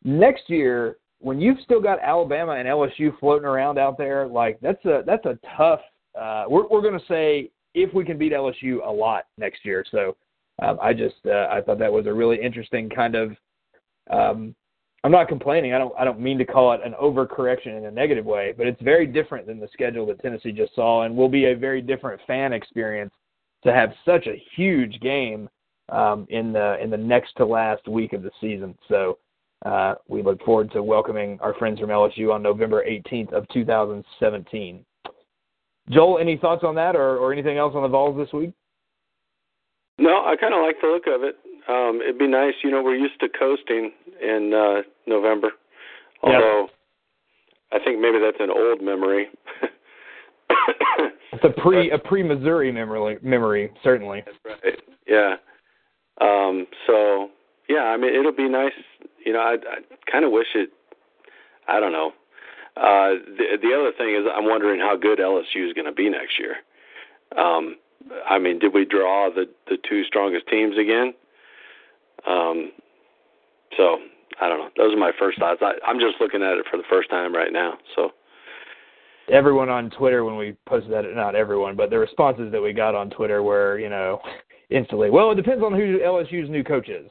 Next 0.04 0.50
year, 0.50 0.98
when 1.20 1.40
you've 1.40 1.60
still 1.64 1.82
got 1.82 2.00
Alabama 2.00 2.54
and 2.54 2.68
LSU 2.68 3.18
floating 3.20 3.48
around 3.48 3.80
out 3.80 3.98
there, 3.98 4.28
like 4.28 4.60
that's 4.62 4.84
a 4.86 5.04
that's 5.06 5.26
a 5.26 5.40
tough. 5.58 5.80
Uh, 6.20 6.46
we're 6.48 6.68
we're 6.68 6.82
going 6.82 7.00
to 7.00 7.06
say 7.08 7.50
if 7.74 7.94
we 7.94 8.06
can 8.06 8.18
beat 8.18 8.32
LSU 8.32 8.86
a 8.86 8.92
lot 8.92 9.26
next 9.38 9.66
year. 9.66 9.86
So 9.92 10.16
um, 10.62 10.78
I 10.82 10.94
just 10.94 11.16
uh, 11.26 11.48
I 11.52 11.62
thought 11.62 11.80
that 11.80 11.92
was 11.92 12.08
a 12.08 12.14
really 12.14 12.42
interesting 12.42 12.90
kind 12.90 13.16
of. 13.16 13.36
Um, 14.10 14.56
I'm 15.04 15.12
not 15.12 15.28
complaining. 15.28 15.74
I 15.74 15.78
don't 15.78 15.94
I 16.00 16.04
don't 16.04 16.20
mean 16.20 16.38
to 16.40 16.46
call 16.46 16.74
it 16.74 16.82
an 16.84 16.94
overcorrection 17.02 17.78
in 17.78 17.86
a 17.86 17.92
negative 17.92 18.26
way, 18.26 18.54
but 18.58 18.66
it's 18.66 18.82
very 18.82 19.06
different 19.06 19.46
than 19.46 19.60
the 19.60 19.68
schedule 19.72 20.06
that 20.08 20.22
Tennessee 20.22 20.52
just 20.52 20.74
saw, 20.74 21.04
and 21.04 21.16
will 21.16 21.30
be 21.30 21.46
a 21.46 21.56
very 21.56 21.82
different 21.82 22.20
fan 22.26 22.54
experience 22.54 23.14
to 23.64 23.74
have 23.74 23.94
such 24.06 24.28
a 24.28 24.42
huge 24.56 25.00
game 25.02 25.50
um, 25.90 26.26
in 26.30 26.54
the 26.54 26.82
in 26.82 26.90
the 26.90 26.98
next 26.98 27.34
to 27.38 27.46
last 27.46 27.88
week 27.88 28.14
of 28.14 28.24
the 28.24 28.32
season. 28.42 28.76
So 28.88 29.18
uh, 29.66 29.96
we 30.08 30.22
look 30.22 30.44
forward 30.44 30.72
to 30.72 30.82
welcoming 30.82 31.40
our 31.42 31.54
friends 31.56 31.80
from 31.80 31.90
LSU 31.90 32.34
on 32.34 32.42
November 32.42 32.84
18th 32.88 33.34
of 33.34 33.48
2017. 33.50 34.86
Joel, 35.90 36.20
any 36.20 36.38
thoughts 36.38 36.64
on 36.64 36.76
that 36.76 36.96
or, 36.96 37.18
or 37.18 37.32
anything 37.32 37.58
else 37.58 37.74
on 37.76 37.84
the 37.84 37.88
Vols 37.88 38.18
this 38.18 38.34
week? 38.34 38.52
No, 39.98 40.26
I 40.26 40.36
kind 40.40 40.54
of 40.54 40.62
like 40.62 40.76
the 40.82 40.88
look 40.88 41.08
of 41.08 41.24
it. 41.24 41.36
Um, 41.70 42.02
it'd 42.02 42.20
be 42.20 42.28
nice, 42.28 42.54
you 42.64 42.72
know, 42.72 42.84
we're 42.84 42.96
used 42.96 43.20
to 43.22 43.28
coasting 43.30 43.92
in 44.22 44.54
uh, 44.54 44.82
November, 45.08 45.52
although. 46.22 46.68
I 47.72 47.80
think 47.84 48.00
maybe 48.00 48.20
that's 48.20 48.38
an 48.40 48.50
old 48.52 48.82
memory. 48.82 49.28
it's 51.34 51.44
a 51.44 51.62
pre 51.62 51.92
a 51.92 51.98
pre 51.98 52.24
Missouri 52.24 52.72
memory 52.72 53.18
memory 53.22 53.72
certainly. 53.84 54.24
That's 54.26 54.38
right. 54.64 54.80
Yeah. 55.08 55.36
Um, 56.22 56.68
so 56.88 57.30
yeah, 57.68 57.86
I 57.86 57.98
mean 57.98 58.16
it'll 58.16 58.36
be 58.36 58.48
nice. 58.48 58.72
You 59.26 59.34
know, 59.34 59.40
I, 59.40 59.56
I 59.56 60.12
kind 60.12 60.24
of 60.24 60.32
wish 60.32 60.48
it. 60.56 60.70
I 61.68 61.80
don't 61.80 61.92
know. 61.92 62.12
Uh, 62.78 63.16
the 63.38 63.58
the 63.62 63.74
other 63.74 63.92
thing 63.98 64.16
is, 64.16 64.26
I'm 64.34 64.46
wondering 64.46 64.80
how 64.80 64.98
good 64.98 65.20
LSU 65.20 65.68
is 65.68 65.74
going 65.74 65.86
to 65.86 65.94
be 65.94 66.10
next 66.10 66.38
year. 66.38 66.58
Um, 67.38 67.78
I 68.30 68.38
mean, 68.38 68.60
did 68.60 68.74
we 68.74 68.86
draw 68.86 69.30
the 69.34 69.46
the 69.68 69.78
two 69.88 70.04
strongest 70.04 70.48
teams 70.48 70.78
again? 70.78 71.14
Um, 72.28 72.72
so 73.78 74.00
I 74.42 74.50
don't 74.50 74.60
know. 74.60 74.70
Those 74.78 74.94
are 74.94 75.00
my 75.00 75.12
first 75.18 75.40
thoughts. 75.40 75.62
I, 75.62 75.74
I'm 75.88 76.00
just 76.00 76.16
looking 76.20 76.44
at 76.44 76.58
it 76.58 76.66
for 76.70 76.78
the 76.78 76.84
first 76.90 77.10
time 77.10 77.34
right 77.34 77.54
now. 77.54 77.78
So 77.96 78.12
everyone 79.32 79.70
on 79.70 79.90
Twitter 79.92 80.26
when 80.26 80.36
we 80.36 80.56
posted 80.68 80.92
that, 80.92 81.06
not 81.16 81.36
everyone, 81.36 81.76
but 81.76 81.90
the 81.90 82.00
responses 82.00 82.52
that 82.52 82.62
we 82.62 82.74
got 82.74 82.96
on 82.96 83.10
Twitter 83.10 83.42
were, 83.42 83.80
you 83.80 83.90
know, 83.90 84.20
instantly. 84.70 85.10
Well, 85.10 85.32
it 85.32 85.36
depends 85.36 85.64
on 85.64 85.74
who 85.74 86.00
LSU's 86.00 86.50
new 86.50 86.64
coach 86.64 86.90
is. 86.90 87.10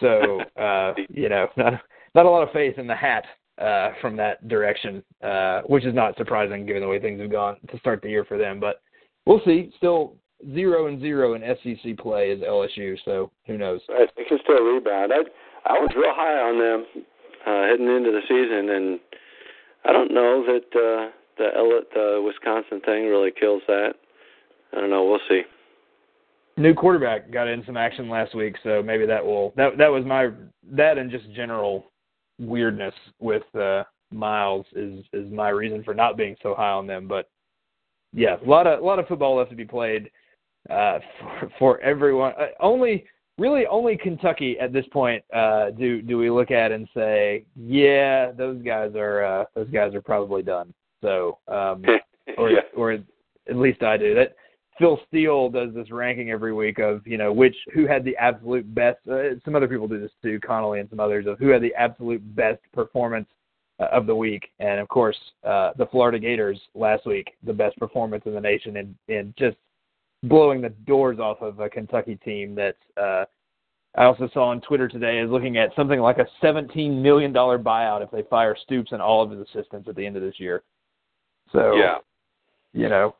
So 0.00 0.40
uh, 0.60 0.92
you 1.08 1.30
know, 1.30 1.48
not 1.56 1.74
not 2.14 2.26
a 2.26 2.30
lot 2.30 2.42
of 2.42 2.52
faith 2.52 2.78
in 2.78 2.86
the 2.86 2.94
hat 2.94 3.24
uh, 3.58 3.90
from 4.00 4.16
that 4.16 4.46
direction, 4.48 5.02
uh, 5.22 5.62
which 5.66 5.84
is 5.84 5.94
not 5.94 6.16
surprising 6.16 6.66
given 6.66 6.82
the 6.82 6.88
way 6.88 7.00
things 7.00 7.20
have 7.20 7.30
gone 7.30 7.56
to 7.70 7.78
start 7.78 8.02
the 8.02 8.08
year 8.08 8.24
for 8.24 8.38
them. 8.38 8.60
But 8.60 8.82
we'll 9.26 9.40
see. 9.44 9.72
Still 9.76 10.16
zero 10.52 10.86
and 10.86 11.00
zero 11.00 11.34
in 11.34 11.42
SEC 11.42 11.96
play 11.98 12.30
is 12.30 12.42
LSU, 12.42 12.96
so 13.04 13.30
who 13.46 13.56
knows? 13.56 13.80
They 13.88 14.24
can 14.24 14.38
still 14.42 14.62
rebound. 14.62 15.12
I 15.12 15.22
I 15.68 15.74
was 15.74 15.90
real 15.96 16.12
high 16.14 16.40
on 16.40 16.58
them 16.58 17.04
uh, 17.46 17.68
heading 17.68 17.86
into 17.86 18.10
the 18.10 18.22
season, 18.28 18.70
and 18.70 19.00
I 19.84 19.92
don't 19.92 20.12
know 20.12 20.44
that 20.46 20.78
uh, 20.78 21.10
the 21.38 21.80
the 21.94 22.22
Wisconsin 22.24 22.80
thing 22.84 23.06
really 23.08 23.30
kills 23.38 23.62
that. 23.68 23.94
I 24.72 24.80
don't 24.80 24.90
know. 24.90 25.04
We'll 25.04 25.20
see 25.28 25.42
new 26.56 26.74
quarterback 26.74 27.30
got 27.32 27.48
in 27.48 27.64
some 27.64 27.76
action 27.76 28.08
last 28.08 28.34
week, 28.34 28.56
so 28.62 28.82
maybe 28.82 29.06
that 29.06 29.24
will 29.24 29.52
that 29.56 29.76
that 29.78 29.88
was 29.88 30.04
my 30.04 30.30
that 30.70 30.98
and 30.98 31.10
just 31.10 31.30
general 31.32 31.90
weirdness 32.38 32.94
with 33.20 33.42
uh 33.54 33.84
Miles 34.10 34.66
is 34.74 35.04
is 35.12 35.30
my 35.32 35.48
reason 35.48 35.82
for 35.82 35.94
not 35.94 36.16
being 36.16 36.36
so 36.42 36.54
high 36.54 36.70
on 36.70 36.86
them. 36.86 37.08
But 37.08 37.28
yeah, 38.12 38.36
a 38.44 38.48
lot 38.48 38.66
of 38.66 38.80
a 38.80 38.84
lot 38.84 38.98
of 38.98 39.08
football 39.08 39.36
left 39.36 39.50
to 39.50 39.56
be 39.56 39.64
played 39.64 40.10
uh 40.70 40.98
for, 41.20 41.50
for 41.58 41.80
everyone. 41.80 42.32
Uh, 42.38 42.46
only 42.60 43.04
really 43.38 43.66
only 43.66 43.96
Kentucky 43.96 44.56
at 44.60 44.72
this 44.72 44.86
point 44.92 45.24
uh 45.34 45.70
do 45.70 46.00
do 46.00 46.18
we 46.18 46.30
look 46.30 46.50
at 46.50 46.72
and 46.72 46.88
say, 46.94 47.44
yeah, 47.56 48.30
those 48.32 48.62
guys 48.62 48.92
are 48.94 49.24
uh 49.24 49.44
those 49.54 49.70
guys 49.70 49.94
are 49.94 50.02
probably 50.02 50.42
done. 50.42 50.72
So 51.02 51.38
um 51.48 51.84
or 52.38 52.50
yeah. 52.50 52.60
or 52.76 52.92
at 52.92 53.56
least 53.56 53.82
I 53.82 53.96
do. 53.96 54.14
That 54.14 54.36
Phil 54.78 54.98
Steele 55.06 55.48
does 55.50 55.72
this 55.72 55.90
ranking 55.90 56.30
every 56.30 56.52
week 56.52 56.78
of 56.78 57.06
you 57.06 57.16
know 57.16 57.32
which 57.32 57.54
who 57.72 57.86
had 57.86 58.04
the 58.04 58.16
absolute 58.16 58.72
best. 58.74 58.98
Uh, 59.08 59.38
some 59.44 59.54
other 59.54 59.68
people 59.68 59.86
do 59.86 60.00
this 60.00 60.10
too, 60.22 60.40
Connelly 60.40 60.80
and 60.80 60.90
some 60.90 61.00
others 61.00 61.26
of 61.26 61.38
who 61.38 61.48
had 61.48 61.62
the 61.62 61.74
absolute 61.74 62.22
best 62.34 62.60
performance 62.72 63.28
uh, 63.78 63.86
of 63.92 64.06
the 64.06 64.14
week. 64.14 64.50
And 64.58 64.80
of 64.80 64.88
course, 64.88 65.16
uh, 65.44 65.72
the 65.78 65.86
Florida 65.86 66.18
Gators 66.18 66.60
last 66.74 67.06
week, 67.06 67.32
the 67.44 67.52
best 67.52 67.76
performance 67.78 68.24
in 68.26 68.34
the 68.34 68.40
nation, 68.40 68.76
and 68.78 68.94
and 69.08 69.34
just 69.38 69.56
blowing 70.24 70.60
the 70.60 70.70
doors 70.70 71.18
off 71.18 71.40
of 71.40 71.60
a 71.60 71.68
Kentucky 71.68 72.16
team 72.16 72.54
that 72.56 72.76
uh, 72.96 73.24
I 73.96 74.04
also 74.04 74.28
saw 74.32 74.48
on 74.48 74.60
Twitter 74.60 74.88
today 74.88 75.20
is 75.20 75.30
looking 75.30 75.56
at 75.56 75.70
something 75.76 76.00
like 76.00 76.18
a 76.18 76.26
$17 76.42 77.00
million 77.00 77.32
buyout 77.32 78.02
if 78.02 78.10
they 78.10 78.22
fire 78.22 78.56
Stoops 78.64 78.92
and 78.92 79.02
all 79.02 79.22
of 79.22 79.30
his 79.30 79.40
assistants 79.40 79.86
at 79.86 79.94
the 79.94 80.04
end 80.04 80.16
of 80.16 80.22
this 80.22 80.40
year. 80.40 80.62
So, 81.52 81.76
yeah. 81.76 81.98
you 82.72 82.88
know, 82.88 83.14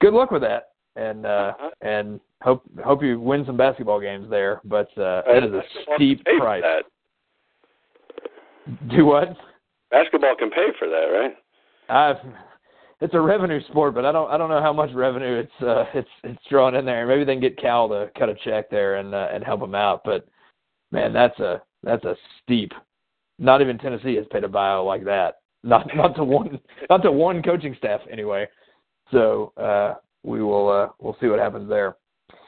good 0.00 0.14
luck 0.14 0.30
with 0.30 0.40
that 0.42 0.70
and 0.96 1.26
uh, 1.26 1.28
uh-huh. 1.28 1.70
and 1.82 2.20
hope 2.42 2.62
hope 2.84 3.02
you 3.02 3.20
win 3.20 3.44
some 3.46 3.56
basketball 3.56 4.00
games 4.00 4.28
there. 4.30 4.60
But 4.64 4.88
uh, 4.98 5.22
that 5.26 5.42
is 5.44 5.52
a 5.52 5.62
steep 5.94 6.24
price. 6.38 6.62
Do 8.90 9.04
what? 9.04 9.36
Basketball 9.90 10.34
can 10.36 10.50
pay 10.50 10.68
for 10.78 10.88
that, 10.88 11.06
right? 11.12 11.36
I've, 11.88 12.16
it's 13.00 13.14
a 13.14 13.20
revenue 13.20 13.60
sport, 13.68 13.94
but 13.94 14.04
I 14.04 14.12
don't 14.12 14.30
I 14.30 14.36
don't 14.36 14.48
know 14.48 14.62
how 14.62 14.72
much 14.72 14.90
revenue 14.94 15.38
it's 15.38 15.62
uh, 15.62 15.84
it's 15.94 16.08
it's 16.24 16.42
drawn 16.50 16.74
in 16.74 16.84
there. 16.84 17.06
Maybe 17.06 17.24
they 17.24 17.34
can 17.34 17.40
get 17.40 17.58
Cal 17.58 17.88
to 17.88 18.10
cut 18.18 18.28
a 18.28 18.34
check 18.44 18.70
there 18.70 18.96
and 18.96 19.14
uh, 19.14 19.28
and 19.32 19.44
help 19.44 19.60
them 19.60 19.74
out. 19.74 20.02
But 20.04 20.26
man, 20.90 21.12
that's 21.12 21.38
a 21.38 21.62
that's 21.82 22.04
a 22.04 22.16
steep. 22.42 22.72
Not 23.38 23.60
even 23.60 23.78
Tennessee 23.78 24.16
has 24.16 24.24
paid 24.30 24.44
a 24.44 24.48
buyout 24.48 24.86
like 24.86 25.04
that. 25.04 25.40
Not 25.62 25.86
not 25.94 26.16
to 26.16 26.24
one 26.24 26.58
not 26.88 27.02
to 27.02 27.12
one 27.12 27.42
coaching 27.42 27.74
staff 27.78 28.00
anyway. 28.10 28.48
So 29.12 29.52
uh, 29.56 29.94
we 30.22 30.42
will 30.42 30.68
uh, 30.68 30.88
we'll 31.00 31.16
see 31.20 31.26
what 31.26 31.38
happens 31.38 31.68
there. 31.68 31.96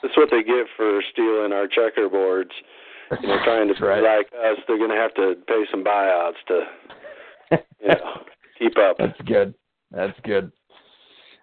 That's 0.03 0.17
what 0.17 0.29
they 0.31 0.43
get 0.43 0.67
for 0.77 1.01
stealing 1.13 1.53
our 1.53 1.67
checkerboards. 1.67 2.51
You 3.23 3.29
know, 3.29 3.39
trying 3.45 3.69
to 3.69 3.75
right. 3.85 4.01
be 4.01 4.07
like 4.07 4.27
us, 4.45 4.59
they're 4.67 4.79
going 4.79 4.91
to 4.91 4.97
have 4.97 5.15
to 5.15 5.35
pay 5.47 5.65
some 5.71 5.85
buyouts 5.85 6.33
to 6.49 6.61
you 7.81 7.89
know 7.89 8.23
keep 8.59 8.77
up. 8.79 8.97
That's 8.99 9.21
good. 9.27 9.55
That's 9.91 10.19
good. 10.25 10.53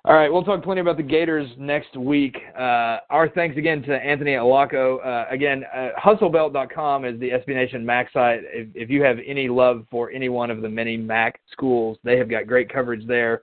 All 0.08 0.14
right, 0.14 0.32
we'll 0.32 0.44
talk 0.44 0.64
plenty 0.64 0.82
about 0.82 0.98
the 0.98 1.04
Gators 1.04 1.50
next 1.58 1.98
week. 1.98 2.38
Uh, 2.56 2.98
our 3.10 3.28
thanks 3.34 3.58
again 3.58 3.82
to 3.84 3.96
Anthony 3.96 4.34
Allocco. 4.34 5.04
Uh, 5.04 5.26
again, 5.32 5.64
uh, 5.76 5.90
hustlebelt.com 6.00 7.06
is 7.06 7.20
the 7.20 7.32
SB 7.32 7.48
Nation 7.48 7.84
MAC 7.84 8.14
site. 8.14 8.42
If, 8.44 8.68
if 8.76 8.90
you 8.92 9.02
have 9.02 9.18
any 9.26 9.50
love 9.50 9.84
for 9.90 10.12
any 10.12 10.30
one 10.30 10.52
of 10.52 10.62
the 10.62 10.70
many 10.70 10.96
MAC 10.96 11.40
schools, 11.52 11.98
they 12.04 12.20
have 12.20 12.30
got 12.30 12.46
great 12.46 12.72
coverage 12.72 13.08
there. 13.08 13.42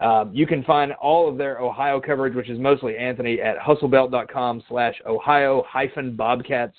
Um, 0.00 0.30
you 0.32 0.46
can 0.46 0.62
find 0.64 0.92
all 0.92 1.28
of 1.28 1.36
their 1.36 1.58
Ohio 1.58 2.00
coverage, 2.00 2.34
which 2.34 2.48
is 2.48 2.58
mostly 2.58 2.96
Anthony, 2.96 3.40
at 3.40 3.58
hustlebelt.com 3.58 4.62
slash 4.68 4.94
Ohio 5.06 5.64
hyphen 5.68 6.14
Bobcats. 6.14 6.76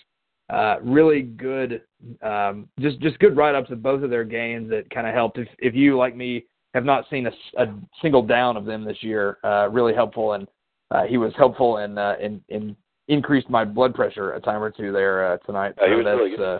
uh, 0.50 0.78
really 0.82 1.22
good, 1.22 1.82
um, 2.22 2.68
just 2.80 3.00
just 3.00 3.20
good 3.20 3.38
write 3.38 3.56
ups 3.56 3.70
of 3.72 3.84
both 3.84 4.04
of 4.04 4.10
their 4.10 4.24
games 4.24 4.70
that 4.70 4.90
kind 4.90 5.06
of 5.06 5.14
helped. 5.14 5.38
If 5.38 5.48
if 5.60 5.76
you 5.76 5.98
like 5.98 6.16
me 6.16 6.46
have 6.74 6.86
not 6.86 7.06
seen 7.10 7.28
a, 7.28 7.32
a 7.58 7.68
single 8.02 8.24
down 8.24 8.58
of 8.58 8.66
them 8.66 8.84
this 8.84 8.98
year, 9.02 9.38
uh, 9.44 9.70
really 9.70 9.94
helpful, 9.94 10.34
and 10.34 10.48
uh, 10.92 11.04
he 11.04 11.18
was 11.18 11.34
helpful 11.38 11.78
in 11.78 11.98
uh, 11.98 12.16
in 12.20 12.42
in 12.50 12.76
increased 13.08 13.50
my 13.50 13.64
blood 13.64 13.94
pressure 13.94 14.34
a 14.34 14.42
time 14.42 14.62
or 14.62 14.72
two 14.72 14.92
there 14.92 15.34
uh, 15.34 15.38
tonight. 15.40 15.74
So 15.78 15.86
that's 16.04 16.18
really 16.18 16.36
good. 16.36 16.42
Uh, 16.42 16.60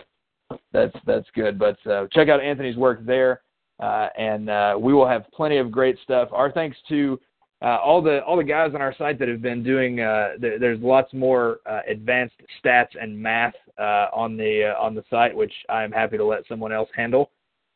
that's 0.72 0.96
that's 1.06 1.28
good. 1.34 1.58
But 1.58 1.78
uh, 1.90 2.08
check 2.12 2.30
out 2.30 2.42
Anthony's 2.42 2.78
work 2.78 3.04
there, 3.06 3.42
and 3.80 4.50
uh, 4.50 4.76
we 4.80 4.94
will 4.94 5.08
have 5.08 5.26
plenty 5.34 5.58
of 5.58 5.72
great 5.72 5.98
stuff. 6.04 6.30
Our 6.32 6.52
thanks 6.52 6.78
to 6.90 7.20
uh, 7.62 7.78
all 7.84 8.02
the 8.02 8.24
all 8.24 8.38
the 8.38 8.44
guys 8.44 8.72
on 8.74 8.82
our 8.82 8.96
site 8.98 9.20
that 9.20 9.28
have 9.28 9.42
been 9.42 9.64
doing. 9.64 10.00
Uh, 10.00 10.38
th- 10.40 10.60
there's 10.60 10.80
lots 10.82 11.14
more 11.14 11.60
uh, 11.66 11.82
advanced 11.88 12.36
stats 12.64 12.90
and 13.00 13.18
math 13.18 13.56
uh, 13.78 14.08
on 14.14 14.38
the 14.38 14.74
uh, 14.74 14.82
on 14.82 14.96
the 14.96 15.04
site, 15.10 15.36
which 15.36 15.54
I 15.68 15.84
am 15.84 15.92
happy 15.92 16.18
to 16.18 16.26
let 16.26 16.48
someone 16.48 16.72
else 16.72 16.90
handle. 16.96 17.32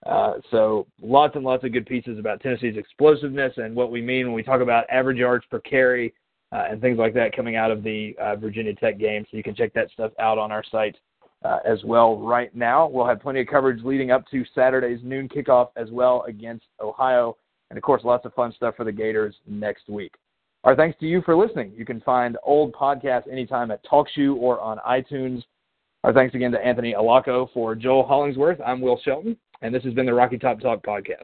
Uh, 0.05 0.33
so 0.51 0.85
lots 1.01 1.35
and 1.35 1.45
lots 1.45 1.63
of 1.63 1.71
good 1.71 1.85
pieces 1.85 2.19
about 2.19 2.41
Tennessee's 2.41 2.77
explosiveness 2.77 3.53
and 3.57 3.75
what 3.75 3.91
we 3.91 4.01
mean 4.01 4.25
when 4.25 4.35
we 4.35 4.43
talk 4.43 4.61
about 4.61 4.85
average 4.89 5.17
yards 5.17 5.45
per 5.49 5.59
carry 5.59 6.13
uh, 6.51 6.65
and 6.69 6.81
things 6.81 6.97
like 6.97 7.13
that 7.13 7.35
coming 7.35 7.55
out 7.55 7.71
of 7.71 7.83
the 7.83 8.15
uh, 8.21 8.35
Virginia 8.35 8.73
Tech 8.75 8.97
game. 8.97 9.25
So 9.31 9.37
you 9.37 9.43
can 9.43 9.55
check 9.55 9.73
that 9.73 9.89
stuff 9.91 10.11
out 10.19 10.37
on 10.37 10.51
our 10.51 10.63
site 10.69 10.97
uh, 11.43 11.59
as 11.65 11.83
well 11.83 12.17
right 12.17 12.53
now. 12.55 12.87
We'll 12.87 13.07
have 13.07 13.21
plenty 13.21 13.41
of 13.41 13.47
coverage 13.47 13.83
leading 13.83 14.11
up 14.11 14.25
to 14.31 14.43
Saturday's 14.55 14.99
noon 15.03 15.27
kickoff 15.27 15.69
as 15.75 15.89
well 15.91 16.23
against 16.27 16.65
Ohio. 16.81 17.37
And 17.69 17.77
of 17.77 17.83
course, 17.83 18.03
lots 18.03 18.25
of 18.25 18.33
fun 18.33 18.53
stuff 18.55 18.75
for 18.75 18.83
the 18.83 18.91
Gators 18.91 19.35
next 19.47 19.89
week. 19.89 20.13
Our 20.63 20.75
thanks 20.75 20.97
to 20.99 21.05
you 21.05 21.21
for 21.23 21.35
listening. 21.35 21.73
You 21.75 21.85
can 21.85 21.99
find 22.01 22.37
old 22.43 22.71
podcasts 22.73 23.29
anytime 23.29 23.71
at 23.71 23.83
TalkShoe 23.85 24.35
or 24.37 24.61
on 24.61 24.77
iTunes. 24.87 25.43
Our 26.03 26.13
thanks 26.13 26.35
again 26.35 26.51
to 26.51 26.65
Anthony 26.65 26.93
Allocco 26.93 27.49
for 27.53 27.75
Joel 27.75 28.05
Hollingsworth. 28.05 28.59
I'm 28.65 28.79
Will 28.79 28.99
Shelton, 29.03 29.37
and 29.61 29.75
this 29.75 29.83
has 29.83 29.93
been 29.93 30.05
the 30.05 30.13
Rocky 30.13 30.37
Top 30.37 30.59
Talk 30.61 30.85
podcast. 30.85 31.23